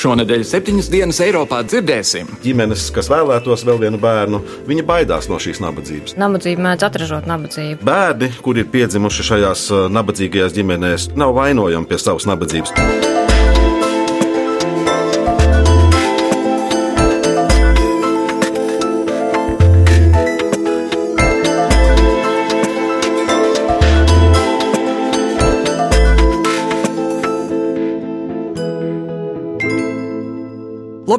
Šonadēļ 0.00 0.44
septiņas 0.48 0.86
dienas 0.88 1.18
Eiropā 1.20 1.58
dzirdēsim. 1.66 2.30
Ģimenes, 2.40 2.86
kas 2.96 3.10
vēlētos 3.12 3.66
vēl 3.68 3.82
vienu 3.82 4.00
bērnu, 4.00 4.40
viņi 4.70 4.86
baidās 4.88 5.28
no 5.28 5.36
šīs 5.42 5.60
nabadzības. 5.60 6.16
Nabadzība 6.20 6.64
mēdz 6.70 6.88
atražot 6.88 7.28
nabadzību. 7.28 7.84
Bērni, 7.84 8.32
kuri 8.40 8.64
ir 8.64 8.72
piedzimuši 8.72 9.30
šajās 9.34 9.68
uh, 9.74 9.86
nabadzīgajās 9.92 10.56
ģimenēs, 10.56 11.10
nav 11.20 11.36
vainojami 11.36 11.90
pie 11.90 12.00
savas 12.00 12.30
nabadzības. 12.30 13.19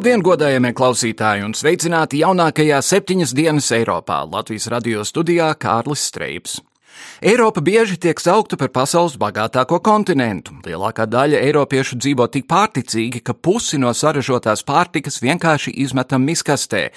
Labdien, 0.02 0.23
godājamie 0.26 0.72
klausītāji, 0.73 1.44
un 1.46 1.52
sveicināti 1.54 2.24
jaunākajā 2.24 2.80
septiņas 2.82 3.35
dienas 3.38 3.68
Eiropā 3.76 4.16
Latvijas 4.26 4.66
radio 4.74 5.04
studijā 5.05 5.52
Kārlis 5.62 6.07
Streips. 6.10 6.55
Eiropa 7.21 7.62
bieži 7.62 7.99
tiek 8.02 8.18
saukta 8.18 8.57
par 8.57 8.72
pasaules 8.74 9.13
bagātāko 9.22 9.77
kontinentu. 9.85 10.55
Lielākā 10.66 11.05
daļa 11.05 11.44
eiropiešu 11.46 11.99
dzīvo 12.02 12.26
tik 12.34 12.49
pārticīgi, 12.49 13.22
ka 13.22 13.38
pusi 13.38 13.77
no 13.77 13.94
saražotās 13.94 14.66
pārtikas 14.66 15.22
vienkārši 15.22 15.76
izmetam 15.85 16.26
miskastē. 16.26 16.88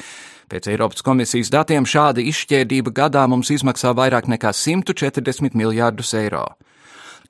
Pēc 0.48 0.72
Eiropas 0.72 1.04
komisijas 1.04 1.52
datiem 1.52 1.84
šāda 1.84 2.24
izšķērdība 2.24 2.88
gadā 3.04 3.28
mums 3.28 3.52
izmaksā 3.52 3.92
vairāk 3.92 4.32
nekā 4.32 4.56
140 4.56 5.52
miljārdus 5.52 6.16
eiro. 6.24 6.46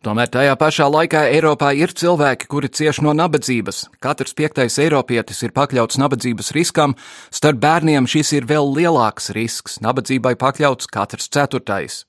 Tomēr 0.04 0.28
tajā 0.28 0.52
pašā 0.60 0.84
laikā 0.92 1.22
Eiropā 1.32 1.70
ir 1.80 1.94
cilvēki, 1.96 2.44
kuri 2.52 2.68
cieš 2.68 2.98
no 3.06 3.14
nabadzības. 3.16 3.86
Katrs 4.04 4.34
piektais 4.36 4.74
eiropietis 4.82 5.38
ir 5.46 5.54
pakļauts 5.56 5.96
nabadzības 5.96 6.50
riskam, 6.52 6.92
starp 7.32 7.62
bērniem 7.62 8.04
šis 8.04 8.34
ir 8.36 8.44
vēl 8.44 8.68
lielāks 8.76 9.30
risks- 9.32 9.78
nabadzībai 9.86 10.34
pakļauts 10.36 10.90
katrs 10.92 11.30
ceturtais. 11.32 12.04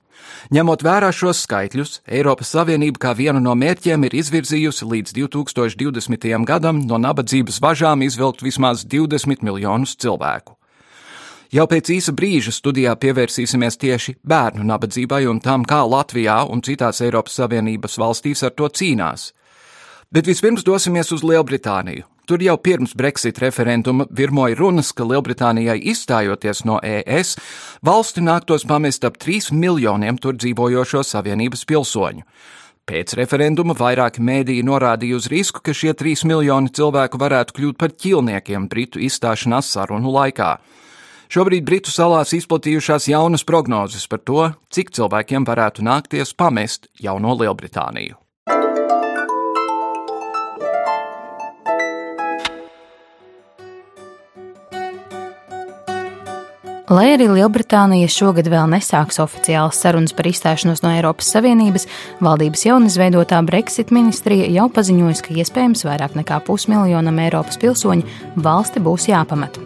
Ņemot 0.51 0.83
vērā 0.83 1.13
šos 1.15 1.47
skaitļus, 1.47 2.01
Eiropas 2.07 2.51
Savienība 2.51 2.99
kā 2.99 3.15
vienu 3.15 3.39
no 3.39 3.55
mērķiem 3.55 4.03
ir 4.03 4.11
izvirzījusi 4.11 4.83
līdz 4.91 5.13
2020. 5.15 6.45
gadam 6.45 6.85
no 6.85 6.97
nabadzības 6.97 7.61
važām 7.61 8.03
izvilkt 8.03 8.43
vismaz 8.43 8.83
20 8.83 9.41
miljonus 9.41 9.95
cilvēku. 9.95 10.57
Jau 11.55 11.63
pēc 11.71 11.87
īsa 11.93 12.11
brīža 12.11 12.51
studijā 12.51 12.91
pievērsīsimies 12.99 13.77
tieši 13.79 14.17
bērnu 14.27 14.65
nabadzībai 14.67 15.21
un 15.31 15.37
tam, 15.39 15.63
kā 15.63 15.77
Latvijā 15.87 16.41
un 16.51 16.59
citās 16.65 16.99
Eiropas 17.05 17.37
Savienības 17.39 17.95
valstīs 18.01 18.43
ar 18.43 18.51
to 18.59 18.67
cīnās. 18.67 19.29
Bet 20.11 20.27
vispirms 20.27 20.65
dosimies 20.67 21.13
uz 21.15 21.23
Lielbritāniju. 21.23 22.03
Tur 22.27 22.43
jau 22.43 22.57
pirms 22.59 22.97
Brexit 22.99 23.39
referenduma 23.39 24.03
virmoja 24.11 24.59
runas, 24.59 24.91
ka 24.91 25.07
Lielbritānijai 25.07 25.77
izstājoties 25.93 26.65
no 26.67 26.81
ES, 26.83 27.37
valsti 27.85 28.27
nāktos 28.27 28.67
pamest 28.67 29.07
ap 29.07 29.15
3 29.15 29.53
miljoniem 29.55 30.19
tur 30.19 30.35
dzīvojošo 30.35 31.07
Savienības 31.07 31.63
pilsoņu. 31.71 32.27
Pēc 32.83 33.15
referenduma 33.15 33.77
vairāki 33.79 34.19
mēdīji 34.19 34.67
norādīja 34.67 35.23
uz 35.23 35.31
risku, 35.31 35.63
ka 35.63 35.71
šie 35.71 35.95
3 35.95 36.27
miljoni 36.27 36.75
cilvēku 36.75 37.21
varētu 37.21 37.55
kļūt 37.61 37.79
par 37.79 37.95
ķilniekiem 37.95 38.67
Britu 38.67 38.99
izstāšanās 39.07 39.71
sarunu 39.71 40.11
laikā. 40.19 40.57
Šobrīd 41.35 41.65
Britu 41.67 41.91
salās 41.91 42.29
izplatījušās 42.31 43.09
jaunas 43.11 43.43
prognozes 43.43 44.05
par 44.07 44.21
to, 44.23 44.45
cik 44.71 44.93
cilvēkiem 44.95 45.43
varētu 45.43 45.83
nākties 45.83 46.31
pamest 46.31 46.87
jauno 46.95 47.33
Lielbritāniju. 47.35 48.15
Lai 56.85 57.07
arī 57.15 57.25
Lielbritānija 57.25 58.05
šogad 58.13 58.45
vēl 58.45 58.67
nesāks 58.69 59.17
oficiālas 59.23 59.79
sarunas 59.81 60.13
par 60.13 60.27
izstāšanos 60.29 60.83
no 60.83 60.91
Eiropas 60.93 61.31
Savienības, 61.33 61.87
valdības 62.21 62.61
jaunizveidotā 62.67 63.39
Brexit 63.47 63.89
ministrija 63.95 64.45
jau 64.53 64.67
paziņojusi, 64.69 65.23
ka 65.25 65.33
iespējams 65.41 65.81
vairāk 65.87 66.13
nekā 66.19 66.37
pusmiljonam 66.45 67.17
Eiropas 67.23 67.57
pilsoņu 67.57 68.05
valsti 68.37 68.83
būs 68.85 69.09
jāpamet. 69.09 69.57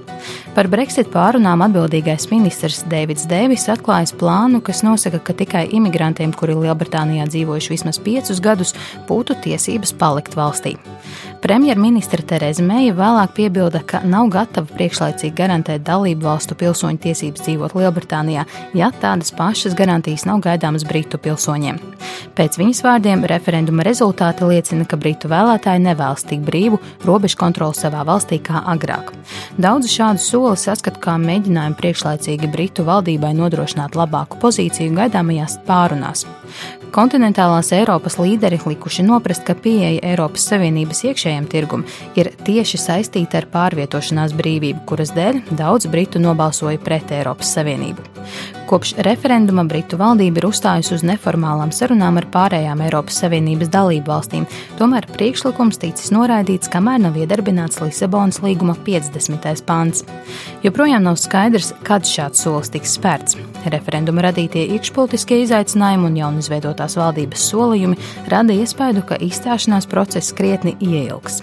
Par 0.55 0.69
Brexit 0.71 1.11
pārunām 1.11 1.59
atbildīgais 1.67 2.29
ministrs 2.31 2.85
Deivids 2.87 3.27
Deivis 3.27 3.67
atklājas 3.71 4.15
plānu, 4.15 4.63
kas 4.63 4.79
nosaka, 4.87 5.19
ka 5.19 5.35
tikai 5.43 5.65
imigrantiem, 5.75 6.31
kuri 6.31 6.55
Lielbritānijā 6.55 7.27
dzīvojuši 7.27 7.75
vismaz 7.75 7.99
piecus 7.99 8.39
gadus, 8.43 8.71
būtu 9.11 9.35
tiesības 9.43 9.91
palikt 9.99 10.39
valstī. 10.39 10.77
Premjerministra 11.39 12.19
Tereza 12.27 12.63
Meija 12.67 12.91
vēlāk 12.97 13.31
piebilda, 13.37 13.79
ka 13.87 14.01
nav 14.03 14.27
gatava 14.33 14.67
priekšlaicīgi 14.75 15.37
garantēt 15.37 15.85
dalību 15.87 16.25
valstu 16.27 16.57
pilsoņu 16.59 16.99
tiesības 17.05 17.45
dzīvot 17.45 17.75
Lielbritānijā, 17.79 18.43
ja 18.75 18.89
tādas 18.99 19.31
pašas 19.35 19.77
garantijas 19.77 20.25
nav 20.27 20.41
gaidāmas 20.43 20.83
Britu 20.87 21.15
pilsoņiem. 21.21 21.79
Pēc 22.35 22.57
viņas 22.59 22.83
vārdiem 22.83 23.23
referenduma 23.31 23.85
rezultāti 23.87 24.49
liecina, 24.49 24.83
ka 24.83 24.99
Britu 24.99 25.31
vēlētāji 25.31 25.85
nevēlas 25.85 26.27
tik 26.27 26.43
brīvu 26.43 26.81
robežu 27.07 27.39
kontroli 27.39 27.79
savā 27.79 28.03
valstī 28.07 28.41
kā 28.43 28.59
agrāk. 28.73 29.13
Daudzi 29.55 29.93
šādu 29.95 30.23
soli 30.23 30.59
saskata 30.59 30.99
kā 31.03 31.15
mēģinājumu 31.23 31.79
priekšlaicīgi 31.79 32.51
Britu 32.51 32.83
valdībai 32.89 33.31
nodrošināt 33.39 33.95
labāku 33.95 34.41
pozīciju 34.43 34.97
gaidāmajās 34.99 35.61
pārunās. 35.67 36.27
Kontinentālās 36.89 37.69
Eiropas 37.75 38.15
līderi 38.17 38.57
likuši 38.65 39.03
noprast, 39.05 39.43
ka 39.45 39.53
pieeja 39.53 40.01
Eiropas 40.09 40.47
Savienības 40.49 41.03
iekšējiem 41.05 41.49
tirgum 41.51 41.83
ir 42.17 42.31
tieši 42.47 42.79
saistīta 42.81 43.43
ar 43.43 43.49
pārvietošanās 43.53 44.33
brīvību, 44.37 44.85
kuras 44.89 45.13
dēļ 45.13 45.43
daudz 45.59 45.85
britu 45.91 46.21
nobalsoja 46.23 46.81
pret 46.81 47.13
Eiropas 47.13 47.53
Savienību. 47.57 48.07
Kopš 48.69 48.91
referenduma 49.01 49.63
Britu 49.65 49.97
valdība 49.97 50.37
ir 50.37 50.45
uzstājusi 50.45 50.91
uz 50.93 51.01
neformālām 51.01 51.71
sarunām 51.73 52.19
ar 52.21 52.27
pārējām 52.29 52.83
Eiropas 52.85 53.17
Savienības 53.23 53.71
dalību 53.73 54.11
valstīm, 54.11 54.45
tomēr 54.77 55.07
priekšlikums 55.09 55.81
ticis 55.81 56.11
noraidīts, 56.13 56.69
kamēr 56.69 57.01
nav 57.01 57.17
iedarbināts 57.17 57.81
Lisabonas 57.81 58.37
līguma 58.45 58.77
50. 58.85 59.65
pāns. 59.65 60.05
Joprojām 60.61 61.01
nav 61.09 61.17
skaidrs, 61.17 61.71
kad 61.81 62.05
šāds 62.05 62.45
solis 62.45 62.69
tiks 62.69 62.93
spērts. 62.99 63.39
Referenduma 63.73 64.27
radītie 64.29 64.67
iekšpolitiskie 64.75 65.41
izaicinājumi 65.47 66.11
un 66.11 66.21
jaunizveidotās 66.21 66.99
valdības 67.01 67.49
solījumi 67.49 67.97
rada 68.29 68.53
iespēju, 68.53 69.01
ka 69.09 69.17
izstāšanās 69.17 69.89
process 69.89 70.29
krietni 70.29 70.77
ieilgs. 70.77 71.41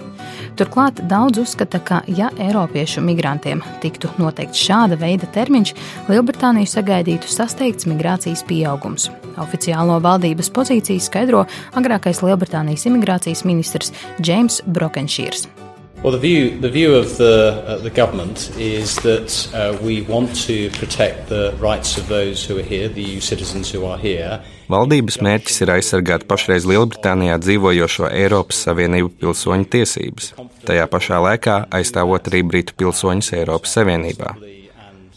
Turklāt 0.56 1.03
daudz 1.08 1.43
uzskata, 1.43 1.78
ka, 1.84 2.00
ja 2.08 2.31
Eiropiešu 2.41 3.03
migrantiem 3.04 3.60
tiktu 3.82 4.08
noteikts 4.16 4.62
šāda 4.64 4.97
veida 5.00 5.28
termiņš, 5.34 5.75
Lielbritāniju 6.08 6.70
sagaidītu 7.16 7.32
sasteigts 7.32 7.87
migrācijas 7.87 8.44
pieaugums. 8.47 9.10
Oficiālo 9.41 10.00
valdības 10.03 10.50
pozīciju 10.50 11.00
skaidro 11.00 11.47
agrākais 11.75 12.22
Lielbritānijas 12.22 12.87
imigrācijas 12.87 13.44
ministrs 13.44 13.93
James 14.21 14.62
Brokenšīrs. 14.66 15.49
Well, 16.03 16.12
the 16.12 16.21
view, 16.21 16.61
the 16.61 16.69
view 16.69 16.94
of 16.94 17.17
the, 17.17 17.64
uh, 17.67 17.79
the 17.79 17.91
government 17.91 18.52
is 18.58 18.96
that 18.96 19.49
uh, 19.55 19.76
we 19.82 20.02
want 20.02 20.37
to 20.46 20.69
protect 20.79 21.29
the 21.29 21.55
rights 21.58 21.96
of 21.96 22.06
those 22.08 22.44
who 22.44 22.58
are 22.58 22.62
here, 22.62 22.88
the 22.88 23.02
EU 23.02 23.20
citizens 23.20 23.73
who 23.73 23.87
are 23.87 23.99
here. 23.99 24.41
Valdības 24.69 25.20
mērķis 25.23 25.62
ir 25.62 25.73
aizsargāt 25.73 26.26
pašreiz 26.29 26.67
Lielbritānijā 26.69 27.38
dzīvojošo 27.41 28.11
Eiropas 28.11 28.61
Savienību 28.67 29.14
pilsoņu 29.23 29.70
tiesības, 29.73 30.35
tajā 30.69 30.87
pašā 30.91 31.23
laikā 31.23 31.62
aizstāvot 31.70 32.29
arī 32.29 32.44
Britu 32.44 32.76
pilsoņus 32.76 33.32
Eiropas 33.41 33.79
Savienībā. 33.79 34.35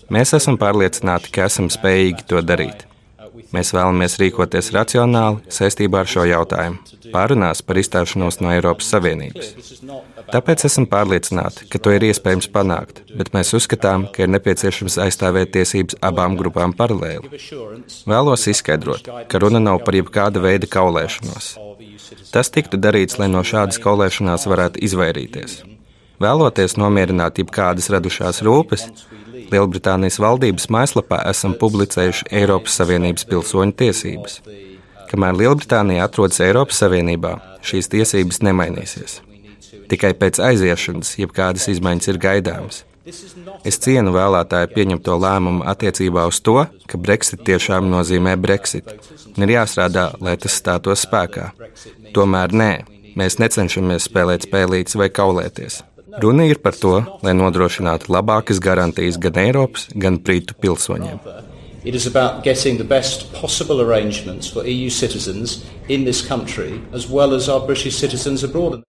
Mēs 0.09 0.33
esam 0.33 0.57
pārliecināti, 0.57 1.29
ka 1.33 1.45
esam 1.49 1.67
spējīgi 1.69 2.25
to 2.29 2.41
darīt. 2.41 2.85
Mēs 3.53 3.71
vēlamies 3.73 4.17
rīkoties 4.21 4.71
racionāli 4.75 5.53
saistībā 5.53 6.03
ar 6.03 6.09
šo 6.09 6.25
jautājumu, 6.27 6.81
pārunās 7.13 7.61
par 7.65 7.79
izstāšanos 7.81 8.39
no 8.43 8.51
Eiropas 8.53 8.89
Savienības. 8.93 9.53
Tāpēc 10.29 10.65
esam 10.67 10.85
pārliecināti, 10.89 11.65
ka 11.71 11.81
to 11.81 11.93
ir 11.95 12.05
iespējams 12.09 12.49
panākt, 12.53 13.01
bet 13.17 13.31
mēs 13.33 13.53
uzskatām, 13.57 14.05
ka 14.13 14.25
ir 14.25 14.33
nepieciešams 14.35 14.99
aizstāvēt 15.05 15.53
tiesības 15.55 15.97
abām 16.05 16.37
grupām 16.41 16.75
paralēli. 16.77 17.41
Vēlos 18.09 18.45
izskaidrot, 18.53 19.09
ka 19.29 19.41
runa 19.41 19.61
nav 19.63 19.81
par 19.85 19.97
jebkāda 19.97 20.43
veida 20.43 20.69
kaulēšanos. 20.69 21.55
Tas 22.33 22.53
tiktu 22.53 22.77
darīts, 22.81 23.17
lai 23.21 23.29
no 23.31 23.41
šādas 23.45 23.81
kaulēšanās 23.81 24.45
varētu 24.49 24.81
izvairīties. 24.85 25.61
Vēloties 26.19 26.75
nomierināt 26.77 27.39
jebkādas 27.39 27.89
radušās 27.93 28.41
rūpes, 28.43 28.89
Lielbritānijas 29.53 30.19
valdības 30.21 30.67
mājaslapā 30.73 31.21
esam 31.29 31.55
publicējuši 31.59 32.29
Eiropas 32.41 32.75
Savienības 32.79 33.25
pilsoņu 33.29 33.75
tiesības. 33.81 34.41
Kamēr 35.09 35.39
Lielbritānija 35.39 36.05
atrodas 36.05 36.41
Eiropas 36.45 36.81
Savienībā, 36.83 37.37
šīs 37.65 37.89
tiesības 37.89 38.43
nemainīsies. 38.45 39.19
Tikai 39.89 40.13
pēc 40.17 40.37
aiziešanas 40.51 41.15
jebkādas 41.17 41.65
izmaiņas 41.71 42.11
ir 42.11 42.21
gaidāmas. 42.21 42.83
Es 43.65 43.79
cienu 43.81 44.13
vēlētāju 44.13 44.69
pieņemto 44.75 45.15
lēmumu 45.23 45.65
attiecībā 45.71 46.27
uz 46.29 46.39
to, 46.45 46.59
ka 46.85 46.99
Brexit 47.01 47.41
tiešām 47.47 47.89
nozīmē 47.89 48.35
Brexit, 48.37 48.91
un 49.33 49.47
ir 49.47 49.55
jāstrādā, 49.55 50.11
lai 50.21 50.35
tas 50.37 50.57
stātos 50.61 51.07
spēkā. 51.07 51.49
Tomēr 52.13 52.53
nē, 52.53 52.71
mēs 53.17 53.39
necenšamies 53.41 54.05
spēlēt 54.11 54.45
spēlītas 54.45 54.99
vai 54.99 55.09
kaulēties. 55.09 55.81
Runa 56.17 56.45
ir 56.49 56.57
par 56.63 56.73
to, 56.73 56.95
lai 57.21 57.35
nodrošinātu 57.37 58.09
labākas 58.09 58.57
garantijas 58.63 59.19
gan 59.21 59.37
Eiropas, 59.37 59.85
gan 59.93 60.17
Britu 60.17 60.55
pilsoņiem. 60.57 61.19
It 61.85 61.95
is 61.95 62.07
about 62.07 62.43
getting 62.43 62.77
the 62.77 62.83
best 62.83 63.31
possible 63.33 63.79
arrangements 63.81 64.49
for 64.49 64.65
EU 64.65 64.89
citizens 64.89 65.63
in 65.87 66.05
this 66.05 66.21
country 66.25 66.81
as 66.93 67.07
well 67.07 67.33
as 67.33 67.47
our 67.47 67.61
British 67.61 67.95
citizens 67.95 68.43
abroad. 68.43 68.81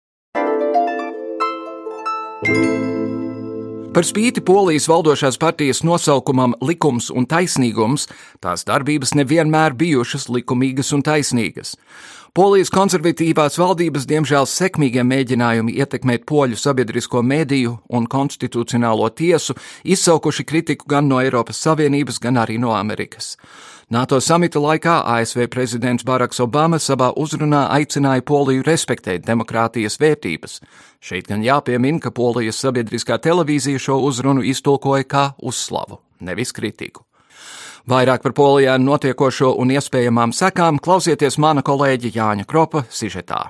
Par 3.98 4.06
spīti 4.06 4.38
polijas 4.44 4.86
valdošās 4.86 5.40
partijas 5.42 5.82
nosaukumam 5.82 6.52
likums 6.62 7.08
un 7.10 7.26
taisnīgums, 7.26 8.06
tās 8.38 8.62
darbības 8.68 9.16
nevienmēr 9.18 9.74
bijušas 9.74 10.28
likumīgas 10.30 10.92
un 10.94 11.02
taisnīgas. 11.02 11.74
Polijas 12.36 12.68
konservatīvās 12.70 13.56
valdības 13.58 14.04
diemžēl 14.08 14.46
sekmīgie 14.46 15.02
mēģinājumi 15.06 15.78
ietekmēt 15.80 16.26
poļu 16.28 16.58
sabiedrisko 16.60 17.22
mediju 17.24 17.78
un 17.88 18.06
konstitucionālo 18.10 19.08
tiesu 19.16 19.56
izsaukuši 19.84 20.44
kritiku 20.44 20.88
gan 20.88 21.08
no 21.08 21.22
Eiropas 21.22 21.62
Savienības, 21.64 22.20
gan 22.20 22.36
arī 22.44 22.58
no 22.60 22.74
Amerikas. 22.76 23.36
NATO 23.88 24.20
samita 24.20 24.60
laikā 24.60 24.98
ASV 25.14 25.46
prezidents 25.48 26.04
Baraks 26.04 26.42
Obama 26.44 26.76
savā 26.76 27.08
uzrunā 27.16 27.64
aicināja 27.72 28.20
Poliju 28.20 28.66
respektēt 28.66 29.24
demokrātijas 29.24 29.96
vērtības. 29.96 30.60
Šeit 31.00 31.32
gan 31.32 31.40
jāpiemina, 31.40 32.02
ka 32.04 32.12
Polijas 32.12 32.60
sabiedriskā 32.60 33.16
televīzija 33.24 33.80
šo 33.80 33.96
uzrunu 34.04 34.44
iztulkoja 34.44 35.08
kā 35.08 35.26
uzslavu, 35.40 36.02
nevis 36.20 36.52
kritiku. 36.52 37.07
Vairāk 37.88 38.20
par 38.20 38.34
Polijā 38.36 38.74
notiekošo 38.76 39.54
un 39.62 39.70
iespējamām 39.72 40.34
sekām 40.36 40.76
klausieties 40.84 41.38
mana 41.40 41.64
kolēģa 41.64 42.10
Jāņa 42.18 42.44
Kropa 42.50 42.84
sižetā. 42.92 43.46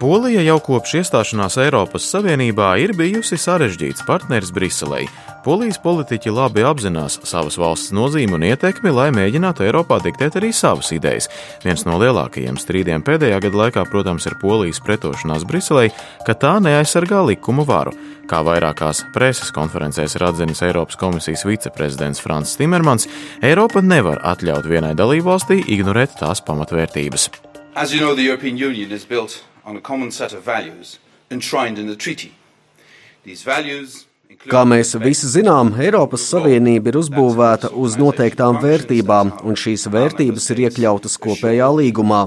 Polija 0.00 0.40
jau 0.40 0.54
kopš 0.64 0.94
iestāšanās 0.96 1.58
Eiropas 1.60 2.06
Savienībā 2.08 2.70
ir 2.80 2.94
bijusi 2.96 3.36
sarežģīts 3.36 4.06
partneris 4.08 4.48
Briselei. 4.56 5.02
Polijas 5.44 5.76
politiķi 5.82 6.32
labi 6.32 6.64
apzinās 6.64 7.18
savas 7.28 7.58
valsts 7.60 7.92
nozīmi 7.92 8.38
un 8.38 8.46
ietekmi, 8.48 8.88
lai 8.96 9.10
mēģinātu 9.12 9.66
Eiropā 9.66 9.98
diktēt 10.00 10.38
arī 10.40 10.54
savas 10.56 10.88
idejas. 10.96 11.28
Viens 11.66 11.84
no 11.84 11.98
lielākajiem 12.00 12.56
strīdiem 12.56 13.04
pēdējā 13.04 13.42
gada 13.44 13.60
laikā, 13.60 13.84
protams, 13.92 14.24
ir 14.24 14.38
Polijas 14.40 14.80
pretošanās 14.86 15.44
Briselei, 15.44 15.92
ka 16.24 16.32
tā 16.32 16.54
neaizsargā 16.64 17.20
likumu 17.28 17.68
varu. 17.68 17.92
Kā 18.30 18.40
vairākās 18.46 19.04
preses 19.12 19.52
konferencēs 19.52 20.16
ir 20.16 20.24
atzinis 20.30 20.64
Eiropas 20.64 20.96
komisijas 20.96 21.44
viceprezidents 21.44 22.24
Frans 22.24 22.56
Timermans, 22.56 23.04
Eiropa 23.44 23.84
nevar 23.84 24.24
atļaut 24.32 24.64
vienai 24.64 24.96
dalībvalstī 24.96 25.60
ignorēt 25.76 26.16
tās 26.24 26.40
pamatvērtības. 26.48 27.28
As 27.76 27.92
you 27.92 28.00
know, 28.00 28.16
the 28.16 28.24
European 28.24 28.56
Union 28.56 28.90
is 28.92 29.04
built 29.04 29.42
on 29.70 29.76
a 29.76 29.80
common 29.80 30.10
set 30.10 30.32
of 30.32 30.42
values 30.42 30.98
enshrined 31.30 31.78
in 31.78 31.86
the 31.86 31.96
treaty. 31.96 32.32
These 33.24 33.42
values 33.44 34.06
Kā 34.48 34.62
mēs 34.64 34.94
visi 35.02 35.26
zinām, 35.28 35.72
Eiropas 35.84 36.22
Savienība 36.30 36.92
ir 36.92 36.96
uzbūvēta 37.00 37.72
uz 37.76 37.96
noteiktām 38.00 38.60
vērtībām, 38.62 39.32
un 39.44 39.58
šīs 39.58 39.88
vērtības 39.90 40.46
ir 40.54 40.62
iekļautas 40.64 41.18
kopējā 41.20 41.66
līgumā. 41.80 42.20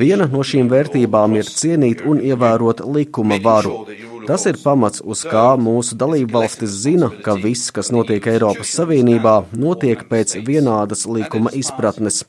Viena 0.00 0.26
no 0.28 0.42
šīm 0.50 0.68
vērtībām 0.68 1.38
ir 1.38 1.48
cienīt 1.48 2.02
un 2.04 2.20
ievērot 2.20 2.82
likuma 2.96 3.38
varu. 3.44 3.86
Tas 4.28 4.44
ir 4.50 4.58
pamats, 4.60 5.00
uz 5.00 5.22
kā 5.24 5.46
mūsu 5.56 5.96
dalību 5.96 6.36
valstis 6.36 6.74
zina, 6.82 7.08
ka 7.24 7.38
viss, 7.38 7.70
kas 7.72 7.94
notiek 7.94 8.26
Eiropas 8.34 8.74
Savienībā, 8.76 9.38
notiek 9.56 10.04
pēc 10.10 10.36
vienādas 10.44 11.06
likuma 11.08 11.54
izpratnes. 11.54 12.24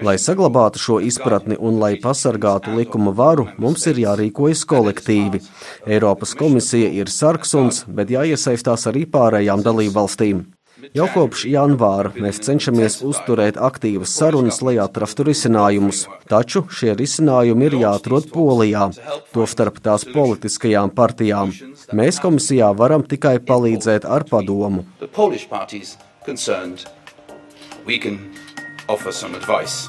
Lai 0.00 0.16
saglabātu 0.18 0.80
šo 0.80 0.96
izpratni 1.04 1.58
un 1.60 1.76
lai 1.82 1.92
pasargātu 2.00 2.72
likuma 2.78 3.12
varu, 3.12 3.48
mums 3.60 3.84
ir 3.90 4.00
jārīkojas 4.06 4.64
kolektīvi. 4.70 5.42
Eiropas 5.86 6.32
komisija 6.38 6.88
ir 7.02 7.12
sarksuns, 7.12 7.84
bet 7.86 8.14
jāiesaistās 8.14 8.88
arī 8.88 9.04
pārējām 9.10 9.64
dalībvalstīm. 9.66 10.44
Jau 10.96 11.06
kopš 11.14 11.44
janvāra 11.46 12.10
mēs 12.18 12.40
cenšamies 12.42 12.98
uzturēt 13.06 13.58
aktīvas 13.68 14.14
sarunas, 14.18 14.58
lai 14.66 14.74
atrastu 14.82 15.26
risinājumus, 15.28 16.02
taču 16.30 16.64
šie 16.74 16.96
risinājumi 16.98 17.68
ir 17.68 17.76
jāatrod 17.84 18.26
Polijā, 18.32 18.88
tostarp 19.36 19.78
tās 19.84 20.02
politiskajām 20.10 20.90
partijām. 20.96 21.54
Mēs 21.94 22.18
komisijā 22.24 22.72
varam 22.74 23.06
tikai 23.06 23.36
palīdzēt 23.46 24.08
ar 24.10 24.26
padomu. 24.26 24.82
Offer 28.88 29.12
some 29.12 29.36
advice. 29.36 29.88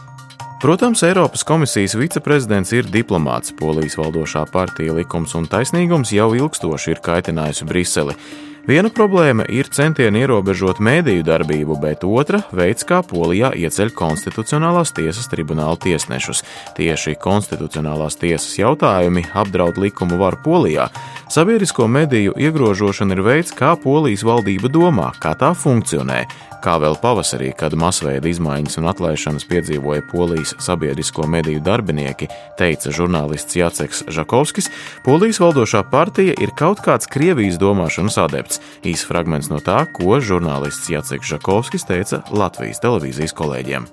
Protams, 0.61 1.03
Eiropas 1.03 1.43
komisijas 1.43 1.95
viceprezidents 1.99 2.71
ir 2.71 2.85
diplomāts. 2.87 3.51
Polijas 3.59 3.97
valdošā 3.99 4.45
partija 4.51 4.93
Likums 4.95 5.33
un 5.35 5.47
taisnīgums 5.49 6.13
jau 6.15 6.29
ilgstoši 6.37 6.93
ir 6.93 7.01
kaitinājusi 7.03 7.67
Briseli. 7.67 8.15
Viena 8.63 8.87
problēma 8.87 9.43
ir 9.51 9.67
centieni 9.75 10.21
ierobežot 10.23 10.77
mēdīju 10.79 11.25
darbību, 11.27 11.75
bet 11.81 12.05
otra- 12.07 12.39
veids, 12.59 12.85
kā 12.87 13.01
Polijā 13.03 13.49
ieceļ 13.59 13.91
konstitucionālās 13.91 14.93
tiesas 14.95 15.27
tribunāla 15.27 15.75
tiesnešus. 15.75 16.43
Tieši 16.77 17.17
konstitucionālās 17.19 18.15
tiesas 18.15 18.55
jautājumi 18.55 19.25
apdraud 19.35 19.75
likumu 19.75 20.17
varu 20.17 20.37
Polijā. 20.45 20.87
Sabiedrisko 21.27 21.89
mediju 21.89 22.31
iegrožošana 22.37 23.11
ir 23.11 23.21
veids, 23.21 23.51
kā 23.51 23.75
Polijas 23.75 24.23
valdība 24.23 24.71
domā, 24.71 25.11
kā 25.19 25.35
tā 25.35 25.51
funkcionē. 25.51 26.25
Kā 26.63 26.77
vēl 26.79 26.95
pavasarī, 26.95 27.49
kad 27.59 27.73
masveida 27.75 28.29
izmaiņas 28.31 28.77
un 28.79 28.85
atlaišanas 28.87 29.43
piedzīvoja 29.49 30.05
polijas 30.07 30.53
sabiedrisko 30.63 31.25
mediju 31.27 31.59
darbinieki, 31.59 32.29
teica 32.55 32.87
žurnālists 32.87 33.57
Jaceks 33.59 34.05
Žakovskis, 34.07 34.69
polijas 35.03 35.41
valdošā 35.43 35.83
partija 35.91 36.37
ir 36.39 36.55
kaut 36.55 36.79
kāds 36.85 37.09
Krievijas 37.11 37.59
domāšanas 37.59 38.15
adepts. 38.23 38.52
Īs 38.87 39.03
fragments 39.07 39.49
no 39.51 39.59
tā, 39.63 39.83
ko 39.95 40.19
žurnālists 40.23 40.89
Jaceks 40.91 41.33
Žakovskis 41.33 41.87
teica 41.89 42.21
Latvijas 42.33 42.81
televīzijas 42.83 43.35
kolēģiem. 43.37 43.87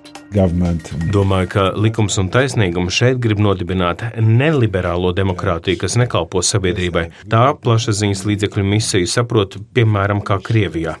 Domāju, 1.11 1.49
ka 1.51 1.63
likums 1.75 2.15
un 2.21 2.29
taisnīgums 2.31 2.95
šeit 2.95 3.19
grib 3.23 3.41
nodibināt 3.43 4.05
neliberālo 4.15 5.11
demokrātiju, 5.15 5.81
kas 5.83 5.97
nekalpo 5.99 6.43
sabiedrībai. 6.45 7.09
Tā 7.31 7.43
plašsaziņas 7.59 8.23
līdzekļu 8.29 8.65
misiju 8.71 9.11
saprot, 9.11 9.59
piemēram, 9.75 10.23
kā 10.23 10.39
Krievijā. 10.39 10.95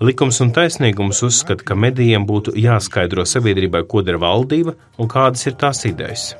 Likums 0.00 0.38
un 0.44 0.54
taisnīgums 0.54 1.24
uzskata, 1.26 1.66
ka 1.66 1.74
medijiem 1.74 2.28
būtu 2.30 2.54
jāskaidro 2.54 3.26
sabiedrībai, 3.26 3.86
ko 3.90 4.06
dara 4.06 4.22
valdība 4.22 4.78
un 5.02 5.10
kādas 5.10 5.48
ir 5.50 5.58
tās 5.58 5.82
idejas. 5.90 6.34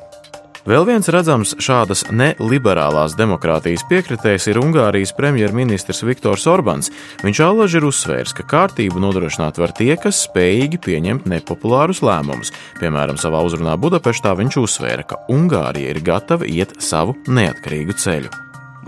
Vēl 0.66 0.82
viens 0.82 1.06
redzams 1.14 1.52
šādas 1.62 2.00
neliberālās 2.10 3.12
demokrātijas 3.14 3.84
piekritējs 3.86 4.48
ir 4.50 4.58
Ungārijas 4.58 5.12
premjerministrs 5.14 6.02
Viktors 6.02 6.42
Orbāns. 6.50 6.90
Viņš 7.22 7.40
allaži 7.46 7.78
ir 7.78 7.86
uzsvērs, 7.86 8.34
ka 8.34 8.42
kārtību 8.50 8.98
nodrošināt 9.04 9.60
var 9.62 9.70
tie, 9.78 9.92
kas 9.94 10.24
spējīgi 10.26 10.80
pieņemt 10.82 11.30
nepopulārus 11.30 12.02
lēmumus. 12.02 12.50
Piemēram, 12.80 13.14
savā 13.14 13.44
uzrunā 13.46 13.76
Budapeštā 13.78 14.34
viņš 14.42 14.58
uzsvēra, 14.64 15.06
ka 15.06 15.22
Ungārija 15.30 15.94
ir 15.94 16.02
gatava 16.02 16.50
iet 16.50 16.74
savu 16.82 17.14
neatkarīgu 17.30 17.94
ceļu. 18.02 18.34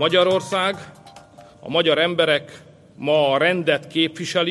Magyarország, 0.03 0.83
a 1.63 1.71
magyar 1.71 2.03
emberek 2.03 2.51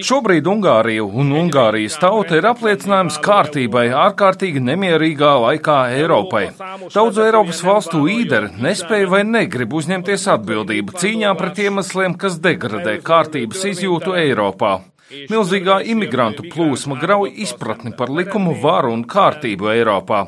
Šobrīd 0.09 0.47
Ungārija 0.49 1.05
un 1.05 1.35
Ungārijas 1.37 1.99
tauta 2.00 2.38
ir 2.38 2.47
apliecinājums 2.49 3.19
kārtībai 3.21 3.90
ārkārtīgi 3.93 4.62
nemierīgā 4.64 5.35
laikā 5.43 5.76
Eiropai. 5.99 6.47
Daudzu 6.95 7.26
Eiropas 7.26 7.61
valstu 7.67 8.00
līderi 8.07 8.55
nespēja 8.64 9.11
vai 9.12 9.21
negrib 9.28 9.76
uzņemties 9.76 10.25
atbildību 10.38 10.97
cīņā 10.97 11.35
pret 11.37 11.61
iemesliem, 11.67 12.17
kas 12.17 12.40
degradē 12.40 12.97
kārtības 13.05 13.69
izjūtu 13.75 14.17
Eiropā. 14.17 14.78
Milzīgā 15.09 15.78
imigrantu 15.93 16.49
plūsma 16.49 16.97
grauj 17.00 17.31
izpratni 17.45 17.93
par 17.97 18.09
likumu 18.12 18.57
varu 18.62 18.97
un 18.97 19.05
kārtību 19.09 19.71
Eiropā. 19.76 20.25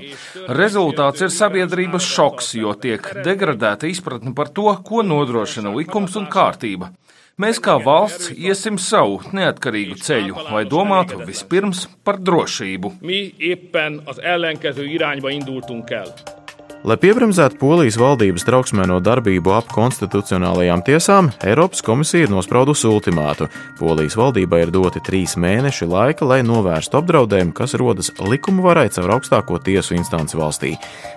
Rezultāts 0.60 1.24
ir 1.24 1.32
sabiedrības 1.32 2.04
šoks, 2.04 2.54
jo 2.60 2.76
tiek 2.84 3.14
degradēta 3.24 3.88
izpratne 3.88 4.36
par 4.36 4.52
to, 4.56 4.68
ko 4.84 5.04
nodrošina 5.04 5.72
likums 5.76 6.20
un 6.20 6.28
kārtība. 6.32 6.92
Mēs 7.40 7.56
kā 7.62 7.78
valsts 7.80 8.34
iesim 8.36 8.76
savu 8.76 9.20
neatkarīgu 9.32 9.94
ceļu, 10.04 10.34
lai 10.52 10.66
domātu 10.68 11.22
vispirms 11.24 11.86
par 12.04 12.18
drošību. 12.20 12.90
Mi 13.00 13.32
éppen 13.38 14.00
az 14.04 14.20
ellenkező 14.20 14.84
irányba 14.84 15.30
indultunk 15.30 15.90
el. 15.90 16.12
Lai 16.80 16.94
piebremzētu 16.96 17.58
Polijas 17.60 17.98
valdības 18.00 18.46
trauksmēno 18.48 19.02
darbību 19.04 19.52
ap 19.52 19.66
konstitucionālajām 19.68 20.80
tiesām, 20.80 21.26
Eiropas 21.44 21.82
komisija 21.84 22.24
ir 22.24 22.30
nospraudusi 22.32 22.86
ultimātu. 22.88 23.50
Polijas 23.76 24.16
valdībai 24.16 24.62
ir 24.62 24.72
doti 24.72 25.02
trīs 25.04 25.34
mēneši 25.36 25.84
laika, 25.84 26.24
lai 26.24 26.38
novērstu 26.40 26.96
apdraudējumu, 27.02 27.52
kas 27.52 27.76
rodas 27.76 28.08
likuma 28.24 28.64
varai 28.64 28.86
caur 28.94 29.12
augstāko 29.18 29.60
tiesu 29.60 29.98
instanci 29.98 30.40
valstī. 30.40 30.70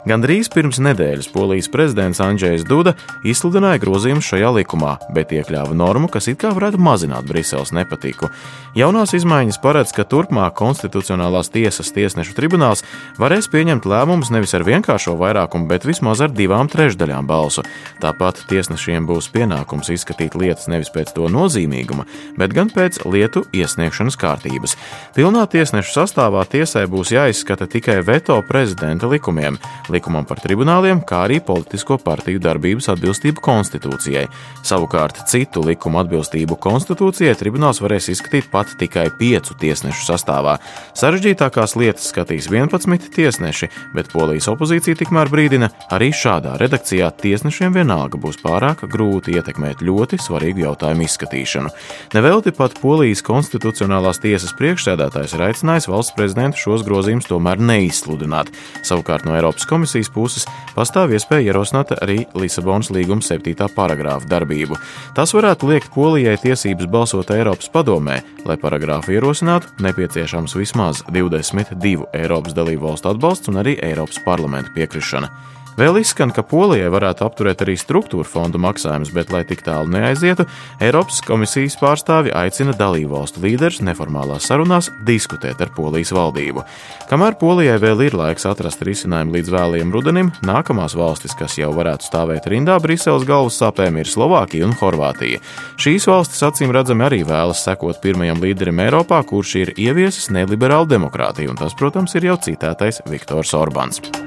Gan 0.04 0.26
drīz 0.26 0.50
pirms 0.52 0.82
nedēļas 0.84 1.32
Polijas 1.32 1.72
prezidents 1.72 2.20
Andrzejs 2.20 2.68
Duda 2.68 2.98
izsludināja 3.24 3.80
grozījumus 3.86 4.34
šajā 4.34 4.52
likumā, 4.58 4.98
bet 5.16 5.32
iekļāva 5.32 5.72
normu, 5.80 6.12
kas 6.12 6.28
it 6.28 6.42
kā 6.44 6.52
varētu 6.52 6.84
mazināt 6.84 7.24
Briseles 7.32 7.72
nepatiku. 7.72 8.34
Jaunās 8.76 9.16
izmaiņas 9.16 9.62
paredz, 9.64 9.96
ka 9.96 10.04
turpmāk 10.04 10.60
konstitucionālās 10.60 11.54
tiesas 11.56 11.96
tiesnešu 11.96 12.36
tribunāls 12.36 12.84
varēs 13.16 13.48
pieņemt 13.54 13.88
lēmumus 13.88 14.34
nevis 14.34 14.58
ar 14.58 14.68
vienkāršo 14.68 15.16
vairākumu, 15.16 15.53
vairākumu, 15.54 15.68
bet 15.68 15.86
vismaz 15.86 16.22
ar 16.22 16.32
divām 16.32 16.68
trešdaļām 16.68 17.28
balsu. 17.28 17.64
Tāpat 18.02 18.46
tiesnešiem 18.50 19.06
būs 19.08 19.30
pienākums 19.32 19.90
izskatīt 19.90 20.36
lietas 20.36 20.68
nevis 20.68 20.90
pēc 20.90 21.14
to 21.14 21.30
nozīmīguma, 21.30 22.06
bet 22.38 22.54
gan 22.54 22.70
pēc 22.70 23.06
lietu 23.06 23.46
iesniegšanas 23.54 24.18
kārtības. 24.18 24.76
Pilnā 25.16 25.46
tiesnešu 25.48 25.94
sastāvā 25.94 26.44
tiesai 26.46 26.86
būs 26.88 27.14
jāizskata 27.14 27.68
tikai 27.68 28.02
veto 28.04 28.42
prezidenta 28.48 29.08
likumiem, 29.08 29.58
likumam 29.90 30.26
par 30.26 30.42
tribunāliem, 30.42 31.04
kā 31.06 31.26
arī 31.28 31.40
politisko 31.40 31.98
partiju 31.98 32.40
darbības 32.40 32.90
atbilstību 32.94 33.42
konstitūcijai. 33.44 34.28
Savukārt 34.64 35.26
citu 35.30 35.64
likumu 35.64 36.02
atbilstību 36.04 36.58
konstitūcijai 36.58 37.36
tribunāls 37.38 37.82
varēs 37.84 38.10
izskatīt 38.14 38.50
pat 38.52 38.74
tikai 38.80 39.10
piecu 39.20 39.56
tiesnešu 39.60 40.08
sastāvā. 40.08 40.58
Sarežģītākās 40.98 41.78
lietas 41.78 42.10
skatīs 42.12 42.50
11 42.52 43.10
tiesneši, 43.14 43.70
bet 43.94 44.12
polijas 44.14 44.50
opozīcija 44.52 44.98
tikmēr 45.04 45.32
brīdī 45.32 45.43
brīdina, 45.44 45.68
arī 45.92 46.08
šādā 46.16 46.54
redakcijā 46.62 47.10
tiesnešiem 47.20 47.74
vienalga 47.76 48.16
būs 48.22 48.38
pārāk 48.40 48.86
grūti 48.88 49.36
ietekmēt 49.36 49.82
ļoti 49.84 50.16
svarīgu 50.22 50.64
jautājumu 50.64 51.04
izskatīšanu. 51.04 51.72
Nevelti 52.16 52.54
pat 52.56 52.78
Polijas 52.80 53.24
konstitucionālās 53.28 54.22
tiesas 54.24 54.54
priekšsēdētājs 54.56 55.36
ir 55.36 55.44
aicinājis 55.50 55.90
valsts 55.92 56.16
prezidentu 56.16 56.62
šos 56.62 56.86
grozījumus 56.88 57.28
tomēr 57.28 57.60
neizsludināt. 57.60 58.54
Savukārt 58.88 59.28
no 59.28 59.36
Eiropas 59.36 59.68
komisijas 59.68 60.12
puses 60.14 60.48
pastāv 60.78 61.12
iespēja 61.12 61.52
ierosināt 61.52 61.92
arī 61.98 62.22
Lisabonas 62.40 62.94
līguma 62.96 63.26
7. 63.26 63.68
paragrāfa 63.76 64.30
darbību. 64.32 64.80
Tas 65.18 65.36
varētu 65.36 65.74
liekt 65.74 65.92
Polijai 65.92 66.38
tiesības 66.40 66.88
balsot 66.88 67.36
Eiropas 67.36 67.68
padomē, 67.74 68.22
lai 68.48 68.60
paragrāfu 68.62 69.18
ierosinātu, 69.18 69.76
nepieciešams 69.84 70.56
vismaz 70.56 71.04
22 71.12 72.08
Eiropas 72.16 72.56
dalību 72.56 72.94
valstu 72.94 73.12
atbalsts 73.12 73.52
un 73.52 73.60
arī 73.66 73.76
Eiropas 73.84 74.24
parlamenta 74.24 74.72
piekrišana. 74.78 75.33
Vēl 75.74 75.98
izskan, 75.98 76.30
ka 76.30 76.44
Polijai 76.46 76.90
varētu 76.94 77.24
apturēt 77.26 77.64
arī 77.66 77.74
struktūra 77.82 78.28
fondu 78.30 78.60
maksājumus, 78.62 79.10
bet, 79.14 79.32
lai 79.34 79.42
tik 79.50 79.64
tālu 79.66 79.90
neaizietu, 79.90 80.46
Eiropas 80.84 81.18
komisijas 81.26 81.80
pārstāvi 81.82 82.30
aicina 82.38 82.76
dalību 82.78 83.16
valstu 83.16 83.42
līderus 83.42 83.80
neformālās 83.82 84.46
sarunās 84.52 84.92
diskutēt 85.08 85.64
ar 85.66 85.72
Polijas 85.74 86.14
valdību. 86.14 86.62
Kamēr 87.10 87.40
Polijai 87.42 87.80
vēl 87.82 88.04
ir 88.06 88.18
laiks 88.20 88.46
atrast 88.46 88.86
risinājumu 88.86 89.34
līdz 89.34 89.50
vēlajam 89.56 89.94
rudenim, 89.96 90.30
nākamās 90.46 90.94
valstis, 91.00 91.34
kas 91.40 91.58
jau 91.58 91.72
varētu 91.74 92.06
stāvēt 92.06 92.50
rindā 92.54 92.78
Briseles 92.84 93.26
galvassāpēm, 93.26 93.98
ir 93.98 94.12
Slovākija 94.12 94.68
un 94.70 94.76
Horvātija. 94.78 95.42
Šīs 95.82 96.06
valstis 96.10 96.46
acīm 96.46 96.74
redzami 96.76 97.08
arī 97.08 97.24
vēlas 97.26 97.64
sekot 97.66 97.98
pirmajam 98.04 98.44
līderim 98.46 98.84
Eiropā, 98.86 99.24
kurš 99.26 99.56
ir 99.64 99.74
ieviesis 99.74 100.30
neliberālu 100.30 100.92
demokrātiju, 100.94 101.56
un 101.56 101.64
tas, 101.64 101.74
protams, 101.74 102.14
ir 102.14 102.30
jau 102.30 102.38
citētais 102.46 103.02
Viktors 103.10 103.56
Orbāns. 103.58 104.23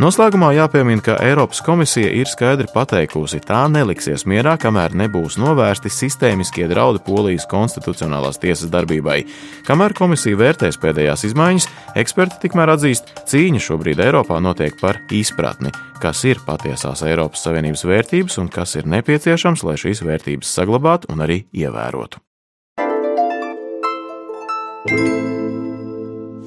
Noslēgumā 0.00 0.54
jāpiemina, 0.56 1.02
ka 1.04 1.18
Eiropas 1.20 1.58
komisija 1.60 2.08
ir 2.16 2.28
skaidri 2.30 2.64
pateikusi, 2.72 3.36
tā 3.44 3.66
neliksies 3.68 4.22
mierā, 4.24 4.54
kamēr 4.56 4.94
nebūs 4.96 5.34
novērsti 5.36 5.90
sistēmiskie 5.92 6.64
draudi 6.70 7.02
Polijas 7.04 7.44
konstitucionālās 7.50 8.40
tiesas 8.40 8.72
darbībai. 8.72 9.18
Kamēr 9.66 9.92
komisija 9.98 10.38
vērtēs 10.40 10.80
pēdējās 10.80 11.26
izmaiņas, 11.28 11.66
eksperti 12.00 12.40
tikmēr 12.46 12.72
atzīst, 12.78 13.12
cīņa 13.28 13.60
šobrīd 13.66 14.00
Eiropā 14.00 14.40
notiek 14.40 14.78
par 14.80 15.02
izpratni, 15.12 15.68
kas 16.00 16.24
ir 16.24 16.40
patiesās 16.46 17.04
Eiropas 17.04 17.44
Savienības 17.44 17.84
vērtības 17.90 18.40
un 18.40 18.48
kas 18.48 18.78
ir 18.80 18.88
nepieciešams, 18.88 19.66
lai 19.68 19.76
šīs 19.84 20.00
vērtības 20.06 20.54
saglabātu 20.56 21.12
un 21.12 21.26
arī 21.26 21.42
ievērotu. 21.52 22.24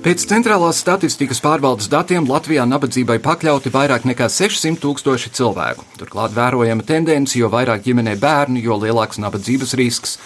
Pēc 0.03 0.25
centrālās 0.27 0.81
statistikas 0.83 1.39
pārvaldes 1.39 1.85
datiem 1.87 2.25
Latvijā 2.27 2.65
nabadzībai 2.67 3.21
pakļauti 3.23 3.71
vairāk 3.71 4.03
nekā 4.09 4.27
600 4.27 4.81
tūkstoši 4.83 5.31
cilvēku. 5.37 5.85
Turklāt 5.95 6.35
vērojama 6.35 6.83
tendence, 6.83 7.37
jo 7.39 7.47
vairāk 7.53 7.85
ģimenē 7.85 8.17
bērnu, 8.19 8.59
jo 8.65 8.75
lielāks 8.81 9.21
nabadzības 9.23 9.71
risks. 9.79 10.17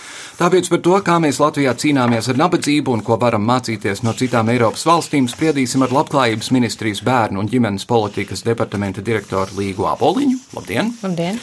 Tāpēc 0.42 0.72
par 0.74 0.82
to, 0.82 0.98
kā 1.06 1.20
mēs 1.22 1.38
Latvijā 1.44 1.76
cīnāmies 1.78 2.26
ar 2.34 2.42
nabadzību 2.42 2.98
un 2.98 3.06
ko 3.06 3.22
varam 3.22 3.46
mācīties 3.46 4.02
no 4.02 4.18
citām 4.18 4.50
Eiropas 4.50 4.90
valstīm, 4.90 5.30
spriedīsim 5.30 5.86
ar 5.86 5.94
Labklājības 5.94 6.50
ministrijas 6.58 7.06
bērnu 7.06 7.46
un 7.46 7.54
ģimenes 7.54 7.86
politikas 7.86 8.42
departamenta 8.50 9.06
direktoru 9.06 9.62
Līgu 9.62 9.86
Apoliņu. 9.94 10.42
Labdien! 10.58 10.96
Labdien 11.06 11.38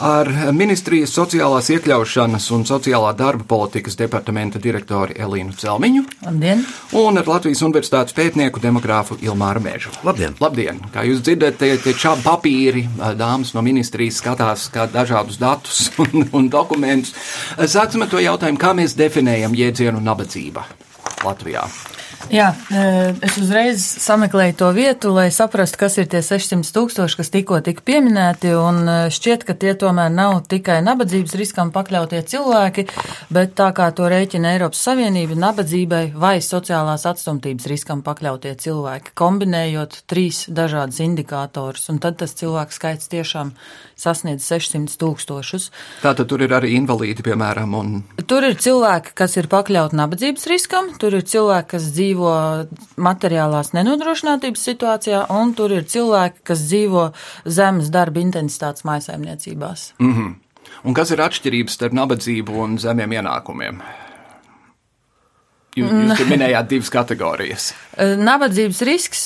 ar 0.00 0.28
ministrijas 0.56 1.12
sociālās 1.14 1.68
iekļaušanas 1.74 2.46
un 2.56 2.64
sociālā 2.68 3.12
darba 3.16 3.44
politikas 3.48 3.98
departamenta 4.00 4.60
direktoru 4.62 5.14
Elīnu 5.16 5.54
Celmiņu. 5.60 6.04
Labdien! 6.24 6.64
Un 6.96 7.20
ar 7.20 7.28
Latvijas 7.28 7.62
Universitātes 7.66 8.16
pētnieku 8.16 8.62
demogrāfu 8.62 9.18
Ilmāru 9.24 9.62
Mēžu. 9.64 9.92
Labdien! 10.06 10.36
Labdien! 10.40 10.80
Kā 10.94 11.04
jūs 11.08 11.22
dzirdat, 11.26 11.60
tie, 11.60 11.74
tie 11.84 11.94
čābi 11.94 12.24
papīri, 12.26 12.86
dāmas 13.20 13.52
no 13.56 13.64
ministrijas 13.66 14.22
skatās 14.22 14.68
kā 14.72 14.88
dažādus 14.90 15.40
datus 15.40 15.86
un, 16.06 16.26
un 16.32 16.50
dokumentus. 16.52 17.14
Sāksim 17.60 18.06
ar 18.06 18.12
to 18.12 18.22
jautājumu, 18.24 18.60
kā 18.60 18.74
mēs 18.76 18.96
definējam 18.98 19.56
jēdzienu 19.58 20.02
nabadzība 20.04 20.64
Latvijā. 21.26 21.68
Jā, 22.28 22.50
e, 22.68 22.80
es 23.24 23.38
uzreiz 23.40 23.80
sameklēju 23.80 24.54
to 24.60 24.68
vietu, 24.76 25.10
lai 25.14 25.30
saprastu, 25.32 25.78
kas 25.80 25.96
ir 25.98 26.08
tie 26.12 26.20
600 26.22 26.68
tūkstoši, 26.76 27.16
kas 27.16 27.32
tikko 27.32 27.60
tika 27.64 27.82
pieminēti, 27.86 28.52
un 28.60 28.82
e, 28.84 28.96
šķiet, 29.14 29.46
ka 29.48 29.56
tie 29.56 29.72
tomēr 29.78 30.12
nav 30.12 30.42
tikai 30.50 30.78
nabadzības 30.84 31.34
riskam 31.40 31.72
pakļautie 31.72 32.20
cilvēki, 32.30 32.84
bet 33.32 33.56
tā 33.58 33.70
kā 33.76 33.88
to 33.96 34.10
rēķina 34.12 34.52
Eiropas 34.52 34.84
Savienība, 34.84 35.38
nabadzībai 35.40 36.02
vai 36.20 36.36
sociālās 36.44 37.08
atstumtības 37.08 37.70
riskam 37.72 38.04
pakļautie 38.06 38.52
cilvēki, 38.66 39.16
kombinējot 39.18 40.02
trīs 40.10 40.44
dažādus 40.52 41.00
indikātorus, 41.06 41.88
un 41.90 42.02
tad 42.04 42.20
tas 42.20 42.36
cilvēku 42.36 42.76
skaits 42.76 43.10
tiešām 43.10 43.54
sasniedz 44.00 44.46
600 44.48 44.96
tūkstošus. 45.00 45.70
Tātad 46.04 46.28
tur 46.30 46.44
ir 46.44 46.54
arī 46.56 46.74
invalīdi, 46.78 47.24
piemēram, 47.26 47.76
un. 47.76 47.94
Tur 48.30 48.46
ir 48.48 48.58
cilvēki, 48.60 49.14
kas 49.20 49.36
ir 49.40 49.50
pakļauti 49.52 49.98
nabadzības 50.00 50.46
riskam, 50.50 50.92
tur 51.00 51.18
ir 51.18 51.26
cilvēki, 51.28 51.70
kas 51.76 51.88
dzīvo 51.94 52.34
materiālās 53.00 53.74
nenodrošinātības 53.76 54.68
situācijā, 54.72 55.24
un 55.36 55.54
tur 55.58 55.76
ir 55.76 55.88
cilvēki, 55.90 56.44
kas 56.50 56.66
dzīvo 56.68 57.10
zemes 57.44 57.90
darba 57.94 58.22
intensitātes 58.24 58.86
maisaimniecībās. 58.88 59.92
Mm 59.98 60.14
-hmm. 60.14 60.38
Un 60.84 60.94
kas 60.94 61.10
ir 61.10 61.20
atšķirības 61.20 61.76
starp 61.76 61.92
nabadzību 61.96 62.62
un 62.64 62.78
zemiem 62.78 63.12
ienākumiem? 63.18 63.82
Jūs, 65.78 65.90
jūs 65.92 66.22
minējāt 66.26 66.66
divas 66.72 66.88
kategorijas. 66.90 67.68
Nabadzības 68.30 68.80
risks 68.88 69.20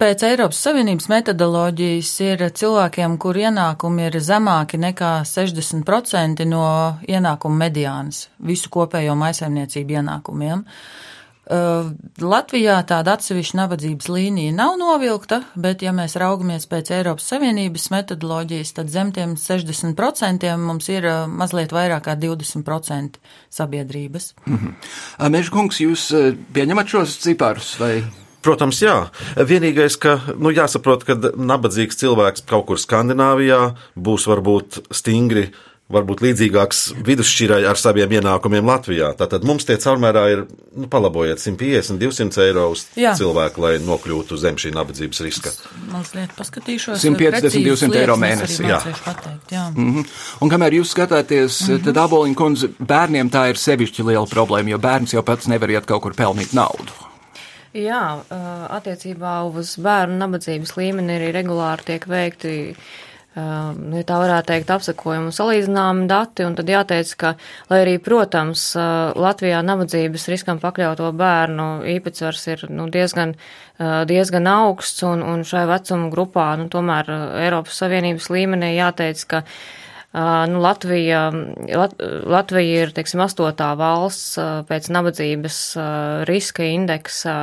pēc 0.00 0.24
Eiropas 0.26 0.58
Savienības 0.66 1.06
metodoloģijas 1.12 2.10
ir 2.26 2.42
cilvēkiem, 2.58 3.14
kur 3.22 3.38
ienākumi 3.38 4.08
ir 4.08 4.18
zemāki 4.18 4.80
nekā 4.82 5.12
60% 5.30 6.42
no 6.50 6.66
ienākuma 7.06 7.66
mediānas, 7.68 8.24
visu 8.42 8.72
kopējo 8.74 9.14
maisaimniecību 9.22 10.00
ienākumiem. 10.00 10.66
Latvijā 11.44 12.78
tāda 12.88 13.18
atsevišķa 13.18 13.58
nabadzības 13.58 14.08
līnija 14.08 14.54
nav 14.56 14.78
novilkta, 14.80 15.42
bet, 15.60 15.82
ja 15.84 15.92
mēs 15.92 16.16
raugamies 16.16 16.64
pēc 16.70 16.92
Eiropas 16.96 17.28
Savienības 17.28 17.90
metodoloģijas, 17.92 18.72
tad 18.78 18.92
zem 18.92 19.12
tiem 19.12 19.36
60% 19.36 20.56
mums 20.62 20.88
ir 20.88 21.08
mazliet 21.28 21.74
vairāk 21.76 22.06
kā 22.08 22.16
20% 22.16 23.20
sabiedrības. 23.50 24.34
Mm 24.46 24.58
-hmm. 24.58 25.30
Mežkungs, 25.30 25.80
jūs 25.80 26.12
pieņemat 26.52 26.88
šos 26.88 27.18
ciparus 27.18 27.78
vai? 27.80 28.04
Protams, 28.44 28.82
jā. 28.82 29.08
Vienīgais, 29.36 29.96
ka 29.96 30.18
nu, 30.36 30.50
jāsaprot, 30.50 31.04
ka 31.04 31.14
nabadzīgs 31.36 31.96
cilvēks 31.96 32.44
kaut 32.44 32.66
kur 32.66 32.76
Skandināvijā 32.76 33.74
būs 33.96 34.26
varbūt 34.28 34.82
stingri 34.92 35.50
varbūt 35.92 36.22
līdzīgāks 36.24 36.80
vidusšķirai 37.04 37.60
ar 37.68 37.76
saviem 37.76 38.14
ienākumiem 38.16 38.64
Latvijā. 38.68 39.10
Tātad 39.18 39.44
mums 39.44 39.66
tie 39.68 39.76
caurmērā 39.80 40.22
ir, 40.32 40.44
nu, 40.72 40.88
palabojiet, 40.90 41.42
150, 41.42 42.00
200 42.00 42.40
eiro 42.46 42.70
uz 42.72 42.86
Jā. 42.96 43.12
cilvēku, 43.18 43.60
lai 43.60 43.74
nokļūtu 43.84 44.38
zem 44.40 44.56
šī 44.60 44.72
nabadzības 44.78 45.22
riska. 45.26 45.52
Mazliet 45.92 46.32
paskatīšos. 46.38 47.04
150, 47.04 47.60
200 47.68 48.00
eiro 48.00 48.16
mēnesī. 48.20 48.64
Jā. 48.70 48.80
Pateikt, 49.04 49.52
jā. 49.52 49.68
Mm 49.74 49.94
-hmm. 49.94 50.12
Un 50.40 50.50
kamēr 50.50 50.80
jūs 50.80 50.96
skatāties, 50.96 51.60
mm 51.60 51.74
-hmm. 51.74 51.84
tad 51.84 51.96
aboliņa 51.96 52.34
kundze 52.34 52.68
bērniem 52.78 53.30
tā 53.30 53.48
ir 53.50 53.56
sevišķi 53.56 54.06
liela 54.08 54.26
problēma, 54.26 54.70
jo 54.70 54.78
bērns 54.78 55.12
jau 55.12 55.22
pats 55.22 55.46
nevar 55.46 55.70
iet 55.70 55.86
kaut 55.86 56.02
kur 56.02 56.14
pelnīt 56.14 56.52
naudu. 56.52 56.92
Jā, 57.74 58.22
attiecībā 58.70 59.42
uz 59.50 59.76
bērnu 59.82 60.16
nabadzības 60.16 60.76
līmeni 60.76 61.16
arī 61.16 61.32
regulāri 61.34 61.82
tiek 61.84 62.06
veikti 62.06 62.76
nu, 63.34 63.96
ja 63.98 64.04
tā 64.06 64.18
varētu 64.22 64.50
teikt, 64.52 64.70
apsakojumu 64.70 65.32
salīdzinām 65.34 66.04
dati, 66.10 66.44
un 66.46 66.54
tad 66.58 66.70
jāteic, 66.70 67.10
ka, 67.18 67.34
lai 67.70 67.80
arī, 67.82 67.94
protams, 68.02 68.66
Latvijā 69.18 69.62
nabadzības 69.66 70.28
riskam 70.30 70.60
pakļauto 70.62 71.10
bērnu 71.18 71.68
īpatsvars 71.96 72.44
ir 72.52 72.66
nu, 72.70 72.86
diezgan, 72.94 73.34
diezgan 74.10 74.50
augsts, 74.50 75.02
un, 75.08 75.24
un 75.26 75.42
šai 75.46 75.64
vecuma 75.70 76.10
grupā, 76.14 76.52
nu, 76.60 76.68
tomēr 76.70 77.10
Eiropas 77.42 77.82
Savienības 77.82 78.30
līmenī 78.30 78.76
jāteic, 78.76 79.26
ka 79.30 79.42
Nu, 80.14 80.60
Latvija, 80.62 81.32
Lat, 81.74 81.94
Latvija 82.30 82.84
ir, 82.84 82.92
teiksim, 82.94 83.18
astotā 83.24 83.72
valsts 83.74 84.36
pēc 84.68 84.86
nabadzības 84.94 85.56
riska 86.30 86.68
indeksa 86.70 87.34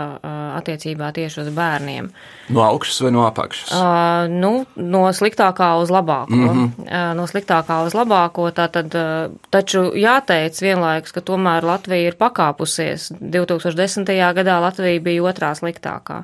attiecībā 0.56 1.10
tieši 1.16 1.42
uz 1.44 1.50
bērniem. 1.56 2.08
No 2.56 2.64
augšas 2.64 3.02
vai 3.04 3.12
no 3.12 3.26
apakšas? 3.28 3.74
Uh, 3.76 4.32
nu, 4.32 4.52
no 4.76 5.02
sliktākā 5.16 5.74
uz 5.82 5.92
labāko. 5.92 6.36
Mm 6.36 6.48
-hmm. 6.50 6.86
uh, 6.86 7.12
no 7.18 7.28
sliktākā 7.28 7.82
uz 7.86 7.96
labāko, 7.98 8.48
tātad, 8.56 8.96
uh, 8.96 9.36
taču 9.50 9.92
jāteic 9.96 10.62
vienlaikus, 10.62 11.12
ka 11.12 11.22
tomēr 11.22 11.64
Latvija 11.64 12.08
ir 12.08 12.16
pakāpusies. 12.16 13.12
2010. 13.20 14.08
gadā 14.40 14.62
Latvija 14.62 15.00
bija 15.00 15.24
otrā 15.24 15.52
sliktākā. 15.56 16.24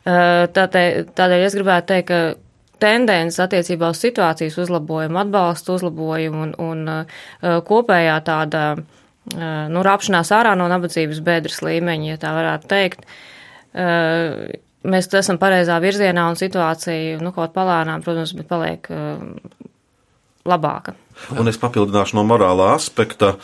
Uh, 0.00 0.46
tādēļ, 0.56 1.12
tādēļ 1.16 1.46
es 1.46 1.54
gribētu 1.54 1.86
teikt, 1.86 2.08
ka 2.08 2.34
tendences 2.80 3.40
attiecībā 3.44 3.90
uz 3.92 4.00
situācijas 4.02 4.58
uzlabojumu, 4.64 5.20
atbalstu 5.22 5.76
uzlabojumu 5.78 6.46
un, 6.46 6.54
un 6.64 6.92
uh, 6.92 7.20
kopējā 7.66 8.16
tāda, 8.26 8.64
uh, 8.78 9.44
nu, 9.72 9.84
rapšanās 9.86 10.32
ārā 10.36 10.56
no 10.58 10.68
nabadzības 10.72 11.22
bedres 11.26 11.60
līmeņa, 11.66 12.10
ja 12.14 12.20
tā 12.20 12.34
varētu 12.36 12.70
teikt. 12.70 13.06
Uh, 13.70 14.50
mēs 14.84 15.10
esam 15.14 15.38
pareizā 15.40 15.76
virzienā 15.82 16.26
un 16.32 16.40
situācija, 16.40 17.20
nu, 17.22 17.34
kaut 17.36 17.52
palēnām, 17.56 18.04
protams, 18.04 18.32
bet 18.36 18.48
paliek 18.48 18.88
labāka. 20.48 20.94
Un 21.36 21.50
es 21.50 21.58
papildināšu 21.60 22.16
no 22.16 22.24
morālā 22.24 22.70
aspekta, 22.78 23.34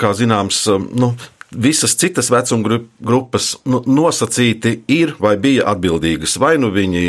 kā 0.00 0.10
zināms, 0.18 0.64
nu, 0.98 1.12
visas 1.56 1.96
citas 1.96 2.30
vecuma 2.30 2.80
grupas 3.00 3.54
nu, 3.64 3.82
nosacīti 3.86 4.80
ir 4.92 5.14
vai 5.20 5.36
bija 5.40 5.66
atbildīgas. 5.72 6.36
Vai 6.42 6.56
nu 6.60 6.70
viņi 6.74 7.04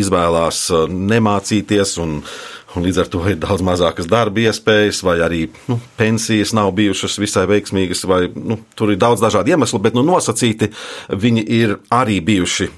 izvēlās 0.00 0.62
uh, 0.74 0.86
nemācīties, 0.90 1.96
un, 2.02 2.18
un 2.74 2.86
līdz 2.86 3.02
ar 3.02 3.10
to 3.12 3.22
ir 3.30 3.38
daudz 3.42 3.64
mazākas 3.66 4.10
darba 4.10 4.42
iespējas, 4.46 5.02
vai 5.06 5.18
arī 5.24 5.42
nu, 5.70 5.78
pensijas 5.98 6.54
nav 6.56 6.72
bijušas 6.76 7.18
visai 7.22 7.46
veiksmīgas, 7.50 8.06
vai 8.10 8.26
nu, 8.34 8.60
tur 8.78 8.94
ir 8.94 9.00
daudz 9.02 9.22
dažādu 9.24 9.54
iemeslu, 9.54 9.82
bet 9.82 9.96
nu, 9.96 10.04
nosacīti 10.06 10.72
viņi 11.12 11.46
ir 11.60 11.78
arī 11.94 12.20
bijuši 12.24 12.70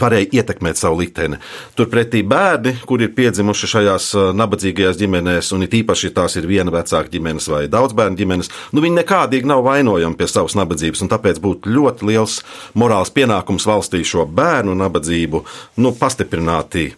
varēja 0.00 0.40
ietekmēt 0.40 0.80
savu 0.80 1.00
likteni. 1.00 1.38
Turpretī 1.78 2.22
bērni, 2.26 2.76
kuri 2.86 3.08
ir 3.08 3.14
piedzimuši 3.16 3.70
šajās 3.74 4.08
uh, 4.16 4.30
nabadzīgajās 4.36 4.98
ģimenēs, 5.00 5.52
un 5.56 5.66
it 5.66 5.76
īpaši 5.80 6.12
tās 6.16 6.36
ir 6.40 6.48
viena 6.50 6.74
vecāka 6.74 7.12
ģimenes 7.12 7.48
vai 7.52 7.64
daudz 7.72 7.96
bērnu 7.98 8.20
ģimenes, 8.20 8.52
nu 8.72 8.84
viņi 8.84 9.00
nekādīgi 9.00 9.50
nav 9.50 9.64
vainojami 9.68 10.18
pie 10.18 10.28
savas 10.30 10.56
nabadzības, 10.58 11.04
un 11.04 11.12
tāpēc 11.12 11.40
būtu 11.42 11.72
ļoti 11.76 12.10
liels 12.10 12.40
morāls 12.74 13.12
pienākums 13.14 13.68
valstī 13.68 14.02
šo 14.06 14.26
bērnu 14.26 14.76
nabadzību 14.78 15.44
nu, 15.80 15.94
pastiprināti 15.96 16.90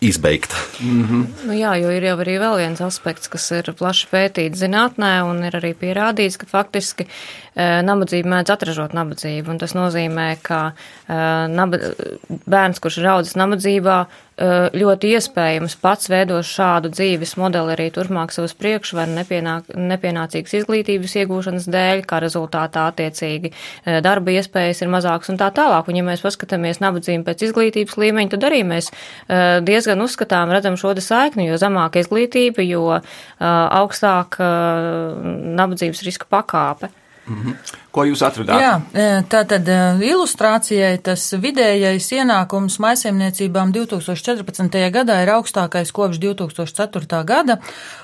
izbeigt. 0.00 0.54
Mm 0.80 1.08
-hmm. 1.08 1.46
nu, 1.46 1.52
jā, 1.52 1.74
jo 1.80 1.90
ir 1.90 2.04
jau 2.04 2.18
arī 2.18 2.36
vēl 2.38 2.56
viens 2.56 2.80
aspekts, 2.80 3.28
kas 3.28 3.50
ir 3.50 3.72
plaši 3.78 4.06
pētīts 4.12 4.60
zinātnē, 4.60 5.22
un 5.24 5.44
ir 5.44 5.56
arī 5.56 5.74
pierādīts, 5.74 6.36
ka 6.36 6.46
faktiski 6.46 7.06
nabadzība 7.56 8.30
mēdz 8.34 8.52
atražot 8.52 8.94
nabadzību. 8.96 9.56
Tas 9.60 9.72
nozīmē, 9.76 10.28
ka 10.44 10.60
e, 10.72 11.18
naba, 11.52 11.80
bērns, 12.44 12.80
kurš 12.84 13.00
ir 13.00 13.08
audzis 13.14 13.36
nabadzībā, 13.40 13.96
e, 14.04 14.48
ļoti 14.76 15.12
iespējams 15.16 15.78
pats 15.80 16.10
veidos 16.12 16.50
šādu 16.52 16.90
dzīves 16.92 17.36
modeli 17.40 17.72
arī 17.72 17.86
turpmāk 17.94 18.34
savas 18.34 18.52
priekšvaru 18.60 19.16
nepienāk, 19.16 19.72
nepienācīgas 19.72 20.58
izglītības 20.60 21.16
iegūšanas 21.22 21.68
dēļ, 21.72 22.04
kā 22.08 22.20
rezultātā 22.24 22.86
attiecīgi 22.90 23.52
darba 24.04 24.36
iespējas 24.36 24.84
ir 24.84 24.92
mazākas 24.92 25.32
un 25.32 25.40
tā 25.40 25.48
tālāk. 25.56 25.88
Un 25.88 26.00
ja 26.00 26.04
mēs 26.04 26.24
paskatāmies 26.26 26.82
nabadzību 26.84 27.24
pēc 27.24 27.46
izglītības 27.48 27.96
līmeņa, 28.02 28.34
tad 28.34 28.46
arī 28.50 28.60
mēs 28.68 28.90
diezgan 29.66 30.04
uzskatām, 30.04 30.52
redzam 30.52 30.76
šo 30.80 30.92
saikni, 31.00 31.48
jo 31.48 31.56
zemāka 31.60 32.00
izglītība, 32.00 32.64
jo 32.64 33.00
augstāka 33.40 34.44
uh, 34.44 35.34
nabadzības 35.56 36.04
riska 36.06 36.28
pakāpe. 36.30 36.92
-hmm. 37.26 37.54
Ko 37.90 38.04
jūs 38.04 38.22
atradāt? 38.22 38.60
Jā, 38.60 39.22
tā 39.28 39.42
tad 39.48 39.68
ilustrācijai 40.04 40.98
tas 41.02 41.32
vidējais 41.32 42.12
ienākums 42.12 42.78
maisaimniecībām 42.78 43.72
2014. 43.72 44.90
gadā 44.92 45.22
ir 45.22 45.32
augstākais 45.32 45.92
kopš 45.92 46.18
2004. 46.18 47.24
gada, 47.24 47.58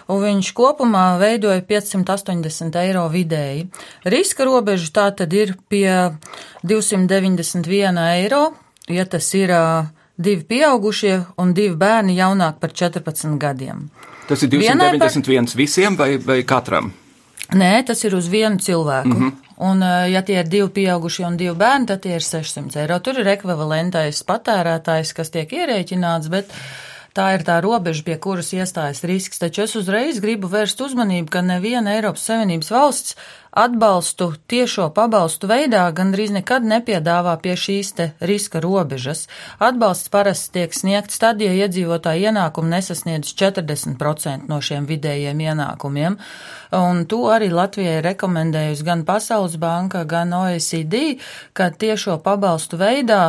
un 0.08 0.22
viņš 0.22 0.52
kopumā 0.52 1.18
veidoja 1.18 1.60
580 1.60 2.76
eiro 2.76 3.08
vidēji. 3.08 3.68
Riska 4.04 4.44
robeža 4.44 4.90
tā 4.92 5.10
tad 5.16 5.32
ir 5.32 5.56
pie 5.68 6.16
291 6.62 7.98
eiro, 8.16 8.52
ja 8.88 9.04
tas 9.04 9.34
ir 9.34 9.50
uh, 9.50 9.84
divi 10.16 10.44
pieaugušie 10.44 11.20
un 11.36 11.52
divi 11.54 11.76
bērni 11.76 12.16
jaunāki 12.16 12.60
par 12.60 12.72
14 12.72 13.38
gadiem. 13.38 13.86
Tas 14.28 14.42
ir 14.42 14.48
291 14.48 15.46
par... 15.46 15.56
visiem 15.56 15.96
vai, 15.96 16.16
vai 16.18 16.42
katram? 16.42 16.92
Nē, 17.58 17.72
tas 17.86 18.04
ir 18.04 18.14
uz 18.16 18.28
vienu 18.32 18.58
cilvēku. 18.58 19.08
Mm 19.08 19.22
-hmm. 19.22 19.32
Un, 19.62 19.82
eh, 19.82 20.10
ja 20.10 20.22
tie 20.22 20.40
ir 20.40 20.48
divi 20.48 20.68
pieaugušie 20.68 21.26
un 21.26 21.36
divi 21.36 21.54
bērni, 21.54 21.86
tad 21.86 22.00
tie 22.02 22.14
ir 22.14 22.24
600 22.24 22.80
eiro. 22.82 22.98
Tur 22.98 23.18
ir 23.18 23.26
ekvivalentais 23.26 24.22
patērētājs, 24.26 25.12
kas 25.14 25.30
tiek 25.30 25.52
ierēķināts, 25.52 26.28
bet 26.28 26.50
tā 27.16 27.32
ir 27.36 27.44
tā 27.46 27.60
robeža, 27.64 28.04
pie 28.06 28.16
kuras 28.22 28.52
iestājas 28.56 29.04
risks. 29.08 29.40
Taču 29.42 29.66
es 29.66 29.76
uzreiz 29.78 30.20
gribu 30.24 30.50
vērst 30.52 30.80
uzmanību, 30.84 31.30
ka 31.32 31.44
neviena 31.44 31.96
Eiropas 31.96 32.26
Savienības 32.28 32.72
valsts 32.72 33.16
atbalstu 33.52 34.30
tiešo 34.48 34.86
pabalstu 34.96 35.48
veidā 35.50 35.82
gandrīz 35.92 36.32
nekad 36.32 36.64
nepiedāvā 36.64 37.34
pie 37.44 37.52
šīs 37.60 37.92
te 37.98 38.06
riska 38.24 38.62
robežas. 38.64 39.26
Atbalsts 39.60 40.08
parasti 40.12 40.56
tiek 40.56 40.76
sniegts 40.76 41.20
tad, 41.20 41.44
ja 41.44 41.52
iedzīvotāji 41.52 42.30
ienākumi 42.30 42.72
nesasniedz 42.72 43.34
40% 43.36 44.48
no 44.48 44.60
šiem 44.64 44.88
vidējiem 44.88 45.44
ienākumiem. 45.50 46.16
Un 46.78 47.04
to 47.04 47.26
arī 47.28 47.50
Latvijai 47.52 48.00
rekomendējusi 48.06 48.88
gan 48.88 49.04
Pasaules 49.04 49.58
banka, 49.60 50.06
gan 50.08 50.32
OECD, 50.32 51.18
ka 51.52 51.68
tiešo 51.76 52.22
pabalstu 52.24 52.80
veidā 52.80 53.24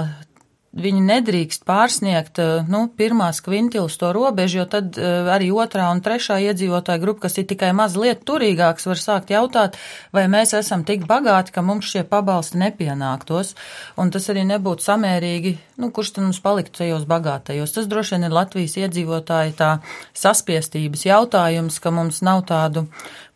viņi 0.73 1.01
nedrīkst 1.05 1.65
pārsniegt 1.69 2.39
eh, 2.41 2.65
nu, 2.69 2.85
pirmās 2.97 3.41
kvintilas 3.45 3.97
to 4.01 4.09
robežu, 4.15 4.61
jo 4.61 4.65
tad 4.69 4.97
eh, 4.97 5.29
arī 5.33 5.51
otrā 5.53 5.89
un 5.93 6.01
trešā 6.03 6.39
iedzīvotāja 6.49 7.01
grupa, 7.01 7.25
kas 7.27 7.37
ir 7.37 7.47
tikai 7.49 7.71
mazliet 7.77 8.23
turīgāks, 8.27 8.87
var 8.89 9.01
sākt 9.01 9.33
jautāt, 9.33 9.77
vai 10.15 10.25
mēs 10.31 10.55
esam 10.57 10.85
tik 10.87 11.05
bagāti, 11.09 11.53
ka 11.53 11.65
mums 11.65 11.91
šie 11.93 12.03
pabalsti 12.09 12.61
nepienāktos, 12.63 13.53
un 14.01 14.13
tas 14.13 14.29
arī 14.33 14.45
nebūtu 14.49 14.85
samērīgi, 14.87 15.55
nu, 15.83 15.91
kurš 15.93 16.15
tad 16.15 16.27
mums 16.27 16.41
paliktu 16.43 16.81
tajos 16.81 17.05
bagātajos. 17.09 17.75
Tas 17.75 17.89
droši 17.89 18.17
vien 18.17 18.29
ir 18.29 18.37
Latvijas 18.37 18.77
iedzīvotāji 18.81 19.57
tā 19.59 19.75
saspiestības 20.17 21.05
jautājums, 21.05 21.77
ka 21.83 21.93
mums 21.93 22.23
nav 22.25 22.45
tādu 22.49 22.87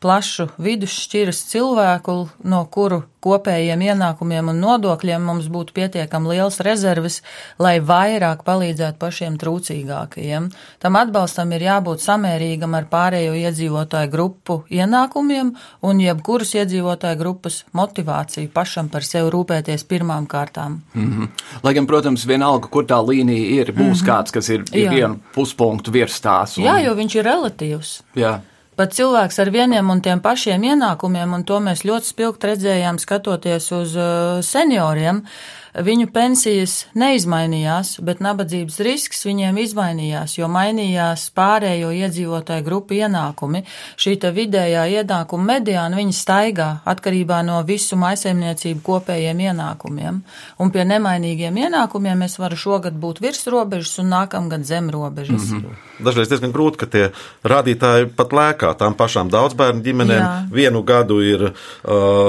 plašu 0.02 0.50
vidusšķiras 0.62 1.46
cilvēku, 1.52 2.18
no 2.50 2.66
kuru 2.74 3.04
kopējiem 3.24 3.82
ienākumiem 3.90 4.52
un 4.52 4.60
nodokļiem 4.62 5.24
mums 5.26 5.48
būtu 5.52 5.74
pietiekami 5.78 6.36
liels 6.36 6.60
rezerves, 6.66 7.22
lai 7.60 7.78
vairāk 7.84 8.44
palīdzētu 8.48 9.00
pašiem 9.02 9.38
trūcīgākajiem. 9.42 10.50
Tam 10.84 11.00
atbalstam 11.00 11.54
ir 11.58 11.66
jābūt 11.68 12.04
samērīgam 12.04 12.76
ar 12.78 12.90
pārējo 12.92 13.34
iedzīvotāju 13.42 14.12
grupu 14.14 14.60
ienākumiem 14.74 15.54
un 15.88 16.04
jebkuras 16.04 16.54
iedzīvotāju 16.62 17.20
grupas 17.22 17.64
motivāciju 17.78 18.52
pašam 18.54 18.92
par 18.94 19.06
sevi 19.08 19.32
rūpēties 19.34 19.88
pirmām 19.90 20.28
kārtām. 20.28 20.82
Mm 20.94 21.08
-hmm. 21.12 21.28
Lai 21.64 21.74
gan, 21.74 21.88
protams, 21.88 22.26
vienalga, 22.26 22.68
kur 22.68 22.86
tā 22.86 23.02
līnija 23.02 23.62
ir, 23.62 23.72
būs 23.72 23.80
mm 23.84 23.94
-hmm. 23.94 24.08
kāds, 24.08 24.32
kas 24.32 24.50
ir, 24.50 24.64
ir 24.74 24.90
vienu 24.90 25.20
puspunktu 25.34 25.92
virs 25.92 26.22
tās. 26.22 26.58
Un... 26.58 26.64
Jā, 26.64 26.78
jo 26.86 26.96
viņš 26.96 27.16
ir 27.16 27.26
relatīvs. 27.26 28.02
Jā. 28.16 28.40
Pat 28.78 28.94
cilvēks 28.94 29.40
ar 29.42 29.50
vieniem 29.50 29.88
un 29.90 30.04
tiem 30.06 30.20
pašiem 30.22 30.62
ienākumiem, 30.72 31.32
un 31.34 31.44
to 31.50 31.58
mēs 31.66 31.82
ļoti 31.88 32.12
spilgti 32.12 32.52
redzējām 32.52 33.00
skatoties 33.02 33.72
uz 33.74 33.96
uh, 33.98 34.38
senioriem, 34.46 35.24
uh, 35.24 35.58
Viņu 35.78 36.08
pensijas 36.10 36.88
neizmainījās, 36.98 37.98
bet 38.02 38.22
nabadzības 38.24 38.80
risks 38.86 39.20
viņiem 39.28 39.60
izmainījās, 39.62 40.38
jo 40.40 40.48
mainījās 40.50 41.28
pārējo 41.38 41.92
iedzīvotāju 41.94 42.66
grupu 42.66 42.98
ienākumi. 42.98 43.62
Šī 44.00 44.16
vidējā 44.34 44.88
ienākuma 44.98 45.54
mediāna 45.54 46.00
viņa 46.00 46.16
staigā 46.18 46.70
atkarībā 46.88 47.44
no 47.46 47.60
visu 47.68 47.98
maisaimniecību 48.00 48.82
kopējiem 48.88 49.44
ienākumiem. 49.52 50.24
Un 50.58 50.74
pie 50.74 50.88
nemainīgiem 50.90 51.62
ienākumiem 51.68 52.26
es 52.26 52.40
varu 52.42 52.58
šogad 52.58 52.98
būt 52.98 53.22
virs 53.22 53.46
robežas 53.46 54.00
un 54.02 54.10
nākamgad 54.16 54.66
zem 54.66 54.90
robežas. 54.90 55.52
Mm 55.52 55.62
-hmm. 55.62 55.86
Dažreiz 56.10 56.30
diezgan 56.30 56.54
grūti, 56.54 56.78
ka 56.78 56.86
tie 56.86 57.12
rādītāji 57.44 58.10
pat 58.16 58.34
lēkā 58.34 58.74
tām 58.78 58.94
pašām 58.94 59.30
daudzbērnu 59.30 59.82
ģimenēm. 59.82 60.22
Jā. 60.22 60.48
Vienu 60.52 60.84
gadu 60.84 61.22
ir 61.22 61.42
uh, 61.44 61.54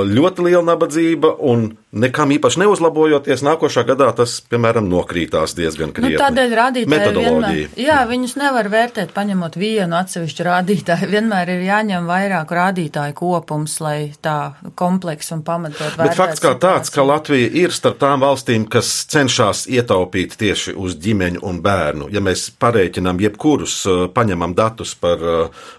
ļoti 0.05 0.45
liela 0.45 0.65
nabadzība 0.65 1.37
un 1.41 1.77
nekam 1.93 2.33
īpaši 2.35 2.61
neuzlabojoties, 2.63 3.43
nākošā 3.47 3.85
gadā 3.89 4.11
tas, 4.17 4.39
piemēram, 4.51 4.89
nokrītās 4.91 5.55
diezgan 5.57 5.93
krietni. 5.97 6.17
Nu, 6.17 6.21
tādēļ 6.21 6.55
rādītāji 6.59 7.15
vienmēr, 7.17 7.79
jā, 7.81 7.99
viņus 8.11 8.35
nevar 8.41 8.69
vērtēt 8.73 9.15
paņemot 9.17 9.57
vienu 9.61 9.97
atsevišķu 9.99 10.47
rādītāju. 10.49 11.09
Vienmēr 11.15 11.55
ir 11.55 11.65
jāņem 11.65 12.09
vairāk 12.09 12.53
rādītāju 12.53 13.17
kopums, 13.17 13.79
lai 13.85 14.13
tā 14.25 14.37
kompleks 14.79 15.33
un 15.37 15.43
pamatot 15.47 15.81
vērtētu. 15.81 16.05
Bet 16.05 16.19
fakts 16.19 16.45
kā 16.45 16.53
tāds, 16.61 16.93
ka 16.93 17.07
Latvija 17.09 17.49
ir 17.65 17.75
starp 17.75 18.01
tām 18.03 18.21
valstīm, 18.25 18.69
kas 18.71 18.91
cenšas 19.09 19.65
ietaupīt 19.73 20.37
tieši 20.41 20.77
uz 20.77 20.99
ģimeņu 21.01 21.45
un 21.49 21.63
bērnu. 21.65 22.13
Ja 22.13 22.21
mēs 22.25 22.51
parēķinām 22.61 23.25
jebkurus, 23.25 23.81
paņemam 24.15 24.55
datus 24.59 24.95
par 24.99 25.25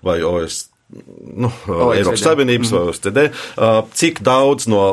vai 0.05 0.19
OS 0.25 0.68
nu, 0.89 1.51
OECD. 1.67 1.99
Eiropas 1.99 2.25
Savienības 2.25 2.73
vai 2.73 2.81
OSCD, 2.89 3.21
cik 3.99 4.23
daudz 4.25 4.67
no, 4.71 4.83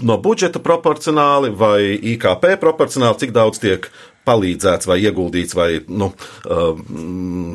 no 0.00 0.18
budžeta 0.24 0.62
proporcionāli 0.64 1.52
vai 1.58 1.94
IKP 2.14 2.54
proporcionāli, 2.62 3.20
cik 3.24 3.34
daudz 3.36 3.60
tiek 3.62 3.90
palīdzēts 4.24 4.88
vai 4.88 4.98
ieguldīts 5.04 5.56
vai 5.56 5.68
nu, 5.92 6.10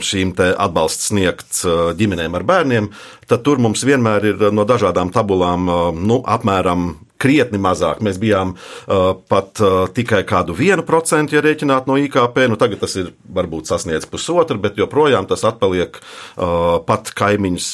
šīm 0.06 0.36
atbalsts 0.38 1.10
sniegts 1.10 1.65
ģimenēm 1.97 2.38
ar 2.38 2.45
bērniem, 2.45 2.91
tad 3.25 3.41
tur 3.45 3.62
mums 3.62 3.82
vienmēr 3.89 4.32
ir 4.34 4.49
no 4.54 4.67
dažādām 4.69 5.10
tabulām 5.15 5.65
nu, 5.97 6.21
apmēram 6.30 6.91
krietni 7.19 7.60
mazāk. 7.62 8.01
Mēs 8.05 8.19
bijām 8.21 8.55
uh, 8.55 9.12
pat 9.29 9.60
uh, 9.63 9.86
tikai 9.93 10.21
kādu 10.27 10.55
vienu 10.58 10.86
procentu, 10.88 11.36
ja 11.36 11.43
rēķināt 11.43 11.89
no 11.89 11.97
IKP. 11.99 12.45
Nu, 12.49 12.58
tagad 12.60 12.82
tas 12.84 12.95
ir 12.99 13.12
varbūt 13.36 13.69
sasniedz 13.69 14.08
pusotru, 14.10 14.60
bet 14.62 14.79
joprojām 14.79 15.27
tas 15.29 15.43
atpaliek 15.47 15.99
uh, 15.99 16.79
pat 16.88 17.12
kaimiņus 17.19 17.69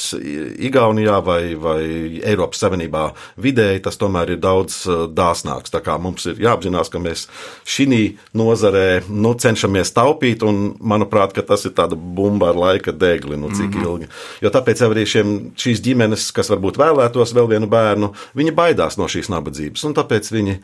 Igaunijā 0.65 1.19
vai, 1.25 1.41
vai 1.59 1.79
Eiropas 2.25 2.63
Savienībā 2.63 3.07
vidēji. 3.41 3.83
Tas 3.85 3.99
tomēr 4.01 4.35
ir 4.35 4.41
daudz 4.43 4.81
uh, 4.89 5.05
dāsnāks. 5.11 5.73
Tā 5.73 5.83
kā 5.85 5.99
mums 6.01 6.25
ir 6.31 6.41
jāapzinās, 6.41 6.91
ka 6.91 7.01
mēs 7.03 7.27
šī 7.69 7.85
nozarē 8.33 9.05
nu, 9.09 9.35
cenšamies 9.37 9.93
taupīt, 9.93 10.41
un 10.45 10.73
manuprāt, 10.81 11.35
tas 11.45 11.65
ir 11.67 11.75
tāda 11.77 11.95
bumba 11.95 12.49
ar 12.49 12.57
laika 12.57 12.93
degli, 12.95 13.37
nu 13.37 13.51
cik 13.53 13.67
mm 13.67 13.73
-hmm. 13.73 13.85
ilgi. 13.85 14.07
Jo 14.41 14.49
tāpēc 14.49 14.81
arī 14.81 15.05
šiem, 15.05 15.51
šīs 15.55 15.81
ģimenes, 15.85 16.31
kas 16.33 16.49
varbūt 16.49 16.79
vēlētos 16.81 17.33
vēl 17.35 17.47
vienu 17.49 17.67
bērnu, 17.67 18.13
viņi 18.33 18.51
baidās 18.51 18.97
no 18.97 19.05
šīs 19.07 19.29
nabadzības. 19.35 19.85
Un 19.87 19.95
tāpēc 19.97 20.31
viņi 20.33 20.59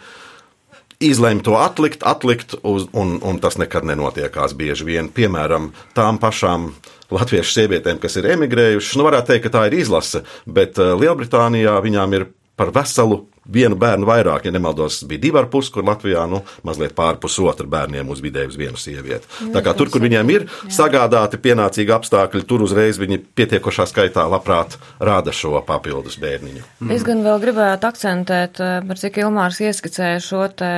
izlēma 1.02 1.44
to 1.46 1.58
atlikt, 1.60 2.06
atlikt, 2.08 2.56
uz, 2.68 2.88
un, 2.98 3.18
un 3.26 3.42
tas 3.42 3.58
nekad 3.62 3.88
nenotiekās 3.90 4.56
bieži 4.58 4.88
vien. 4.88 5.10
Piemēram, 5.14 5.72
tām 5.98 6.22
pašām 6.22 6.72
latviešu 7.12 7.58
sievietēm, 7.58 8.00
kas 8.02 8.16
ir 8.20 8.30
emigrējušas, 8.36 8.98
nu 9.00 9.08
varētu 9.08 9.34
teikt, 9.34 9.48
ka 9.48 9.56
tā 9.58 9.66
ir 9.68 9.80
izlase, 9.82 10.24
bet 10.46 10.80
uh, 10.80 10.94
Lielbritānijā 11.00 11.76
viņām 11.84 12.16
ir 12.20 12.30
par 12.60 12.72
veselu 12.76 13.26
vienu 13.50 13.76
bērnu 13.80 14.06
vairāk, 14.06 14.46
ja 14.46 14.54
nemaldos, 14.54 15.02
bija 15.10 15.22
divi 15.22 15.40
ar 15.42 15.48
pusi, 15.52 15.72
kur 15.74 15.86
Latvijā 15.86 16.24
nu, 16.30 16.42
mazliet 16.68 16.94
pār 16.98 17.18
pusotru 17.22 17.68
bērniem 17.72 18.10
uz 18.14 18.22
vidēji 18.22 18.52
uz 18.54 18.58
vienu 18.60 18.80
sievieti. 18.80 19.30
Tā 19.54 19.64
kā 19.66 19.74
tur, 19.78 19.90
kur 19.92 20.04
viņiem 20.04 20.34
ir 20.34 20.46
jā. 20.46 20.70
sagādāti 20.82 21.40
pienācīgi 21.42 21.96
apstākļi, 21.96 22.44
tur 22.50 22.66
uzreiz 22.68 23.00
viņi 23.02 23.22
pietiekošā 23.38 23.88
skaitā 23.90 24.28
labprāt 24.30 24.78
rāda 25.02 25.34
šo 25.36 25.58
papildus 25.66 26.20
bērniņu. 26.22 26.64
Mm. 26.84 26.94
Es 26.94 27.06
gan 27.08 27.26
vēl 27.26 27.42
gribētu 27.42 27.90
akcentēt, 27.90 28.62
eh, 28.62 28.78
par 28.88 29.02
cik 29.02 29.22
Ilmārs 29.24 29.62
ieskicēja 29.66 30.22
šo 30.22 30.46
te 30.62 30.72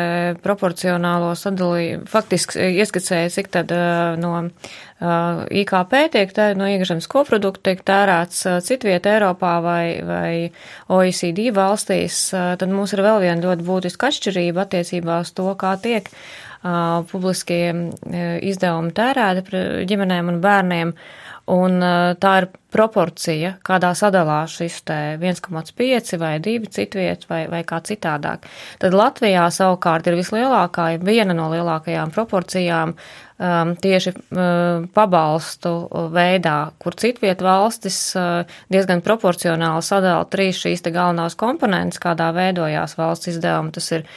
proporcionālo 0.46 1.34
sadalījumu, 1.40 2.08
faktiski 2.10 2.72
ieskicēja, 2.80 3.36
cik 3.36 3.52
tad 3.54 3.76
eh, 3.76 4.16
no 4.24 4.48
IKP 5.02 5.94
tiek 6.14 6.32
tērēts, 6.36 6.60
no 6.60 6.68
iekšzemes 6.70 7.10
koprodukta 7.12 7.72
tiek 7.72 7.82
tērēts 7.88 8.46
uh, 8.48 8.60
citvieta 8.64 9.16
Eiropā 9.16 9.56
vai, 9.64 9.86
vai 10.06 10.34
OECD 10.94 11.50
valstīs, 11.56 12.28
uh, 12.36 12.54
tad 12.60 12.72
mums 12.72 12.94
ir 12.96 13.04
vēl 13.04 13.24
viena 13.26 13.42
ļoti 13.44 13.68
būtiska 13.68 14.12
atšķirība 14.12 14.68
attiecībā 14.68 15.20
uz 15.26 15.34
to, 15.36 15.50
kā 15.60 15.74
tiek 15.82 16.08
uh, 16.14 17.02
publiskie 17.10 17.66
uh, 17.74 18.38
izdevumi 18.46 18.94
tērēti 18.96 19.66
ģimenēm 19.90 20.32
un 20.32 20.42
bērniem. 20.46 20.96
Un 21.52 21.82
uh, 21.84 22.14
tā 22.16 22.38
ir 22.40 22.46
proporcija, 22.72 23.58
kādā 23.68 23.90
sadalās 24.00 24.54
šis 24.56 24.78
1,5 24.88 26.16
vai 26.22 26.38
2 26.40 26.70
citviet 26.72 27.26
vai, 27.28 27.42
vai 27.52 27.60
kā 27.68 27.82
citādāk. 27.84 28.48
Tad 28.80 28.96
Latvijā 28.96 29.50
savukārt 29.52 30.08
ir 30.08 30.16
vislielākā, 30.22 30.94
viena 31.04 31.36
no 31.36 31.50
lielākajām 31.52 32.14
proporcijām 32.16 32.96
um, 32.96 33.76
tieši 33.76 34.14
um, 34.16 34.88
pabalstu 34.96 35.74
veidā, 36.16 36.58
kur 36.80 36.96
citviet 36.96 37.44
valstis 37.44 38.00
uh, 38.16 38.48
diezgan 38.72 39.04
proporcionāli 39.04 39.84
sadala 39.84 40.24
trīs 40.32 40.64
šīs 40.64 40.88
te 40.88 40.96
galvenās 40.96 41.36
komponentes, 41.36 42.00
kādā 42.00 42.32
veidojās 42.32 42.96
valsts 42.96 43.36
izdevumi. 43.36 43.76
Tas 43.76 43.92
ir 44.00 44.08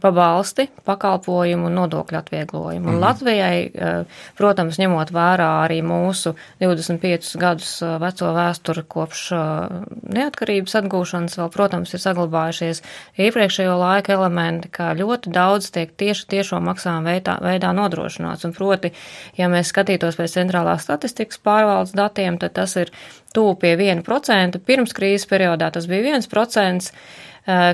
pabalsti, 0.00 0.66
pakalpojumu 0.86 1.68
un 1.68 1.76
nodokļu 1.78 2.18
atvieglojumu. 2.18 2.88
Un 2.88 2.96
mm. 2.96 3.02
Latvijai, 3.02 3.58
eh, 3.68 4.18
protams, 4.38 4.78
ņemot 4.80 5.12
vērā 5.14 5.48
arī 5.64 5.80
mūsu 5.86 6.34
25 6.62 7.36
gadus 7.40 7.72
eh, 7.84 7.94
veco 8.02 8.32
vēsturi 8.36 8.84
kopš 8.90 9.22
eh, 9.36 9.76
neatkarības 10.16 10.76
atgūšanas, 10.82 11.38
vēl, 11.40 11.52
protams, 11.54 11.94
ir 11.94 12.04
saglabājušies 12.04 12.82
iepriekšējo 13.26 13.78
laika 13.80 14.16
elementi, 14.16 14.72
kā 14.72 14.90
ļoti 14.98 15.32
daudz 15.34 15.70
tiek 15.74 15.94
tieši 16.00 16.28
tiešo 16.34 16.60
maksājumu 16.64 17.12
veidā, 17.12 17.38
veidā 17.44 17.72
nodrošināts. 17.76 18.48
Un 18.48 18.56
proti, 18.56 18.92
ja 19.38 19.50
mēs 19.52 19.72
skatītos 19.74 20.18
pēc 20.20 20.38
centrālās 20.40 20.86
statistikas 20.88 21.40
pārvaldes 21.44 21.96
datiem, 21.96 22.40
tad 22.40 22.56
tas 22.58 22.76
ir 22.80 22.92
tūp 23.36 23.62
pie 23.62 23.76
1%. 23.78 24.62
Pirms 24.66 24.94
krīzes 24.96 25.28
periodā 25.30 25.70
tas 25.74 25.86
bija 25.90 26.16
1% 26.16 26.90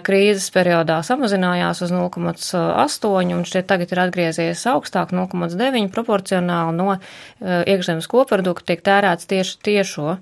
krīzes 0.07 0.49
periodā 0.55 1.01
samazinājās 1.07 1.83
uz 1.87 1.93
0,8 1.95 3.33
un 3.37 3.47
šķiet 3.49 3.69
tagad 3.71 3.93
ir 3.93 4.03
atgriezies 4.07 4.67
augstāk 4.71 5.15
0,9 5.17 5.91
proporcionāli 5.95 6.77
no 6.77 6.99
iekšzemes 7.41 8.09
koprodukta 8.11 8.73
tiek 8.73 8.85
tērēts 8.87 9.29
tieši 9.31 9.59
tiešo 9.67 10.19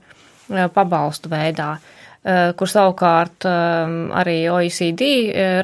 pabalstu 0.75 1.33
veidā 1.33 1.75
kur 2.57 2.71
savukārt 2.73 3.45
arī 3.45 4.37
OECD 4.49 5.03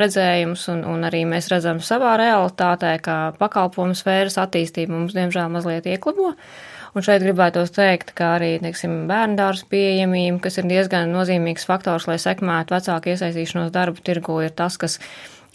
redzējums 0.01 0.67
un, 0.75 0.83
un 0.85 1.07
arī 1.09 1.23
mēs 1.29 1.49
redzam 1.49 1.81
savā 1.81 2.19
realitātē, 2.21 2.99
ka 3.01 3.21
pakalpojumu 3.41 3.97
sfēras 3.97 4.37
attīstība 4.43 4.93
mums 4.93 5.17
diemžēl 5.17 5.49
mazliet 5.55 5.89
ieklabo. 5.89 6.35
Uh, 6.35 6.69
Un 6.91 7.05
šeit 7.07 7.23
gribētos 7.23 7.71
teikt, 7.71 8.15
ka 8.19 8.33
arī, 8.39 8.55
teiksim, 8.63 9.05
bērndārs 9.11 9.63
pieejamība, 9.71 10.41
kas 10.47 10.59
ir 10.59 10.67
diezgan 10.71 11.13
nozīmīgs 11.15 11.69
faktors, 11.69 12.09
lai 12.11 12.19
sekmētu 12.19 12.75
vecāku 12.75 13.13
iesaistīšanos 13.13 13.71
darba 13.75 14.03
tirgu, 14.07 14.41
ir 14.43 14.51
tas, 14.59 14.79
kas 14.81 14.99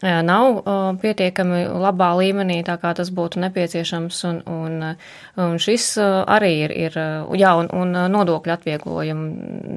nav 0.03 0.59
pietiekami 0.99 1.63
labā 1.71 2.09
līmenī, 2.19 2.59
tā 2.67 2.75
kā 2.81 2.91
tas 2.97 3.09
būtu 3.15 3.39
nepieciešams, 3.39 4.17
un, 4.27 4.41
un, 4.51 4.83
un 5.39 5.55
šis 5.61 5.85
arī 6.01 6.51
ir, 6.65 6.73
ir 6.75 6.97
jā, 7.39 7.53
un, 7.55 7.69
un 7.71 7.95
nodokļu 8.11 8.53
atvieglojumi, 8.57 9.29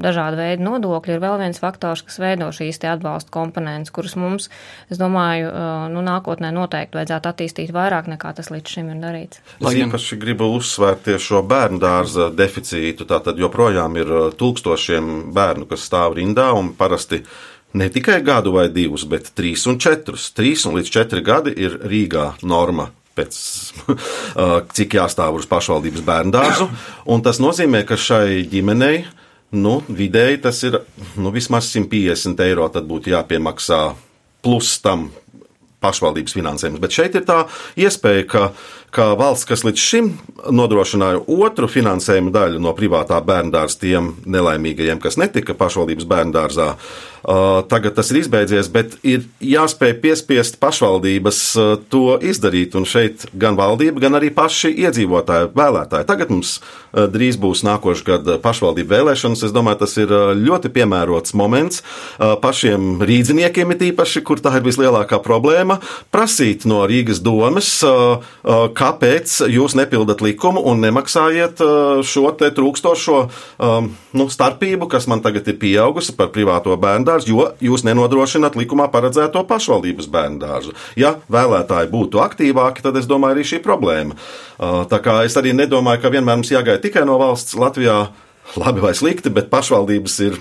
dažādi 0.03 0.41
veidi 0.41 0.67
nodokļi 0.67 1.15
ir 1.15 1.23
vēl 1.23 1.39
viens 1.45 1.63
faktors, 1.63 2.03
kas 2.03 2.19
veido 2.19 2.51
šīs 2.55 2.83
te 2.83 2.91
atbalsta 2.91 3.31
komponentes, 3.35 3.95
kuras 3.95 4.17
mums, 4.19 4.49
es 4.91 4.99
domāju, 4.99 5.53
nu, 5.95 6.03
nākotnē 6.05 6.51
noteikti 6.55 6.99
vajadzētu 6.99 7.31
attīstīt 7.33 7.75
vairāk 7.75 8.11
nekā 8.11 8.35
tas 8.35 8.51
līdz 8.51 8.75
šim 8.75 8.91
ir 8.95 9.03
darīts. 9.05 9.43
Es 9.63 9.79
īpaši 9.79 10.19
gribu 10.19 10.51
uzsvērt 10.59 11.07
tieši 11.07 11.31
šo 11.31 11.45
bērnu 11.47 11.79
dārza 11.83 12.33
deficītu, 12.35 13.07
tātad 13.07 13.39
joprojām 13.39 13.95
ir 14.01 14.13
tūkstošiem 14.39 15.31
bērnu, 15.35 15.69
kas 15.71 15.87
stāv 15.87 16.19
rindā 16.19 16.51
un 16.59 16.75
parasti 16.79 17.23
ne 17.73 17.89
tikai 17.93 18.21
gadu 18.25 18.55
vai 18.57 18.69
divus, 18.73 19.05
bet 19.09 19.33
trīs 19.37 19.67
un 19.69 19.81
četrus. 19.83 20.31
Trīs 20.37 20.65
un 20.69 20.79
līdz 20.79 20.93
četri 20.95 21.25
gadi 21.25 21.53
ir 21.57 21.79
Rīgā 21.85 22.31
norma 22.49 22.89
pēc 23.19 23.39
cik 24.79 24.99
jāstāv 25.01 25.41
uz 25.41 25.49
pašvaldības 25.51 26.05
bērnu 26.07 26.35
dārzu. 26.35 26.69
Tas 27.27 27.41
nozīmē, 27.43 27.85
ka 27.89 27.99
šai 27.99 28.45
ģimenei 28.51 29.07
nu, 29.59 29.79
vidēji 29.89 30.43
tas 30.45 30.61
ir 30.69 30.83
nu, 31.17 31.33
vismaz 31.35 31.71
150 31.73 32.45
eiro. 32.45 32.69
Tad 32.73 32.89
būtu 32.89 33.15
jāpiemaksā 33.15 33.81
plus 34.45 34.77
tam 34.85 35.09
pašvaldības 35.83 36.35
finansējums. 36.35 36.83
Bet 36.83 36.95
šeit 36.95 37.17
ir 37.19 37.25
tā 37.27 37.45
iespēja, 37.79 38.27
ka, 38.29 38.45
ka 38.95 39.13
valsts, 39.19 39.49
kas 39.49 39.65
līdz 39.67 39.83
šim 39.83 40.11
nodrošināja 40.55 41.21
otru 41.27 41.69
finansējuma 41.69 42.33
daļu 42.35 42.63
no 42.63 42.73
privātā 42.79 43.21
bērndārza 43.25 43.83
tiem 43.83 44.15
nelaimīgajiem, 44.25 45.01
kas 45.03 45.19
netika 45.21 45.57
pašvaldības 45.59 46.09
bērndārzā, 46.09 46.75
tagad 47.69 47.97
tas 47.99 48.09
ir 48.13 48.21
izbeidzies, 48.23 48.69
bet 48.73 48.95
ir 49.03 49.25
jāspēj 49.43 49.97
piespiest 50.01 50.57
pašvaldības 50.63 51.41
to 51.93 52.05
izdarīt. 52.25 52.77
Un 52.79 52.87
šeit 52.89 53.27
gan 53.37 53.59
valdība, 53.59 54.01
gan 54.07 54.17
arī 54.17 54.31
paši 54.33 54.71
iedzīvotāji, 54.87 55.51
vēlētāji. 55.59 56.07
Tagad 56.09 56.31
mums 56.33 56.55
drīz 56.95 57.37
būs 57.43 57.65
nākošais 57.67 58.07
gada 58.07 58.39
pašvaldību 58.41 58.95
vēlēšanas. 58.95 59.43
Es 59.49 59.55
domāju, 59.55 59.83
tas 59.83 59.97
ir 60.01 60.15
ļoti 60.39 60.71
piemērots 60.79 61.35
moments 61.37 61.83
pašiem 62.19 63.03
rīdziniekiem, 63.03 63.75
it 63.75 63.85
īpaši, 63.91 64.23
kur 64.25 64.41
tā 64.41 64.55
ir 64.57 64.65
vislielākā 64.65 65.19
problēma, 65.25 65.81
prasīt 66.15 66.65
no 66.71 66.85
Rīgas 66.89 67.21
domas, 67.21 67.75
kāpēc 68.79 69.33
jūs 69.51 69.75
nepildat 69.79 70.23
likumu 70.25 70.63
un 70.71 70.83
nemaksājiet 70.85 71.63
šo 72.07 72.31
te 72.39 72.51
trūkstošo 72.55 73.19
um, 73.25 73.91
nu, 74.19 74.29
starpību, 74.31 74.89
kas 74.91 75.09
man 75.11 75.23
tagad 75.25 75.49
ir 75.51 75.59
pieaugusi 75.61 76.15
par 76.19 76.31
privāto 76.35 76.77
bērndārzu, 76.81 77.33
jo 77.33 77.49
jūs 77.71 77.85
nenodrošināt 77.89 78.59
likumā 78.59 78.89
paredzēto 78.93 79.43
pašvaldības 79.49 80.11
bērndārzu. 80.15 80.77
Ja 81.01 81.17
vēlētāji 81.33 81.93
būtu 81.93 82.23
aktīvāki, 82.23 82.85
tad 82.87 83.01
es 83.01 83.11
domāju, 83.11 83.39
arī 83.39 83.49
šī 83.51 83.63
problēma. 83.65 84.17
Uh, 84.59 84.85
tā 84.91 85.03
kā 85.03 85.21
es 85.27 85.37
arī 85.41 85.55
nedomāju, 85.57 86.05
ka 86.05 86.15
vienmēr 86.15 86.41
mums 86.41 86.55
jāgaida 86.55 86.83
tikai 86.87 87.07
no 87.09 87.19
valsts 87.21 87.59
Latvijā. 87.59 88.07
Labi 88.57 88.81
vai 88.81 88.95
slikti, 88.97 89.33
bet 89.35 89.51
pašvaldības 89.53 90.15
ir 90.25 90.39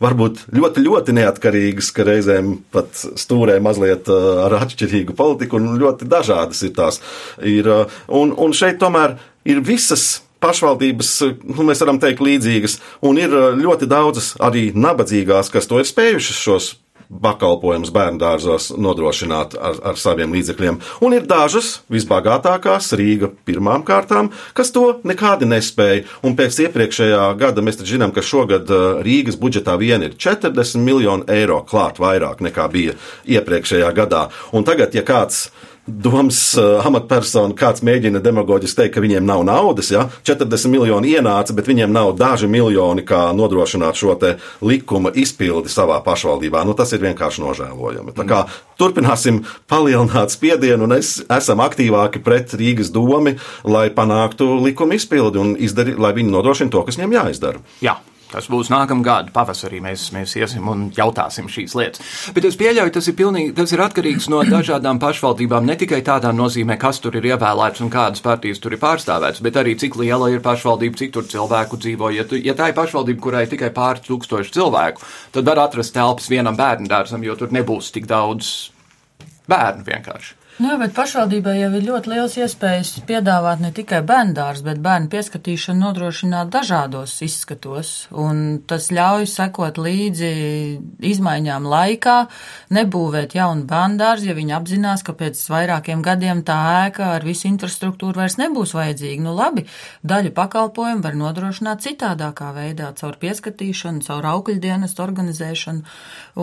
varbūt 0.00 0.46
ļoti, 0.56 0.84
ļoti 0.86 1.14
neatkarīgas, 1.18 1.90
ka 1.92 2.06
reizēm 2.08 2.54
pat 2.72 3.02
stūrē 3.20 3.58
mazliet 3.60 4.08
uh, 4.08 4.46
ar 4.46 4.56
atšķirīgu 4.62 5.16
politiku, 5.18 5.60
un 5.60 5.76
ļoti 5.80 6.08
dažādas 6.08 6.64
ir 6.64 6.72
tās. 6.78 7.02
Ir, 7.44 7.68
uh, 7.68 8.00
un, 8.08 8.32
un 8.32 8.56
šeit 8.56 8.80
tomēr 8.80 9.18
ir 9.44 9.60
visas 9.66 10.22
pašvaldības, 10.40 11.10
nu, 11.52 11.64
mēs 11.68 11.82
varam 11.84 12.00
teikt, 12.00 12.22
līdzīgas, 12.24 12.78
un 13.04 13.20
ir 13.20 13.34
ļoti 13.60 13.88
daudzas 13.90 14.32
arī 14.40 14.70
nabadzīgās, 14.72 15.52
kas 15.52 15.68
to 15.68 15.82
ir 15.82 15.88
spējušas 15.88 16.40
šos 16.40 16.70
pakalpojumus 17.10 17.90
bērnu 17.94 18.20
dārzos 18.20 18.70
nodrošināt 18.78 19.56
ar, 19.58 19.78
ar 19.92 19.98
saviem 19.98 20.32
līdzekļiem. 20.34 20.78
Un 21.04 21.16
ir 21.16 21.26
dažas 21.28 21.80
visbagātākās, 21.90 22.92
Rīga 22.98 23.32
pirmām 23.46 23.84
kārtām, 23.86 24.30
kas 24.56 24.70
to 24.74 24.86
nekādi 25.06 25.48
nespēja. 25.50 26.04
Un 26.26 26.36
pēc 26.38 26.60
iepriekšējā 26.66 27.24
gada 27.40 27.64
mēs 27.66 27.82
zinām, 27.82 28.14
ka 28.14 28.24
šogad 28.24 28.70
uh, 28.70 29.00
Rīgas 29.04 29.40
budžetā 29.40 29.76
vien 29.80 30.06
ir 30.06 30.14
40 30.14 30.84
miljoni 30.84 31.26
eiro 31.32 31.62
klāt 31.66 31.98
vairāk 32.02 32.44
nekā 32.46 32.68
bija 32.70 32.94
iepriekšējā 33.26 33.90
gadā. 33.96 34.28
Un 34.54 34.66
tagad, 34.68 34.94
ja 34.94 35.04
kāds 35.06 35.48
domas 35.86 36.38
uh, 36.58 36.80
amatpersona, 36.86 37.54
kāds 37.56 37.84
mēģina 37.86 38.20
demagoģiski 38.22 38.82
teikt, 38.82 38.94
ka 38.94 39.02
viņiem 39.04 39.24
nav 39.26 39.42
naudas, 39.48 39.90
ja 39.92 40.06
40 40.26 40.72
miljoni 40.72 41.14
ienāca, 41.16 41.54
bet 41.56 41.68
viņiem 41.70 41.92
nav 41.92 42.12
daži 42.18 42.48
miljoni, 42.50 43.04
kā 43.06 43.30
nodrošināt 43.36 43.98
šo 43.98 44.16
likuma 44.66 45.12
izpildi 45.14 45.70
savā 45.72 46.00
pašvaldībā. 46.04 46.64
Nu, 46.66 46.74
tas 46.76 46.92
ir 46.92 47.02
vienkārši 47.04 47.44
nožēlojami. 47.44 48.14
Tā 48.16 48.26
kā 48.28 48.42
turpināsim 48.80 49.42
palielināt 49.70 50.34
spiedienu 50.34 50.88
un 50.88 50.98
es, 50.98 51.18
esam 51.30 51.62
aktīvāki 51.64 52.22
pret 52.24 52.54
Rīgas 52.58 52.92
domu, 52.92 53.36
lai 53.64 53.88
panāktu 53.94 54.58
likuma 54.64 54.98
izpildi 54.98 55.40
un 55.40 55.56
izdarīt, 55.58 55.98
lai 56.00 56.12
viņi 56.16 56.34
nodrošina 56.34 56.74
to, 56.74 56.84
kas 56.86 57.00
viņiem 57.00 57.18
jāizdara. 57.20 57.64
Jā. 57.84 57.96
Tas 58.30 58.46
būs 58.50 58.70
nākamā 58.70 59.02
gada 59.04 59.32
pavasarī. 59.34 59.80
Mēs, 59.82 60.06
mēs 60.14 60.36
iesim 60.38 60.68
un 60.70 60.86
jautāsim 60.94 61.48
šīs 61.50 61.74
lietas. 61.78 62.02
Bet 62.36 62.46
es 62.46 62.58
pieļauju, 62.60 62.94
tas 62.94 63.08
ir, 63.10 63.16
pilnīgi, 63.18 63.54
tas 63.58 63.74
ir 63.74 63.82
atkarīgs 63.82 64.28
no 64.30 64.42
dažādām 64.46 65.00
pašvaldībām. 65.02 65.66
Ne 65.66 65.76
tikai 65.80 66.00
tādā 66.06 66.30
nozīmē, 66.36 66.78
kas 66.80 67.02
tur 67.02 67.18
ir 67.18 67.30
ievēlēts 67.32 67.82
un 67.84 67.90
kādas 67.92 68.22
partijas 68.24 68.62
tur 68.62 68.76
ir 68.76 68.82
pārstāvētas, 68.82 69.42
bet 69.44 69.58
arī 69.60 69.76
cik 69.80 69.98
liela 70.00 70.30
ir 70.30 70.44
pašvaldība, 70.44 71.00
cik 71.02 71.14
tur 71.16 71.28
cilvēku 71.30 71.80
dzīvo. 71.82 72.12
Ja, 72.14 72.26
tu, 72.28 72.38
ja 72.38 72.54
tā 72.58 72.70
ir 72.70 72.78
pašvaldība, 72.78 73.22
kurai 73.26 73.46
ir 73.46 73.54
tikai 73.54 73.72
pāris 73.74 74.06
tūkstoši 74.06 74.54
cilvēku, 74.58 75.06
tad 75.34 75.50
var 75.50 75.66
atrast 75.66 75.96
telpas 75.96 76.30
vienam 76.30 76.58
bērnu 76.58 76.90
dārzam, 76.90 77.24
jo 77.26 77.38
tur 77.38 77.54
nebūs 77.54 77.90
tik 77.94 78.06
daudz 78.10 78.70
bērnu 79.50 79.86
vienkārši. 79.90 80.39
Jā, 80.60 80.74
bet 80.76 80.92
pašvaldībai 80.92 81.54
jau 81.56 81.68
ir 81.78 81.84
ļoti 81.86 82.10
liels 82.10 82.34
iespējas 82.36 82.90
piedāvāt 83.08 83.62
ne 83.62 83.70
tikai 83.72 84.02
bērndārs, 84.04 84.60
bet 84.66 84.82
bērnu 84.84 85.08
pieskatīšanu 85.12 85.80
nodrošināt 85.86 86.50
dažādos 86.52 87.14
izskatos, 87.24 87.92
un 88.12 88.58
tas 88.68 88.90
ļauj 88.92 89.24
sekot 89.30 89.80
līdzi 89.80 90.28
izmaiņām 91.12 91.70
laikā, 91.70 92.16
nebūvēt 92.76 93.38
jaunu 93.38 93.64
bērndārs, 93.70 94.26
ja 94.28 94.36
viņi 94.36 94.56
apzinās, 94.58 95.06
ka 95.06 95.16
pēc 95.16 95.40
vairākiem 95.54 96.04
gadiem 96.04 96.44
tā 96.44 96.58
ēka 96.82 97.08
ar 97.14 97.24
visu 97.24 97.48
infrastruktūru 97.48 98.20
vairs 98.20 98.36
nebūs 98.42 98.76
vajadzīga. 98.76 99.24
Nu 99.24 99.32
labi, 99.38 99.64
daļu 100.04 100.34
pakalpojumu 100.36 101.06
var 101.08 101.20
nodrošināt 101.24 101.88
citādākā 101.88 102.52
veidā, 102.58 102.92
caur 103.00 103.16
pieskatīšanu, 103.22 104.04
caur 104.04 104.28
augļdienestu 104.36 105.08
organizēšanu, 105.08 105.98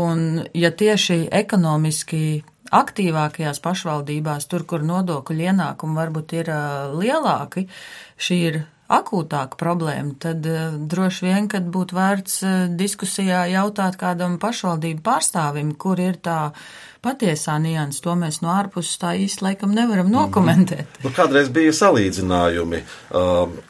un 0.07 0.27
ja 0.57 0.73
tieši 0.73 1.27
ekonomiski 1.45 2.27
aktīvākajās 2.75 3.61
pašvaldībās, 3.63 4.47
tur, 4.51 4.65
kur 4.67 4.85
nodokļu 4.85 5.51
ienākumi 5.51 5.99
varbūt 6.01 6.33
ir 6.39 6.51
lielāki, 6.97 7.67
šī 8.17 8.39
ir 8.49 8.59
akūtāka 8.87 9.59
problēma, 9.59 10.15
tad 10.23 10.45
droši 10.87 11.25
vien, 11.25 11.47
kad 11.51 11.65
būtu 11.71 11.97
vērts 11.97 12.39
diskusijā 12.79 13.43
jautāt 13.51 13.97
kādam 13.99 14.37
pašvaldību 14.39 15.03
pārstāvim, 15.03 15.73
kur 15.75 15.99
ir 15.99 16.19
tā 16.23 16.53
patiesā 17.07 17.57
nianses, 17.63 18.03
to 18.03 18.15
mēs 18.19 18.41
no 18.43 18.51
ārpuses 18.51 18.99
tā 19.01 19.15
īsti 19.23 19.45
laikam 19.47 19.73
nevaram 19.75 20.11
nokomentēt. 20.11 20.85
Mm 20.85 20.93
-hmm. 20.99 21.03
Nu, 21.07 21.15
kādreiz 21.15 21.49
bija 21.49 21.71
salīdzinājumi, 21.71 22.83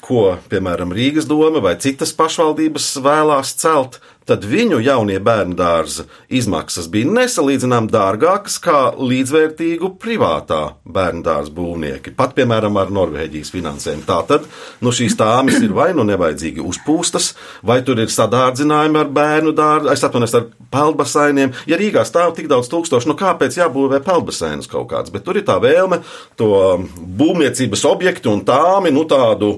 ko, 0.02 0.38
piemēram, 0.50 0.94
Rīgas 0.94 1.30
doma 1.30 1.62
vai 1.62 1.76
citas 1.78 2.14
pašvaldības 2.14 2.96
vēlās 3.06 3.56
celt 3.62 4.00
tad 4.28 4.44
viņu 4.48 4.80
jaunie 4.84 5.18
bērnu 5.24 5.56
dārza 5.58 6.04
izmaksas 6.28 6.90
bija 6.92 7.08
nesalīdzinām 7.16 7.88
dārgākas 7.92 8.58
kā 8.64 8.80
līdzvērtīgu 9.00 9.94
privātā 10.02 10.62
bērnu 10.84 11.24
dārza 11.26 11.54
būvnieki, 11.56 12.14
pat 12.18 12.36
piemēram 12.38 12.78
ar 12.82 12.92
Norvēģijas 12.94 13.54
finansējumu. 13.56 14.04
Tātad 14.08 14.48
nu, 14.84 14.92
šīs 14.92 15.16
tāmas 15.20 15.62
ir 15.64 15.76
vai 15.76 15.94
nu 15.96 16.04
nevajadzīgi 16.08 16.64
uzpūstas, 16.64 17.34
vai 17.64 17.80
tur 17.88 18.04
ir 18.04 18.12
sadārdzinājumi 18.12 19.02
ar 19.04 19.12
bērnu 19.16 19.56
dārzu, 19.56 19.92
es 19.94 20.04
atvainojos 20.04 20.36
ar 20.42 20.50
peldbasainiem. 20.76 21.56
Ja 21.70 21.80
Rīgā 21.80 22.04
stāv 22.08 22.36
tik 22.36 22.52
daudz 22.52 22.68
tūkstošu, 22.74 23.12
nu 23.12 23.16
kāpēc 23.28 23.60
jābūvē 23.62 24.02
peldbasainus 24.06 24.72
kaut 24.72 24.90
kāds, 24.92 25.14
bet 25.14 25.26
tur 25.28 25.40
ir 25.40 25.46
tā 25.48 25.60
vēlme 25.64 26.02
to 26.40 26.52
būvniecības 27.20 27.86
objektu 27.90 28.34
un 28.34 28.46
tāmi, 28.48 28.94
nu 28.96 29.06
tādu 29.10 29.58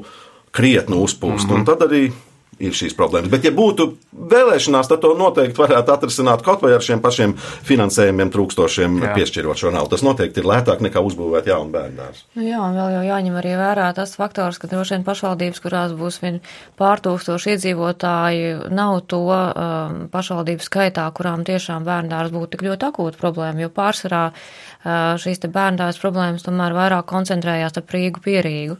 krietnu 0.51 1.03
uzpūst. 1.05 1.45
Mm 1.45 1.49
-hmm. 1.49 1.59
Un 1.59 1.65
tad 1.65 1.85
arī 1.87 2.11
ir 2.59 2.75
šīs 2.75 2.95
problēmas. 2.97 3.31
Bet, 3.31 3.45
ja 3.47 3.51
būtu 3.55 3.87
vēlēšanās, 4.29 4.89
tad 4.91 5.01
to 5.03 5.13
noteikti 5.17 5.59
varētu 5.59 5.93
atrisināt 5.93 6.43
kaut 6.45 6.63
vai 6.63 6.73
ar 6.75 6.83
šiem 6.83 7.01
pašiem 7.03 7.35
finansējumiem 7.67 8.31
trūkstošiem, 8.33 8.99
Jā. 9.03 9.13
piešķirot 9.15 9.61
šo 9.61 9.71
naudu. 9.73 9.93
Tas 9.95 10.03
noteikti 10.05 10.43
ir 10.43 10.49
lētāk 10.49 10.83
nekā 10.85 11.03
uzbūvēt 11.05 11.49
jaunu 11.49 11.71
bērnu. 11.73 12.09
Nu 12.37 12.45
jā, 12.45 12.59
un 12.59 12.77
vēl 12.77 12.95
jau 12.97 13.03
jāņem 13.07 13.39
arī 13.39 13.55
vērā 13.59 13.89
tas 13.97 14.15
faktors, 14.19 14.59
ka 14.61 14.69
droši 14.71 14.97
vien 14.97 15.05
pašvaldības, 15.07 15.63
kurās 15.63 15.95
būs 15.97 16.19
vien 16.23 16.39
pārtūkstoši 16.79 17.55
iedzīvotāji, 17.55 18.53
nav 18.75 19.01
to 19.09 19.23
um, 19.31 19.99
pašvaldību 20.11 20.65
skaitā, 20.65 21.07
kurām 21.15 21.45
tiešām 21.47 21.87
bērndārs 21.87 22.33
būtu 22.35 22.55
tik 22.55 22.65
ļoti 22.67 22.89
akūta 22.91 23.21
problēma, 23.21 23.65
jo 23.65 23.73
pārsvarā 23.73 24.23
uh, 24.31 25.15
šīs 25.19 25.43
te 25.43 25.51
bērndārs 25.51 26.01
problēmas 26.01 26.45
tomēr 26.45 26.75
vairāk 26.77 27.07
koncentrējās 27.09 27.79
ap 27.79 27.95
Rīgu 27.95 28.23
pierīgu. 28.25 28.79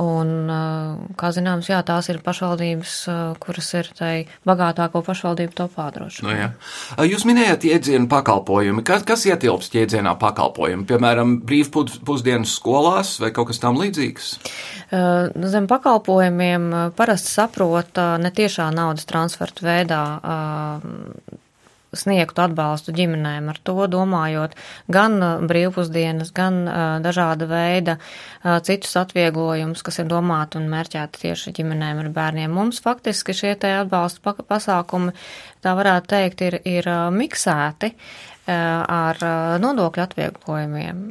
Un, 0.00 0.48
kā 1.20 1.28
zināms, 1.36 1.68
jā, 1.68 1.82
tās 1.84 2.08
ir 2.08 2.22
pašvaldības, 2.24 2.92
kuras 3.42 3.66
ir 3.76 3.90
tai 3.98 4.12
bagātāko 4.48 5.02
pašvaldību 5.04 5.52
topā 5.58 5.90
droši. 5.92 6.24
Nu, 6.24 6.32
jā. 6.32 6.46
Jūs 7.04 7.26
minējat 7.28 7.66
jēdzienu 7.68 8.08
pakalpojumi. 8.08 8.84
Kas, 8.86 9.04
kas 9.04 9.26
ietilpst 9.28 9.76
jēdzienā 9.76 10.14
pakalpojumi? 10.22 10.86
Piemēram, 10.88 11.36
brīvpusdienas 11.44 12.56
skolās 12.56 13.18
vai 13.20 13.28
kaut 13.36 13.50
kas 13.50 13.60
tam 13.60 13.76
līdzīgs? 13.82 14.32
Zem 15.52 15.68
pakalpojumiem 15.70 16.72
parasti 16.96 17.34
saprot 17.36 18.00
ne 18.24 18.32
tiešā 18.34 18.70
naudas 18.72 19.04
transferta 19.10 19.68
veidā 19.68 20.02
sniegtu 21.96 22.44
atbalstu 22.44 22.94
ģimenēm 22.94 23.48
ar 23.50 23.58
to, 23.66 23.76
domājot 23.90 24.54
gan 24.92 25.18
brīvpusdienas, 25.50 26.30
gan 26.36 26.62
dažāda 27.04 27.48
veida 27.50 27.96
citus 28.66 28.94
atvieglojumus, 29.00 29.82
kas 29.86 30.00
ir 30.02 30.10
domāti 30.10 30.60
un 30.60 30.70
mērķēti 30.70 31.24
tieši 31.26 31.54
ģimenēm 31.58 32.04
ar 32.04 32.10
bērniem. 32.14 32.54
Mums 32.54 32.82
faktiski 32.84 33.34
šie 33.36 33.54
te 33.60 33.72
atbalsta 33.82 34.34
pasākumi, 34.40 35.14
tā 35.64 35.74
varētu 35.78 36.14
teikt, 36.14 36.46
ir, 36.46 36.60
ir 36.68 36.90
miksēti 37.14 37.94
ar 38.50 39.22
nodokļu 39.62 40.06
atvieglojumiem. 40.06 41.04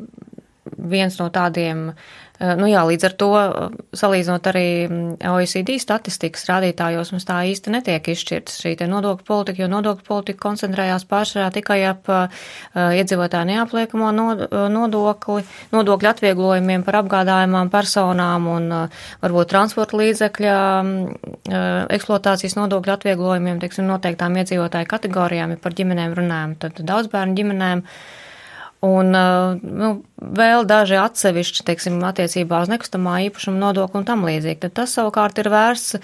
Viens 0.65 1.15
no 1.19 1.29
tādiem 1.33 1.89
Eh, 2.39 2.53
nu 2.55 2.69
jā, 2.71 2.79
līdz 2.87 3.03
ar 3.03 3.13
to, 3.19 3.27
eh, 3.35 3.73
salīdzinot 3.99 4.45
arī 4.47 4.67
mm, 4.87 5.15
OECD 5.27 5.75
statistikas 5.75 6.45
rādītājos, 6.47 7.09
mums 7.11 7.25
tā 7.27 7.41
īsti 7.51 7.73
netiek 7.73 8.05
izšķirts 8.13 8.61
šī 8.63 8.77
te 8.79 8.85
nodokļu 8.87 9.25
politika, 9.27 9.59
jo 9.59 9.67
nodokļu 9.67 10.05
politika 10.07 10.39
koncentrējās 10.45 11.03
pārsvarā 11.09 11.49
tikai 11.51 11.81
ap 11.89 12.07
uh, 12.07 12.45
iedzīvotāju 12.95 13.49
neapliekamo 13.49 14.11
nodokli, 14.71 15.43
nodokļu 15.75 16.09
atvieglojumiem 16.13 16.85
par 16.87 17.01
apgādājumām 17.01 17.71
personām 17.73 18.47
un 18.47 18.71
varbūt 19.19 19.51
transporta 19.51 19.99
līdzekļa 19.99 20.55
uh, 20.79 21.91
eksploatācijas 21.97 22.55
nodokļu 22.61 22.95
atvieglojumiem, 22.95 23.59
teiksim, 23.59 23.89
noteiktām 23.91 24.39
iedzīvotāju 24.39 24.87
kategorijām, 24.95 25.57
ja 25.57 25.61
par 25.67 25.75
ģimenēm 25.75 26.15
runājam, 26.23 26.55
tad 26.63 26.79
daudz 26.87 27.11
bērnu 27.11 27.35
ģimenēm. 27.41 27.83
Uh, 27.83 28.25
Un 28.85 29.11
nu, 29.11 29.87
vēl 30.39 30.63
daži 30.63 30.95
atsevišķi, 31.01 31.65
teiksim, 31.67 31.97
attiecībā 32.07 32.61
uz 32.63 32.69
nekustamā 32.71 33.17
īpašuma 33.27 33.59
nodokli 33.59 33.99
un 33.99 34.07
tam 34.07 34.23
līdzīgi. 34.23 34.61
Tad 34.63 34.77
tas 34.77 34.93
savukārt 34.95 35.41
ir 35.41 35.49
vērsts 35.51 35.97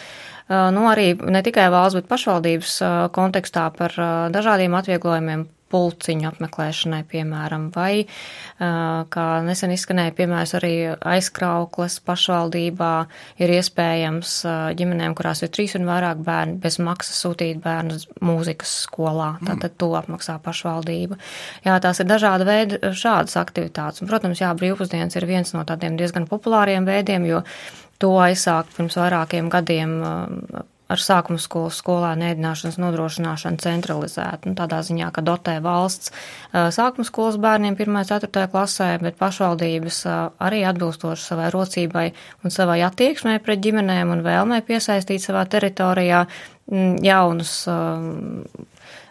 nu, 0.76 0.84
arī 0.92 1.14
ne 1.24 1.42
tikai 1.46 1.70
valsts, 1.72 2.02
bet 2.02 2.10
pašvaldības 2.12 2.76
kontekstā 3.16 3.70
par 3.78 3.96
dažādiem 4.36 4.76
atvieglojumiem 4.76 5.48
pulciņu 5.73 6.28
apmeklēšanai, 6.30 7.01
piemēram, 7.10 7.67
vai, 7.75 8.06
kā 8.60 9.25
nesen 9.45 9.73
izskanēja, 9.75 10.13
piemērs 10.17 10.56
arī 10.60 10.73
aizkrauklas 10.95 11.97
pašvaldībā 12.06 12.91
ir 13.41 13.54
iespējams 13.58 14.36
ģimenēm, 14.80 15.15
kurās 15.17 15.41
ir 15.45 15.51
trīs 15.56 15.75
un 15.80 15.88
vairāk 15.89 16.21
bērni, 16.25 16.60
bez 16.62 16.78
maksas 16.84 17.23
sūtīt 17.25 17.62
bērnus 17.63 18.08
mūzikas 18.25 18.75
skolā, 18.86 19.36
tātad 19.41 19.71
mm. 19.71 19.78
to 19.82 19.89
apmaksā 20.01 20.38
pašvaldība. 20.45 21.17
Jā, 21.65 21.80
tās 21.84 22.04
ir 22.04 22.10
dažāda 22.12 22.47
veida 22.47 22.93
šādas 22.93 23.38
aktivitātes. 23.41 24.04
Un, 24.04 24.12
protams, 24.12 24.43
jā, 24.43 24.54
brīvpusdienas 24.58 25.17
ir 25.17 25.28
viens 25.30 25.56
no 25.58 25.65
tādiem 25.67 25.97
diezgan 25.99 26.30
populāriem 26.30 26.88
veidiem, 26.88 27.28
jo 27.30 27.41
to 28.01 28.13
aizsākt 28.21 28.75
pirms 28.75 28.97
vairākiem 28.99 29.49
gadiem 29.51 29.99
ar 30.91 31.02
sākuma 31.02 31.41
skolas 31.41 31.80
skolēnu 31.82 32.28
ēdināšanas 32.30 32.78
nodrošināšanu 32.82 33.62
centralizēt. 33.63 34.45
Nu, 34.45 34.54
tādā 34.58 34.82
ziņā, 34.86 35.10
ka 35.15 35.24
dotē 35.26 35.58
valsts 35.65 36.13
sākuma 36.54 37.08
skolas 37.08 37.39
bērniem 37.41 37.78
1.4. 37.80 38.45
klasē, 38.54 38.89
bet 39.02 39.17
pašvaldības 39.21 40.02
arī 40.45 40.62
atbilstoši 40.69 41.30
savai 41.32 41.50
rocībai 41.54 42.06
un 42.43 42.54
savai 42.54 42.82
attieksmē 42.86 43.39
pret 43.45 43.63
ģimenēm 43.65 44.13
un 44.13 44.24
vēlmē 44.26 44.62
piesaistīt 44.67 45.26
savā 45.26 45.45
teritorijā 45.50 46.26
jaunus 47.06 47.58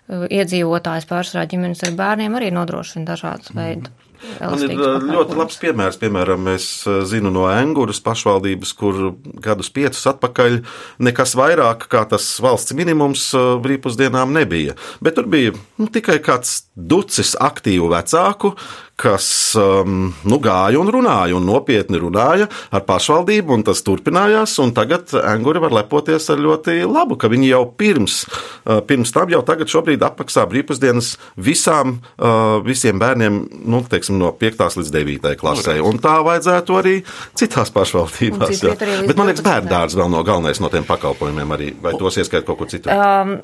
iedzīvotājus 0.08 1.06
pārsvarā 1.08 1.46
ģimenes 1.48 1.84
ar 1.86 1.94
bērniem 1.98 2.34
arī 2.36 2.50
nodrošina 2.54 3.08
dažādas 3.14 3.54
mm. 3.54 3.60
veidu. 3.60 3.94
Man 4.40 4.64
ir 4.64 4.74
ļoti 5.14 5.38
labs 5.38 5.58
piemērs. 5.62 5.98
Piemēram, 6.00 6.48
es 6.54 6.68
zinu 7.10 7.32
no 7.34 7.46
Enguras 7.52 8.00
pašvaldības, 8.04 8.74
kur 8.78 9.14
gadus 9.44 9.70
piecus 9.74 10.04
atpakaļ 10.10 10.60
nekas 11.04 11.34
vairāk 11.38 11.88
kā 11.92 12.04
tas 12.10 12.28
valsts 12.44 12.76
minimums 12.76 13.30
brīvpusdienām 13.64 14.34
nebija. 14.34 14.78
Bet 15.04 15.18
tur 15.18 15.28
bija 15.30 15.54
nu, 15.80 15.88
tikai 15.92 16.20
kāds 16.24 16.64
ducis 16.74 17.34
aktīvu 17.40 17.90
vecāku, 17.92 18.54
kas 19.00 19.26
um, 19.58 20.12
nu, 20.22 20.38
gāja 20.42 20.78
un 20.78 20.90
runāja, 20.92 21.34
un 21.34 21.46
nopietni 21.48 21.98
runāja 21.98 22.46
ar 22.74 22.84
pašvaldību, 22.86 23.56
un 23.56 23.64
tas 23.66 23.82
turpinājās. 23.86 24.54
Tagad 24.74 25.14
Anguri 25.18 25.62
var 25.62 25.74
lepoties 25.74 26.28
ar 26.30 26.42
ļoti 26.42 26.80
labu, 26.86 27.18
ka 27.18 27.30
viņi 27.32 27.50
jau 27.50 27.64
pirms, 27.78 28.20
uh, 28.24 28.78
pirms 28.86 29.14
tam, 29.14 29.32
jau 29.34 29.42
tagad 29.46 29.70
apmaksā 30.04 30.46
brīvpusdienas 30.50 31.14
visām, 31.36 31.98
uh, 32.18 32.60
visiem 32.66 33.00
bērniem 33.02 33.40
nu, 33.66 33.82
teiksim, 33.90 34.18
no 34.20 34.30
5. 34.38 34.62
līdz 34.78 34.94
9. 34.94 35.34
klasē. 35.40 35.80
Un 35.82 35.98
tā 36.02 36.16
vajadzētu 36.26 36.78
arī 36.78 36.94
citās 37.34 37.74
pašvaldībās. 37.74 38.62
Bet 39.08 39.18
man 39.18 39.30
liekas, 39.30 39.44
bērndārs 39.44 39.98
vēl 39.98 40.10
no 40.12 40.22
galvenais 40.26 40.62
no 40.62 40.70
tiem 40.72 40.86
pakalpojumiem 40.86 41.58
arī, 41.58 41.74
vai 41.82 41.96
tos 41.98 42.22
ieskait 42.22 42.46
kaut 42.46 42.62
ko 42.62 42.70
citu. 42.70 42.92
Um, 42.94 43.38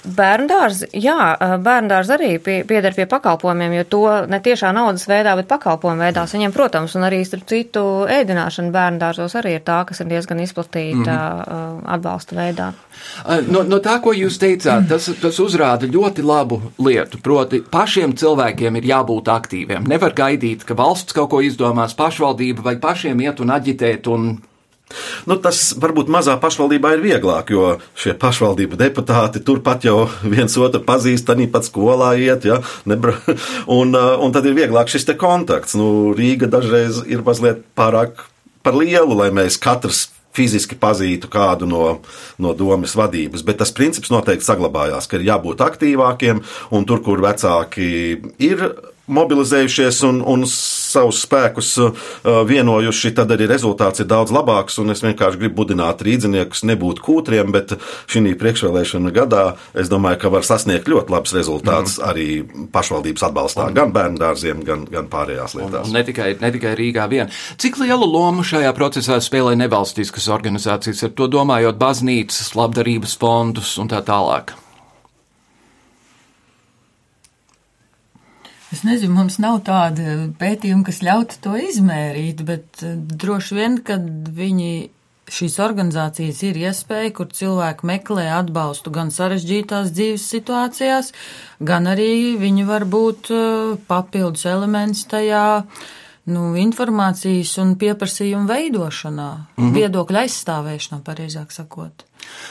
Bērndārs, 0.00 0.84
jā, 0.96 1.16
bērndārs 1.60 2.08
arī 2.14 2.30
pie, 2.40 2.60
pieder 2.68 2.94
pie 2.96 3.04
pakalpojumiem, 3.10 3.74
jo 3.80 3.84
to 3.94 4.02
ne 4.32 4.38
tiešā 4.40 4.72
naudas 4.72 5.04
veidā, 5.10 5.34
bet 5.36 5.48
pakalpojumu 5.50 6.06
veidā 6.06 6.24
saņem, 6.30 6.54
protams, 6.56 6.94
un 6.96 7.04
arī 7.08 7.20
starp 7.28 7.44
citu 7.50 7.84
ēdināšana 8.08 8.72
bērndārzos 8.72 9.36
arī 9.40 9.58
ir 9.58 9.64
tā, 9.66 9.82
kas 9.88 10.00
ir 10.00 10.08
diezgan 10.08 10.40
izplatīta 10.40 10.96
mm 10.96 11.42
-hmm. 11.44 11.82
atbalsta 11.96 12.36
veidā. 12.36 12.72
No, 13.48 13.62
no 13.62 13.78
tā, 13.78 14.00
ko 14.00 14.12
jūs 14.16 14.38
teicāt, 14.40 14.88
tas, 14.88 15.10
tas 15.20 15.38
uzrāda 15.38 15.86
ļoti 15.86 16.24
labu 16.24 16.62
lietu. 16.78 17.18
Proti, 17.22 17.60
pašiem 17.70 18.16
cilvēkiem 18.16 18.76
ir 18.76 18.84
jābūt 18.84 19.28
aktīviem. 19.28 19.88
Nevar 19.88 20.12
gaidīt, 20.12 20.64
ka 20.64 20.74
valsts 20.74 21.12
kaut 21.12 21.30
ko 21.30 21.40
izdomās, 21.40 21.94
pašvaldība 21.94 22.62
vai 22.62 22.76
pašiem 22.76 23.20
iet 23.20 23.40
un 23.40 23.50
aģitēt 23.50 24.06
un 24.06 24.38
Nu, 25.30 25.36
tas 25.42 25.70
varbūt 25.80 26.10
mazā 26.10 26.34
pašvaldībā 26.40 26.94
ir 26.96 27.04
vieglāk, 27.04 27.52
jo 27.54 27.76
šie 27.98 28.14
pašvaldību 28.18 28.78
deputāti 28.80 29.42
turpat 29.44 29.86
jau 29.86 30.08
viens 30.22 30.56
otru 30.58 30.82
pazīst, 30.86 31.30
arī 31.30 31.46
pat 31.50 31.68
skolā 31.68 32.12
iet, 32.18 32.46
ja, 32.48 32.60
nebra, 32.90 33.16
un, 33.78 33.94
uh, 33.94 34.16
un 34.22 34.34
tad 34.34 34.48
ir 34.48 34.56
vieglāk 34.58 34.90
šis 34.90 35.08
kontakts. 35.20 35.76
Nu, 35.78 36.12
Rīga 36.16 36.50
dažreiz 36.50 37.02
ir 37.06 37.22
mazliet 37.26 37.62
pārāk 37.78 38.26
par 38.64 38.76
lielu, 38.76 39.14
lai 39.16 39.30
mēs 39.34 39.58
katrs 39.60 40.08
fiziski 40.36 40.76
pazītu 40.78 41.30
kādu 41.30 41.66
no, 41.66 41.84
no 42.38 42.54
domas 42.54 42.94
vadības, 42.98 43.42
bet 43.46 43.58
tas 43.62 43.72
princips 43.74 44.12
noteikti 44.12 44.46
saglabājās, 44.46 45.08
ka 45.10 45.18
ir 45.18 45.26
jābūt 45.26 45.64
aktīvākiem, 45.64 46.42
un 46.76 46.86
tur, 46.86 47.02
kur 47.02 47.22
vecāki 47.24 47.90
ir 48.38 48.66
mobilizējušies 49.10 50.00
un, 50.08 50.20
un 50.26 50.46
savus 50.48 51.22
spēkus 51.24 51.72
uh, 51.82 52.06
vienojuši, 52.48 53.12
tad 53.16 53.32
arī 53.34 53.48
rezultāts 53.50 54.02
ir 54.02 54.08
daudz 54.10 54.34
labāks. 54.34 54.78
Es 54.90 55.04
vienkārši 55.04 55.40
gribu 55.40 55.62
budināt 55.62 56.02
rīdziniekus, 56.06 56.64
nebūt 56.70 57.02
kūtriem, 57.04 57.52
bet 57.54 57.76
šī 58.10 58.34
priekšvēlēšana 58.40 59.12
gadā 59.14 59.44
es 59.78 59.90
domāju, 59.92 60.20
ka 60.24 60.32
var 60.32 60.46
sasniegt 60.46 60.88
ļoti 60.90 61.14
labs 61.14 61.34
rezultāts 61.36 61.98
mm. 61.98 62.06
arī 62.10 62.28
pašvaldības 62.74 63.26
atbalstā, 63.30 63.68
un, 63.70 63.76
gan 63.76 63.94
bērnu 63.94 64.20
dārziem, 64.20 64.64
gan, 64.66 64.86
gan 64.90 65.10
pārējās 65.12 65.56
lietās. 65.58 65.84
Un, 65.86 65.92
un 65.92 65.98
ne, 65.98 66.04
tikai, 66.06 66.32
ne 66.40 66.52
tikai 66.54 66.74
Rīgā 66.78 67.06
vien. 67.10 67.30
Cik 67.60 67.80
lielu 67.82 68.08
lomu 68.08 68.46
šajā 68.46 68.72
procesā 68.76 69.20
spēlē 69.22 69.56
nevalstiskas 69.60 70.30
organizācijas, 70.32 71.04
ar 71.06 71.14
to 71.16 71.30
domājot 71.30 71.78
baznīcas, 71.80 72.54
labdarības 72.58 73.16
fondus 73.20 73.76
un 73.80 73.90
tā 73.92 74.02
tālāk? 74.06 74.56
Es 78.70 78.84
nezinu, 78.86 79.16
mums 79.16 79.40
nav 79.42 79.64
tāda 79.66 80.28
pētījuma, 80.38 80.84
kas 80.86 81.00
ļautu 81.02 81.40
to 81.42 81.56
izmērīt, 81.58 82.44
bet 82.46 82.82
eh, 82.86 82.94
droši 82.94 83.56
vien, 83.58 83.78
kad 83.86 84.04
viņi 84.36 84.72
šīs 85.30 85.56
organizācijas 85.62 86.40
ir 86.46 86.58
iespēja, 86.58 87.12
kur 87.14 87.30
cilvēki 87.34 87.86
meklē 87.86 88.26
atbalstu 88.34 88.92
gan 88.94 89.12
sarežģītās 89.14 89.92
dzīves 89.94 90.26
situācijās, 90.34 91.12
gan 91.62 91.86
arī 91.90 92.36
viņi 92.38 92.66
var 92.68 92.86
būt 92.90 93.32
eh, 93.34 93.72
papildus 93.90 94.46
elements 94.50 95.02
tajā 95.10 95.46
nu, 96.30 96.52
informācijas 96.62 97.56
un 97.62 97.74
pieprasījuma 97.80 98.46
veidošanā, 98.52 99.30
mm 99.34 99.64
-hmm. 99.64 99.74
viedokļa 99.80 100.26
aizstāvēšanā, 100.28 101.02
pareizāk 101.06 101.50
sakot. 101.50 102.06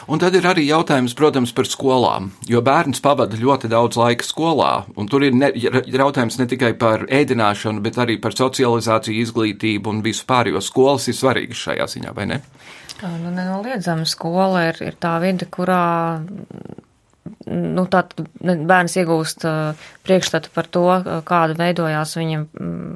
Un 0.10 0.22
tad 0.22 0.34
ir 0.34 0.46
arī 0.50 0.64
jautājums, 0.66 1.14
protams, 1.18 1.52
par 1.54 1.68
skolām, 1.70 2.32
jo 2.50 2.64
bērns 2.66 3.02
pavada 3.06 3.38
ļoti 3.38 3.70
daudz 3.70 4.00
laika 4.00 4.26
skolā, 4.26 4.72
un 4.98 5.10
tur 5.12 5.26
ir 5.28 5.36
ne, 5.38 5.52
jautājums 5.54 6.40
ne 6.40 6.48
tikai 6.50 6.72
par 6.80 7.06
ēdināšanu, 7.06 7.84
bet 7.86 8.00
arī 8.02 8.18
par 8.22 8.34
socializāciju, 8.38 9.22
izglītību 9.28 9.94
un 9.94 10.02
visu 10.06 10.26
pārējo. 10.30 10.64
Skolas 10.66 11.06
ir 11.12 11.18
svarīgas 11.20 11.62
šajā 11.68 11.90
ziņā, 11.94 12.16
vai 12.18 12.30
ne? 12.32 12.42
Nu, 13.00 13.30
nenoliedzami 13.32 14.10
skola 14.10 14.70
ir, 14.72 14.82
ir 14.90 14.98
tā 15.00 15.14
vide, 15.24 15.46
kurā 15.48 15.86
nu, 17.46 17.86
bērns 17.86 18.98
iegūst 19.00 19.46
uh, 19.48 19.88
priekšstatu 20.08 20.52
par 20.56 20.68
to, 20.68 20.86
kāda 21.28 21.56
veidojās 21.60 22.18
viņa 22.20 22.44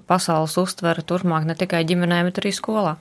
pasaules 0.09 0.57
uztvere 0.59 1.05
turpmāk 1.07 1.47
ne 1.47 1.55
tikai 1.59 1.85
ģimenē, 1.87 2.23
bet 2.27 2.41
arī 2.43 2.57
skolā 2.57 2.97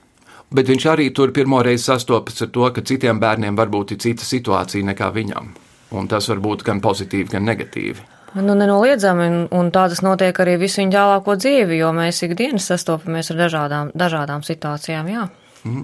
bet 0.54 0.70
viņš 0.70 0.88
arī 0.92 1.10
tur 1.16 1.32
pirmoreiz 1.34 1.84
sastopas 1.88 2.42
ar 2.44 2.50
to, 2.54 2.68
ka 2.74 2.84
citiem 2.86 3.20
bērniem 3.22 3.58
varbūt 3.58 3.96
ir 3.96 4.02
cita 4.04 4.26
situācija 4.26 4.86
nekā 4.92 5.12
viņam. 5.14 5.52
Un 5.92 6.08
tas 6.08 6.28
var 6.30 6.40
būt 6.40 6.64
gan 6.64 6.80
pozitīvi, 6.80 7.28
gan 7.34 7.44
negatīvi. 7.48 8.08
Nu, 8.32 8.54
nenoliedzami, 8.56 9.26
un, 9.28 9.40
un 9.52 9.68
tā 9.74 9.84
tas 9.92 10.00
notiek 10.00 10.38
arī 10.40 10.56
visu 10.60 10.80
viņu 10.80 10.94
tālāko 10.94 11.36
dzīvi, 11.36 11.76
jo 11.82 11.90
mēs 11.92 12.22
ikdienas 12.24 12.70
sastopamies 12.70 13.28
ar 13.34 13.42
dažādām, 13.42 13.92
dažādām 13.92 14.44
situācijām, 14.46 15.10
jā. 15.12 15.28
Mhm. 15.62 15.82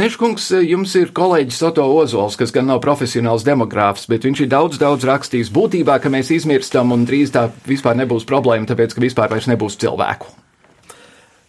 Mērškungs, 0.00 0.46
jums 0.64 0.94
ir 0.96 1.10
kolēģis 1.16 1.58
Soto 1.60 1.84
Ozols, 1.92 2.38
kas 2.40 2.54
gan 2.54 2.70
nav 2.70 2.78
profesionāls 2.84 3.44
demogrāfs, 3.44 4.06
bet 4.08 4.24
viņš 4.24 4.44
ir 4.46 4.52
daudz, 4.52 4.78
daudz 4.80 5.04
rakstījis 5.04 5.50
būtībā, 5.52 5.98
ka 6.00 6.12
mēs 6.12 6.30
izmirstam 6.38 6.94
un 6.94 7.04
drīz 7.08 7.34
tā 7.34 7.48
vispār 7.68 7.98
nebūs 8.00 8.24
problēma, 8.28 8.70
tāpēc, 8.70 8.96
ka 8.96 9.04
vispār 9.04 9.34
vairs 9.34 9.50
nebūs 9.50 9.76
cilvēku. 9.82 10.30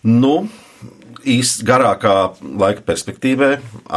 Nu, 0.10 0.50
īsti 1.28 1.66
garākā 1.68 2.16
laika 2.42 2.84
perspektīvē 2.86 3.52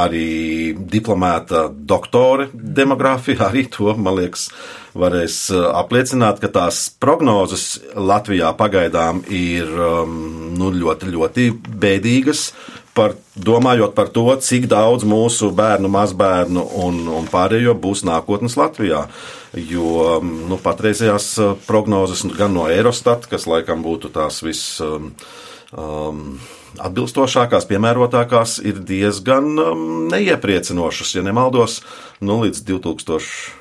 arī 0.05 0.75
diplomēta 0.77 1.67
doktore 1.73 2.49
demogrāfija 2.53 3.49
arī 3.49 3.67
to, 3.73 3.95
man 3.97 4.19
liekas, 4.19 4.49
varēs 4.99 5.39
uh, 5.55 5.69
apliecināt, 5.81 6.41
ka 6.43 6.51
tās 6.53 6.87
prognozes 7.03 7.81
Latvijā 7.95 8.53
pagaidām 8.59 9.25
ir 9.33 9.69
um, 9.75 10.17
nu, 10.59 10.71
ļoti, 10.75 11.11
ļoti 11.15 11.51
bēdīgas. 11.85 12.49
Par, 12.95 13.17
domājot 13.35 13.91
par 13.97 14.07
to, 14.15 14.29
cik 14.39 14.69
daudz 14.71 15.03
mūsu 15.03 15.49
bērnu, 15.51 15.89
mazbērnu 15.91 16.63
un, 16.85 17.01
un 17.11 17.25
pārējo 17.27 17.75
būs 17.75 18.05
nākotnes 18.07 18.55
Latvijā. 18.55 19.09
Jo 19.59 20.19
um, 20.21 20.35
nu, 20.51 20.61
patreizējās 20.63 21.31
uh, 21.43 21.57
prognozes 21.67 22.23
gan 22.39 22.55
no 22.55 22.69
Eurostat, 22.71 23.27
kas 23.31 23.49
laikam 23.51 23.83
būtu 23.83 24.15
tās 24.15 24.39
viss. 24.47 24.79
Um, 24.85 25.11
um, 25.75 26.39
atbilstošākās, 26.83 27.69
piemērotākās 27.71 28.59
ir 28.67 28.81
diezgan 28.87 29.53
um, 29.59 29.85
neiepriecinošas. 30.13 31.15
Ja 31.19 31.27
nemaldos, 31.27 31.83
nu, 32.25 32.41
līdz 32.45 32.65
2000. 32.71 33.61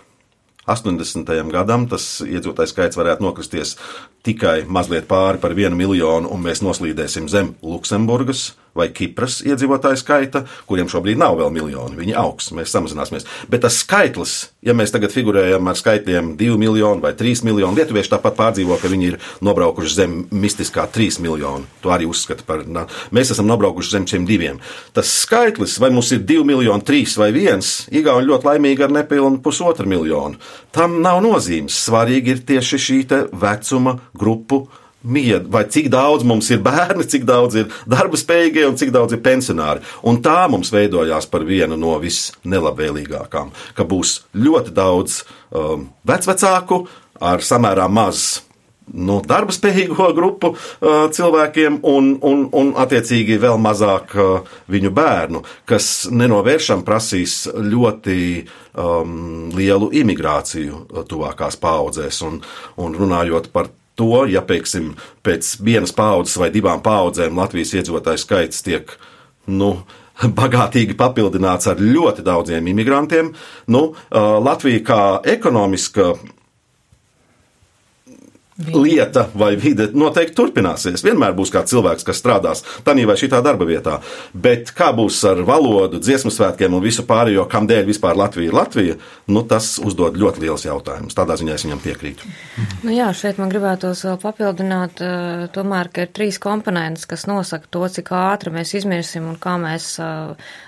80. 0.64 1.28
gadam 1.52 1.90
tas 1.92 2.22
iedzīvotājs 2.24 2.72
skaits 2.72 2.96
varētu 2.96 3.26
nokristies 3.26 3.74
tikai 4.24 4.62
mazliet 4.64 5.10
pāri 5.10 5.42
par 5.44 5.52
vienu 5.58 5.76
miljonu, 5.76 6.30
un 6.32 6.40
mēs 6.40 6.64
noslīdēsim 6.64 7.28
zem 7.28 7.50
Luksemburgas 7.60 8.54
vai 8.78 8.90
Kipras 8.94 9.40
iedzīvotāju 9.46 10.00
skaita, 10.02 10.44
kuriem 10.70 10.90
šobrīd 10.92 11.20
nav 11.22 11.38
vēl 11.40 11.52
miljoni. 11.54 11.98
Viņi 12.00 12.16
augs, 12.18 12.52
mēs 12.58 12.74
samazināsimies. 12.74 13.28
Bet 13.50 13.64
tas 13.66 13.78
skaitlis, 13.84 14.36
ja 14.66 14.76
mēs 14.78 14.94
tagad 14.94 15.14
figurējam 15.14 15.70
ar 15.70 15.78
skaitļiem 15.80 16.34
2 16.40 16.58
miljoni 16.62 17.04
vai 17.04 17.14
3 17.18 17.46
miljoni, 17.48 17.78
lietuvieši 17.80 18.14
tāpat 18.16 18.38
pārdzīvo, 18.40 18.80
ka 18.82 18.92
viņi 18.92 19.10
ir 19.12 19.20
nobraukuši 19.46 19.96
zem 19.98 20.18
mistiskā 20.34 20.88
3 20.90 21.22
miljonu. 21.24 21.70
To 21.86 21.94
arī 21.94 22.10
uzskata 22.10 22.46
par. 22.48 22.66
Mēs 23.14 23.34
esam 23.36 23.50
nobraukuši 23.50 23.96
zem 23.98 24.08
šiem 24.10 24.28
diviem. 24.30 24.62
Tas 24.96 25.12
skaitlis, 25.24 25.78
vai 25.82 25.92
mums 25.94 26.12
ir 26.16 26.24
2 26.26 26.46
miljoni, 26.48 26.86
3 26.88 27.18
vai 27.22 27.32
1, 27.34 27.72
Igauni 27.94 28.30
ļoti 28.30 28.50
laimīgi 28.50 28.86
ar 28.86 28.94
nepilnu 28.94 29.42
pusotru 29.44 29.88
miljonu. 29.90 30.40
Tam 30.74 31.02
nav 31.04 31.22
nozīmes. 31.24 31.78
Svarīgi 31.84 32.34
ir 32.34 32.46
tieši 32.48 32.80
šī 32.80 33.00
vecuma 33.38 33.98
grupu 34.18 34.64
mied, 35.04 35.50
vai 35.52 35.66
cik 35.70 35.90
daudz 35.94 36.24
mums 36.28 36.50
ir 36.54 36.62
bērni, 36.64 37.06
cik 37.10 37.28
daudz 37.28 37.60
ir 37.60 37.68
darba 37.90 38.20
spējīgie 38.20 38.66
un 38.70 38.80
cik 38.80 38.94
daudz 38.96 39.16
ir 39.16 39.24
pensionāri. 39.26 39.84
Un 40.08 40.22
tā 40.24 40.46
mums 40.52 40.72
veidojās 40.74 41.28
par 41.32 41.46
vienu 41.48 41.78
no 41.80 41.98
visnelabvēlīgākām, 42.04 43.52
ka 43.76 43.88
būs 43.88 44.22
ļoti 44.38 44.74
daudz 44.76 45.22
um, 45.52 45.90
vecvecāku 46.08 46.86
ar 47.24 47.44
samērā 47.44 47.88
maz 47.92 48.42
nu, 48.92 49.20
darba 49.26 49.54
spējīgo 49.56 50.10
grupu 50.16 50.54
uh, 50.54 51.06
cilvēkiem 51.14 51.80
un, 51.88 52.10
un, 52.26 52.48
un, 52.56 52.74
attiecīgi, 52.84 53.38
vēl 53.42 53.60
mazāk 53.62 54.16
uh, 54.20 54.58
viņu 54.72 54.92
bērnu, 54.96 55.44
kas 55.70 56.10
nenovēršam 56.12 56.84
prasīs 56.88 57.44
ļoti 57.54 58.18
um, 58.74 59.54
lielu 59.56 59.92
imigrāciju 60.04 61.06
tuvākās 61.10 61.60
paudzēs. 61.62 62.24
Un, 62.28 62.42
un 62.84 63.00
runājot 63.00 63.52
par 63.56 63.72
to, 64.00 64.26
ja 64.30 64.42
pieksim, 64.46 64.94
pēc 65.26 65.56
vienas 65.64 65.94
paudzes 65.96 66.38
vai 66.42 66.50
divām 66.54 66.82
paudzēm 66.86 67.38
Latvijas 67.38 67.74
iedzīvotāju 67.78 68.22
skaits 68.22 68.64
tiek 68.66 68.96
nu, 69.48 69.76
bagātīgi 70.40 70.98
papildināts 70.98 71.70
ar 71.72 71.82
ļoti 71.82 72.26
daudziem 72.26 72.70
imigrantiem. 72.74 73.34
Nu, 73.74 73.84
Latvija 74.14 74.86
kā 74.88 75.02
ekonomiska 75.36 76.14
lieta 78.58 79.28
vai 79.38 79.56
vide 79.60 79.90
noteikti 79.94 80.36
turpināsies. 80.38 81.04
Vienmēr 81.06 81.34
būs 81.38 81.52
kāds 81.54 81.74
cilvēks, 81.74 82.06
kas 82.06 82.22
strādās 82.22 82.64
tādā 82.86 83.06
vai 83.10 83.18
šitā 83.20 83.42
darba 83.46 83.66
vietā. 83.66 84.00
Bet 84.34 84.72
kā 84.78 84.92
būs 84.96 85.20
ar 85.30 85.42
valodu, 85.48 86.02
dziesmu 86.04 86.32
svētkiem 86.34 86.74
un 86.74 86.84
visu 86.84 87.06
pārējo, 87.10 87.48
kam 87.50 87.68
dēļ 87.70 87.88
vispār 87.90 88.18
Latvija 88.20 88.52
ir 88.52 88.58
Latvija, 88.58 88.98
nu, 89.34 89.44
tas 89.50 89.76
uzdod 89.82 90.18
ļoti 90.20 90.46
liels 90.46 90.66
jautājums. 90.68 91.18
Tādā 91.18 91.38
ziņā 91.40 91.58
es 91.58 91.66
viņam 91.68 91.84
piekrītu. 91.84 92.30
Nu 92.86 92.94
jā, 92.94 93.10
šeit 93.18 93.42
man 93.42 93.52
gribētos 93.54 94.06
vēl 94.08 94.20
papildināt, 94.22 95.02
tomēr, 95.56 95.92
ka 95.94 96.06
ir 96.06 96.14
trīs 96.14 96.40
komponentes, 96.44 97.08
kas 97.10 97.26
nosaka 97.30 97.70
to, 97.74 97.86
cik 97.90 98.14
ātri 98.18 98.54
mēs 98.54 98.76
izmirsim 98.78 99.30
un 99.32 99.40
kā 99.42 99.58
mēs 99.62 99.96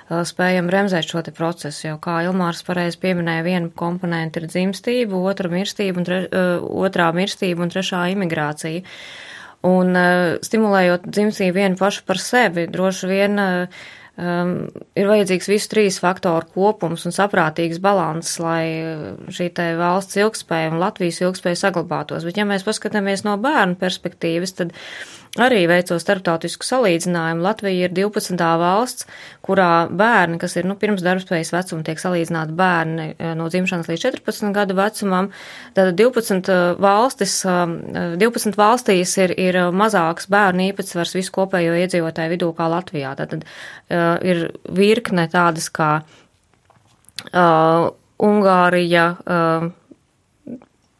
spējam 0.09 0.69
bremzēt 0.69 1.09
šo 1.09 1.23
procesu. 1.35 1.87
Jo, 1.87 1.97
kā 2.01 2.19
Ilmārs 2.27 2.63
pareizi 2.67 2.99
pieminēja, 3.01 3.45
viena 3.45 3.69
komponente 3.73 4.41
ir 4.41 4.49
dzimstība, 4.51 5.17
otra 5.17 5.49
mirstība 5.49 6.01
un 6.01 6.07
tre, 6.07 6.19
otrā 6.85 7.09
mirstība 7.15 7.65
un 7.65 7.73
trešā 7.73 8.05
imigrācija. 8.13 8.85
Un 9.65 9.97
stimulējot 10.45 11.07
dzimstību 11.09 11.57
vienu 11.57 11.79
pašu 11.79 12.03
par 12.05 12.21
sevi, 12.21 12.67
droši 12.69 13.07
vien 13.09 13.41
um, 13.41 14.51
ir 14.93 15.09
vajadzīgs 15.09 15.49
visu 15.49 15.71
trīs 15.71 15.97
faktoru 16.03 16.45
kopums 16.53 17.07
un 17.09 17.15
saprātīgs 17.15 17.81
balans, 17.81 18.35
lai 18.37 18.67
šī 19.33 19.49
te 19.57 19.71
valsts 19.79 20.21
ilgspēja 20.21 20.69
un 20.69 20.79
Latvijas 20.83 21.23
ilgspēja 21.25 21.63
saglabātos. 21.65 22.27
Bet 22.29 22.37
ja 22.37 22.45
mēs 22.45 22.67
paskatāmies 22.67 23.25
no 23.25 23.39
bērnu 23.41 23.79
perspektīvas, 23.81 24.53
tad 24.61 24.77
Arī 25.35 25.65
veicot 25.67 25.99
starptautisku 25.99 26.63
salīdzinājumu, 26.63 27.43
Latvija 27.43 27.89
ir 27.89 27.95
12. 27.95 28.39
valsts, 28.61 29.03
kurā 29.43 29.87
bērni, 29.91 30.37
kas 30.39 30.55
ir 30.55 30.67
nu, 30.69 30.77
pirms 30.79 31.03
darbspējas 31.03 31.51
vecuma, 31.51 31.83
tiek 31.83 31.99
salīdzināti 31.99 32.55
bērni 32.55 33.07
eh, 33.11 33.33
no 33.35 33.49
dzimšanas 33.51 33.89
līdz 33.91 34.05
14 34.05 34.55
gadu 34.55 34.77
vecumam. 34.79 35.27
Tad 35.75 35.91
12 35.99 36.51
eh, 36.53 36.63
valstis, 36.79 37.35
12 37.43 38.53
eh, 38.53 38.59
valstīs 38.61 39.17
ir, 39.19 39.35
ir 39.35 39.59
mazāks 39.75 40.31
bērnu 40.31 40.69
īpatsvars 40.69 41.17
visu 41.19 41.35
kopējo 41.35 41.75
iedzīvotāju 41.83 42.35
vidū 42.37 42.53
kā 42.55 42.71
Latvijā. 42.71 43.11
Tad 43.19 43.43
ir 44.25 44.45
virkne 44.71 45.27
tādas 45.31 45.67
kā 45.73 45.89
uh, 47.35 47.89
Ungārija, 48.23 49.05
uh, 49.19 49.67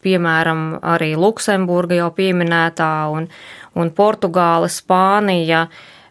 piemēram, 0.06 0.66
arī 0.86 1.14
Luksemburga 1.18 1.98
jau 1.98 2.10
pieminētā 2.16 2.92
un, 3.14 3.30
un 3.76 3.92
Portugāla, 3.96 4.72
Spānija, 4.72 5.66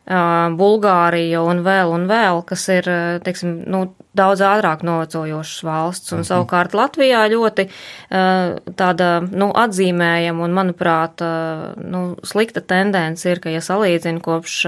Bulgārija 0.05 1.41
un 1.41 1.62
vēl 1.65 1.93
un 1.95 2.03
vēl, 2.11 2.43
kas 2.45 2.67
ir, 2.69 2.89
teiksim, 3.25 3.62
nu, 3.73 3.87
daudz 4.15 4.43
ātrāk 4.45 4.83
novecojošas 4.85 5.65
valsts. 5.65 6.12
Un 6.12 6.21
mhm. 6.21 6.29
savukārt 6.29 6.77
Latvijā 6.77 7.23
ļoti 7.33 7.67
tāda, 8.11 9.09
nu, 9.25 9.49
atzīmējama 9.65 10.45
un, 10.45 10.57
manuprāt, 10.61 11.25
nu, 11.81 12.05
slikta 12.27 12.61
tendence 12.61 13.25
ir, 13.31 13.41
ka, 13.41 13.49
ja 13.49 13.65
salīdzina 13.65 14.21
kopš 14.25 14.59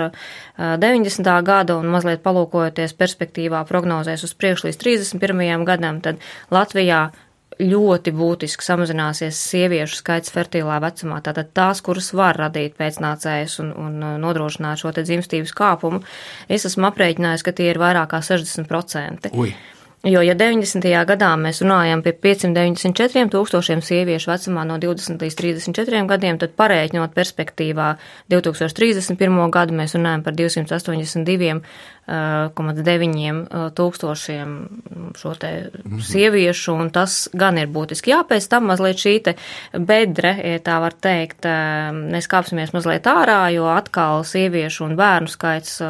90. 0.57 1.31
gada 1.47 1.77
un 1.77 1.93
mazliet 1.93 2.25
palūkojoties 2.25 2.97
perspektīvā 2.97 3.61
prognozēs 3.69 4.25
uz 4.25 4.33
priekšu 4.41 4.71
līdz 4.71 4.83
31. 4.83 5.69
gadam, 5.69 6.01
tad 6.01 6.25
Latvijā 6.49 7.11
ļoti 7.61 8.13
būtiski 8.17 8.65
samazināsies 8.65 9.39
sieviešu 9.51 10.01
skaits 10.01 10.33
fertīlā 10.35 10.81
vecumā. 10.85 11.23
Tātad 11.25 11.53
tās, 11.57 11.81
kuras 11.85 12.13
var 12.17 12.37
radīt 12.41 12.77
pēcnācējus 12.81 13.61
un, 13.65 13.73
un 13.81 14.03
uh, 14.03 14.17
nodrošināt 14.21 14.83
šo 14.83 14.93
te 14.97 15.07
dzimstības 15.07 15.55
kāpumu, 15.57 16.03
es 16.53 16.69
esmu 16.69 16.91
aprēķinājis, 16.91 17.47
ka 17.47 17.57
tie 17.57 17.71
ir 17.73 17.81
vairāk 17.81 18.13
kā 18.13 18.21
60%. 18.25 19.33
Ui. 19.37 19.55
Jo, 20.07 20.21
ja 20.23 20.37
90. 20.39 20.85
gadā 21.09 21.33
mēs 21.41 21.59
runājam 21.65 21.99
par 22.05 22.15
594 22.23 23.25
tūkstošiem 23.33 23.81
sieviešu 23.83 24.31
vecumā 24.31 24.63
no 24.69 24.77
20 24.79 25.19
līdz 25.25 25.37
34 25.41 26.03
gadiem, 26.13 26.39
tad 26.39 26.53
parēķinot 26.55 27.17
perspektīvā 27.17 27.89
2031. 28.31 29.41
gadu 29.51 29.75
mēs 29.75 29.97
runājam 29.97 30.23
par 30.23 30.37
282 30.39 31.59
1,9 32.07 33.73
tūkstošiem 33.77 34.51
šo 35.19 35.33
te 35.41 35.51
sieviešu, 36.07 36.75
un 36.79 36.91
tas 36.95 37.27
gan 37.35 37.59
ir 37.59 37.67
būtiski. 37.73 38.13
Jā, 38.13 38.21
pēc 38.29 38.47
tam 38.53 38.69
mazliet 38.71 39.01
šī 39.03 39.15
te 39.27 39.35
bedre, 39.75 40.35
ja 40.39 40.61
tā 40.63 40.77
var 40.83 40.95
teikt, 40.95 41.49
mēs 41.97 42.29
kāpsimies 42.31 42.71
mazliet 42.77 43.07
ārā, 43.11 43.41
jo 43.55 43.67
atkal 43.73 44.23
sieviešu 44.29 44.87
un 44.87 44.95
bērnu 44.99 45.31
skaits 45.33 45.81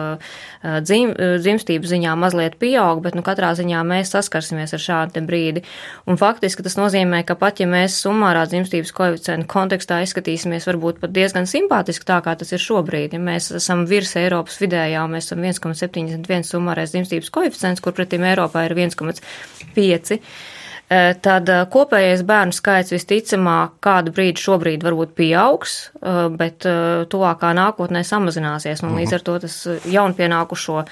dzim, 0.87 1.13
dzimstību 1.17 1.87
ziņā 1.91 2.15
mazliet 2.19 2.57
pieaug, 2.63 3.03
bet 3.05 3.15
nu 3.19 3.23
katrā 3.27 3.53
ziņā 3.59 3.83
mēs 3.87 4.15
saskarsimies 4.17 4.73
ar 4.77 4.83
šādu 4.83 5.19
te 5.19 5.25
brīdi. 5.27 5.63
Un 6.09 6.17
faktiski 6.21 6.65
tas 6.67 6.79
nozīmē, 6.81 7.23
ka 7.29 7.37
pat 7.39 7.61
ja 7.61 7.69
mēs 7.71 8.01
summārā 8.03 8.47
dzimstības 8.51 8.95
koeficientu 8.97 9.47
kontekstā 9.53 10.01
izskatīsimies 10.07 10.67
varbūt 10.71 11.03
pat 11.03 11.13
diezgan 11.15 11.47
simpātiski 11.51 12.09
tā, 12.09 12.23
kā 12.25 12.35
tas 12.41 12.51
ir 12.57 12.63
šobrīd, 12.63 13.15
ja 13.15 13.21
mēs 13.23 13.53
esam 13.61 13.85
virs 13.91 14.17
Eiropas 14.19 14.59
vidējā, 14.63 15.05
mēs 15.11 15.29
esam 15.29 15.45
1,7 15.45 16.06
71 16.11 16.47
summārais 16.49 16.93
dzimstības 16.95 17.33
koeficients, 17.35 17.83
kur 17.85 17.97
pretim 17.97 18.27
Eiropā 18.27 18.67
ir 18.69 18.77
1,5. 18.77 20.21
tad 21.27 21.51
kopējais 21.73 22.21
bērnu 22.23 22.55
skaits 22.55 22.93
visticamāk 22.95 23.73
kādu 23.83 24.13
brīdi 24.15 24.39
šobrīd 24.39 24.85
varbūt 24.87 25.17
pieaugs, 25.19 25.73
bet 26.39 26.63
tuvākā 27.11 27.51
nākotnē 27.59 28.05
samazināsies, 28.07 28.85
un 28.87 28.95
līdz 29.01 29.17
ar 29.19 29.25
to 29.27 29.35
tas 29.43 29.57
jaunpienākušo 29.91 30.85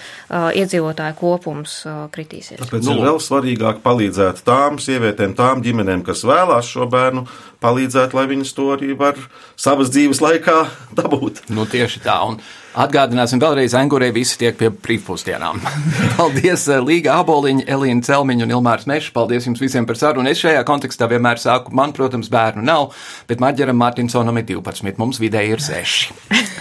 iedzīvotāju 0.58 1.18
kopums 1.20 1.76
kritīsies. 2.16 2.58
Tāpēc 2.64 2.88
nu, 2.88 2.96
ir 2.96 3.06
vēl 3.06 3.22
svarīgāk 3.22 3.84
palīdzēt 3.86 4.42
tām 4.48 4.82
sievietēm, 4.82 5.36
tām 5.38 5.62
ģimenēm, 5.62 6.02
kas 6.10 6.26
vēlās 6.26 6.74
šo 6.74 6.90
bērnu, 6.90 7.28
palīdzēt, 7.62 8.18
lai 8.18 8.26
viņas 8.34 8.52
to 8.58 8.68
arī 8.74 8.92
var 8.98 9.22
savas 9.54 9.94
dzīves 9.94 10.20
laikā 10.24 10.58
dabūt. 11.00 11.46
Nu, 11.54 11.70
tieši 11.70 12.02
tā. 12.04 12.18
Un 12.26 12.42
Atgādināsim 12.74 13.38
vēlreiz, 13.38 13.74
Angurē 13.78 14.08
visi 14.14 14.34
tiek 14.40 14.56
pie 14.58 14.66
brīvpusdienām. 14.72 15.60
Paldies, 16.18 16.66
eh, 16.66 16.80
Līga 16.82 17.20
Aboliņa, 17.20 17.68
Elīna 17.70 18.02
Celmiņa 18.02 18.48
un 18.48 18.54
Ilmārs 18.56 18.88
Meša. 18.90 19.12
Paldies 19.14 19.46
jums 19.46 19.62
visiem 19.62 19.86
par 19.86 19.98
sarunu. 20.00 20.26
Es 20.30 20.42
šajā 20.42 20.64
kontekstā 20.66 21.06
vienmēr 21.10 21.38
saku, 21.38 21.70
man, 21.70 21.94
protams, 21.94 22.32
bērnu 22.34 22.64
nav, 22.66 22.90
bet 23.30 23.42
Marģeram 23.44 23.78
Martinsonam 23.78 24.42
ir 24.42 24.48
12, 24.50 24.98
mums 24.98 25.22
vidēji 25.22 25.54
ir 25.54 25.62
6. 25.62 26.10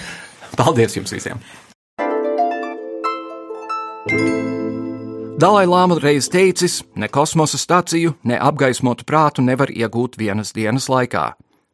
Paldies 0.62 1.00
jums 1.00 1.16
visiem! 1.18 1.42
Dalai 5.42 5.66
Lama 5.66 5.98
reiz 5.98 6.30
teicis, 6.30 6.84
ne 6.96 7.10
kosmosa 7.10 7.58
staciju, 7.58 8.14
ne 8.30 8.38
apgaismotu 8.38 9.04
prātu 9.10 9.42
nevar 9.42 9.74
iegūt 9.74 10.22
vienas 10.22 10.54
dienas 10.54 10.86
laikā. 10.94 11.32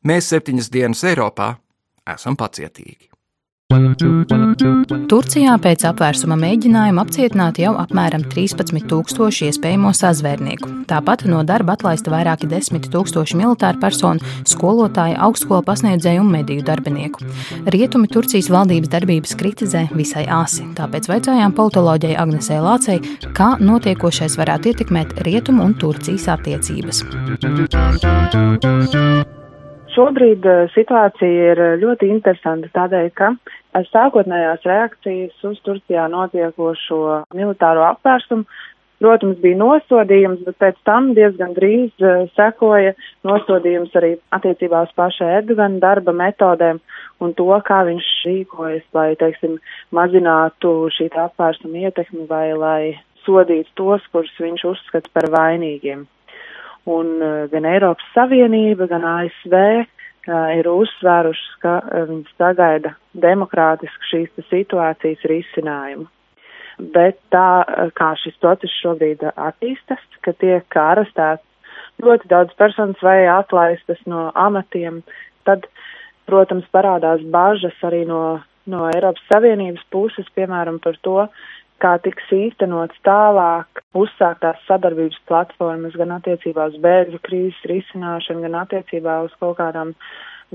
Mēs 0.08 0.32
septiņas 0.32 0.72
dienas 0.72 1.04
Eiropā 1.12 1.52
esam 2.08 2.40
pacietīgi. 2.40 3.10
Turcijā 3.70 5.52
pēc 5.62 5.84
apvērsuma 5.86 6.34
mēģinājuma 6.42 7.04
apcietināti 7.06 7.62
jau 7.68 7.76
apmēram 7.78 8.24
13,000 8.32 9.46
iespējamo 9.46 9.92
sazvērnieku. 9.94 10.72
Tāpat 10.90 11.28
no 11.30 11.44
darba 11.46 11.76
atlaista 11.78 12.10
vairāki 12.10 12.50
desmit 12.50 12.90
tūkstoši 12.90 13.38
militāru 13.38 13.78
personu, 13.84 14.26
skolotāju, 14.50 15.20
augstskolu 15.22 15.62
pasniedzēju 15.70 16.26
un 16.26 16.34
mediju 16.34 16.66
darbinieku. 16.66 17.22
Rietumi 17.70 18.10
Turcijas 18.10 18.50
valdības 18.50 18.90
darbības 18.90 19.38
kritizē 19.38 19.86
visai 19.94 20.26
asi, 20.26 20.66
tāpēc 20.74 21.06
vaicājām 21.14 21.54
politoloģijai 21.54 22.18
Agnesē 22.26 22.58
Lācei, 22.66 22.98
kā 23.38 23.54
notiekošais 23.62 24.34
varētu 24.42 24.74
ietekmēt 24.74 25.20
Rietumu 25.30 25.70
un 25.70 25.78
Turcijas 25.78 26.26
attiecības. 26.40 27.06
Šobrīd 29.96 30.46
eh, 30.46 30.66
situācija 30.76 31.52
ir 31.54 31.62
eh, 31.64 31.78
ļoti 31.82 32.10
interesanta 32.14 32.70
tādēļ, 32.76 33.08
ka 33.18 33.34
sākotnējās 33.90 34.66
reakcijas 34.68 35.48
uz 35.50 35.62
Turcijā 35.66 36.06
notiekošo 36.12 37.00
militāro 37.38 37.86
apvērsumu, 37.88 38.46
protams, 39.02 39.40
bija 39.42 39.58
nosodījums, 39.58 40.44
bet 40.46 40.60
pēc 40.62 40.80
tam 40.88 41.14
diezgan 41.16 41.54
drīz 41.56 42.04
uh, 42.04 42.26
sekoja 42.36 42.92
nosodījums 43.24 43.96
arī 43.96 44.12
attiecībā 44.36 44.82
uz 44.88 44.92
paša 44.98 45.30
Erdogana 45.38 45.80
darba 45.80 46.12
metodēm 46.12 46.82
un 47.24 47.34
to, 47.38 47.48
kā 47.70 47.80
viņš 47.88 48.10
rīkojas, 48.28 48.86
lai, 48.98 49.14
teiksim, 49.22 49.56
mazinātu 49.96 50.74
šī 50.98 51.08
apvērsuma 51.24 51.88
ietekmi 51.88 52.28
vai 52.28 52.46
lai 52.60 52.82
sodītu 53.24 53.72
tos, 53.80 54.06
kurus 54.12 54.36
viņš 54.44 54.68
uzskata 54.74 55.16
par 55.16 55.32
vainīgiem 55.32 56.08
un 56.90 57.16
uh, 57.22 57.48
gan 57.52 57.68
Eiropas 57.70 58.08
Savienība, 58.16 58.88
gan 58.92 59.06
ASV 59.06 59.56
uh, 59.56 59.84
ir 60.58 60.70
uzsvērušas, 60.72 61.52
ka 61.64 61.76
uh, 61.82 62.06
viņas 62.10 62.38
sagaida 62.40 62.96
demokrātisku 63.14 64.10
šīs 64.12 64.50
situācijas 64.50 65.28
risinājumu. 65.32 66.08
Bet 66.96 67.20
tā 67.34 67.66
kā 67.98 68.14
šis 68.22 68.38
process 68.40 68.72
šobrīd 68.80 69.26
attīstas, 69.36 70.00
ka 70.24 70.32
tiek 70.40 70.80
arestēts 70.80 71.44
ļoti 72.04 72.30
daudz 72.32 72.56
personas 72.60 73.02
vai 73.04 73.26
atlaistas 73.28 74.00
no 74.08 74.30
amatiem, 74.36 75.02
tad, 75.48 75.68
protams, 76.30 76.68
parādās 76.72 77.24
bažas 77.34 77.76
arī 77.84 78.06
no, 78.08 78.40
no 78.70 78.88
Eiropas 78.94 79.26
Savienības 79.32 79.84
puses, 79.92 80.28
piemēram, 80.38 80.80
par 80.84 80.96
to, 81.04 81.18
kā 81.82 81.96
tiks 82.04 82.28
īstenots 82.36 83.00
tālāk 83.08 83.82
uzsāktās 83.98 84.60
sadarbības 84.68 85.20
platformas 85.30 85.96
gan 86.00 86.14
attiecībā 86.18 86.70
uz 86.72 86.78
bēgļu 86.84 87.22
krīzes 87.26 87.64
risināšanu, 87.72 88.44
gan 88.48 88.60
attiecībā 88.64 89.22
uz 89.26 89.34
kaut 89.40 89.58
kādām 89.62 89.96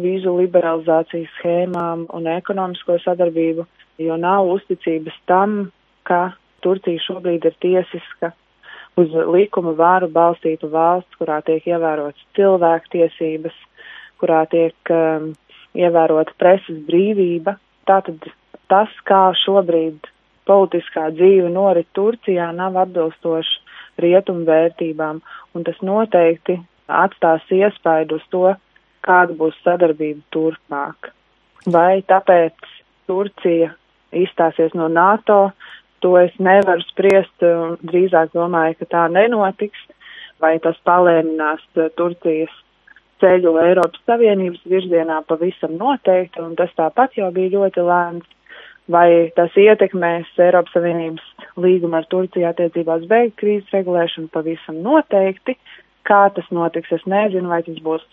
vīzu 0.01 0.37
liberalizācijas 0.39 1.33
schēmām 1.39 2.07
un 2.14 2.31
ekonomisko 2.31 2.99
sadarbību, 3.05 3.66
jo 4.03 4.16
nav 4.20 4.51
uzticības 4.57 5.18
tam, 5.31 5.68
ka 6.09 6.35
Turcija 6.64 7.03
šobrīd 7.05 7.45
ir 7.47 7.57
tiesiska 7.62 8.33
uz 9.01 9.14
likuma 9.35 9.75
vāru 9.79 10.09
balstīta 10.12 10.68
valsts, 10.70 11.18
kurā 11.18 11.41
tiek 11.47 11.66
ievērotas 11.68 12.25
cilvēktiesības, 12.39 13.57
kurā 14.22 14.45
tiek 14.51 14.95
um, 14.95 15.33
ievērota 15.75 16.35
preses 16.39 16.79
brīvība. 16.89 17.57
Tātad 17.89 18.31
tas, 18.70 18.93
kā 19.09 19.27
šobrīd 19.45 20.14
politiskā 20.49 21.09
dzīve 21.14 21.51
norit 21.53 21.88
Turcijā 21.97 22.51
nav 22.57 22.76
atbilstoši 22.84 24.03
rietumu 24.05 24.45
vērtībām, 24.49 25.20
un 25.55 25.66
tas 25.66 25.80
noteikti 25.82 26.59
atstās 26.88 27.45
iespaidu 27.53 28.18
uz 28.18 28.26
to, 28.32 28.47
kāda 29.05 29.36
būs 29.38 29.57
sadarbība 29.64 30.22
turpmāk. 30.34 31.12
Vai 31.70 32.03
tāpēc 32.09 32.68
Turcija 33.09 33.72
izstāsies 34.12 34.74
no 34.76 34.88
NATO, 34.88 35.53
to 36.05 36.16
es 36.20 36.34
nevaru 36.38 36.84
spriest, 36.90 37.47
drīzāk 37.88 38.34
domāju, 38.36 38.78
ka 38.80 38.90
tā 38.97 39.07
nenotiks, 39.12 39.80
vai 40.40 40.59
tas 40.61 40.76
palēninās 40.84 41.64
Turcijas 41.97 42.53
ceļu 43.22 43.55
Eiropas 43.62 44.03
Savienības 44.09 44.64
virzienā 44.68 45.22
pavisam 45.28 45.78
noteikti, 45.80 46.42
un 46.45 46.57
tas 46.59 46.72
tāpat 46.76 47.16
jau 47.16 47.30
bija 47.32 47.55
ļoti 47.57 47.84
lēns. 47.88 48.26
Vai 48.93 49.32
tas 49.32 49.55
ietekmēs 49.57 50.28
Eiropas 50.45 50.74
Savienības 50.76 51.24
līgumu 51.57 51.97
ar 51.97 52.05
Turciju 52.12 52.51
attiecībā 52.51 52.99
uz 53.01 53.07
bēgļu 53.09 53.32
krīzes 53.41 53.72
regulēšanu 53.72 54.28
pavisam 54.35 54.82
noteikti. 54.85 55.57
Kā 56.05 56.26
tas 56.37 56.45
notiks, 56.53 56.93
es 56.93 57.07
nezinu, 57.09 57.49
vai 57.49 57.62
tas 57.64 57.78
būs 57.80 58.05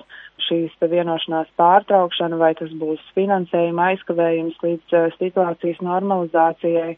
šīs 0.47 0.71
vienošanās 0.79 1.51
pārtraukšana, 1.59 2.39
vai 2.39 2.53
tas 2.55 2.71
būs 2.79 3.03
finansējuma 3.17 3.91
aizkavējums 3.91 4.63
līdz 4.63 4.95
uh, 4.95 5.11
situācijas 5.19 5.83
normalizācijai 5.83 6.95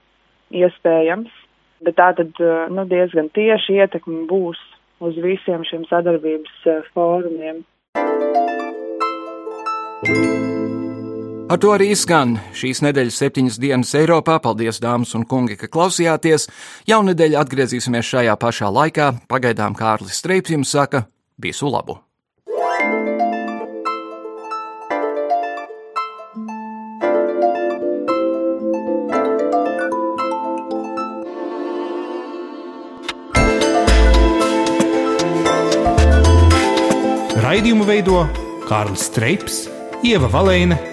iespējams. 0.62 1.34
Bet 1.84 1.98
tā 1.98 2.14
tad 2.22 2.38
uh, 2.46 2.70
nu, 2.70 2.86
diezgan 2.86 3.34
tieši 3.34 3.82
ietekme 3.82 4.28
būs 4.30 4.62
uz 5.04 5.18
visiem 5.18 5.66
šiem 5.66 5.90
sadarbības 5.90 6.66
uh, 6.70 6.86
fórumiem. 6.94 7.64
Ar 11.54 11.60
to 11.62 11.70
arī 11.70 11.92
skan 11.94 12.32
šīs 12.58 12.80
nedēļas 12.82 13.18
septiņas 13.22 13.58
dienas 13.62 13.92
Eiropā. 13.94 14.40
Paldies, 14.42 14.80
dāmas 14.82 15.12
un 15.14 15.22
kungi, 15.30 15.54
ka 15.54 15.68
klausījāties. 15.70 16.48
Jaunedēļ 16.90 17.36
atgriezīsimies 17.44 18.08
šajā 18.10 18.34
pašā 18.42 18.72
laikā. 18.74 19.12
Pagaidām 19.30 19.76
Kārlis 19.78 20.18
Streips 20.18 20.50
jums 20.50 20.74
saka 20.74 21.04
visu 21.38 21.70
labu! 21.70 22.00
Raidījumu 37.46 37.86
veido 37.86 38.24
Kārlis 38.66 39.06
Streips, 39.12 39.68
Ieva 40.02 40.32
Valēna 40.34 40.93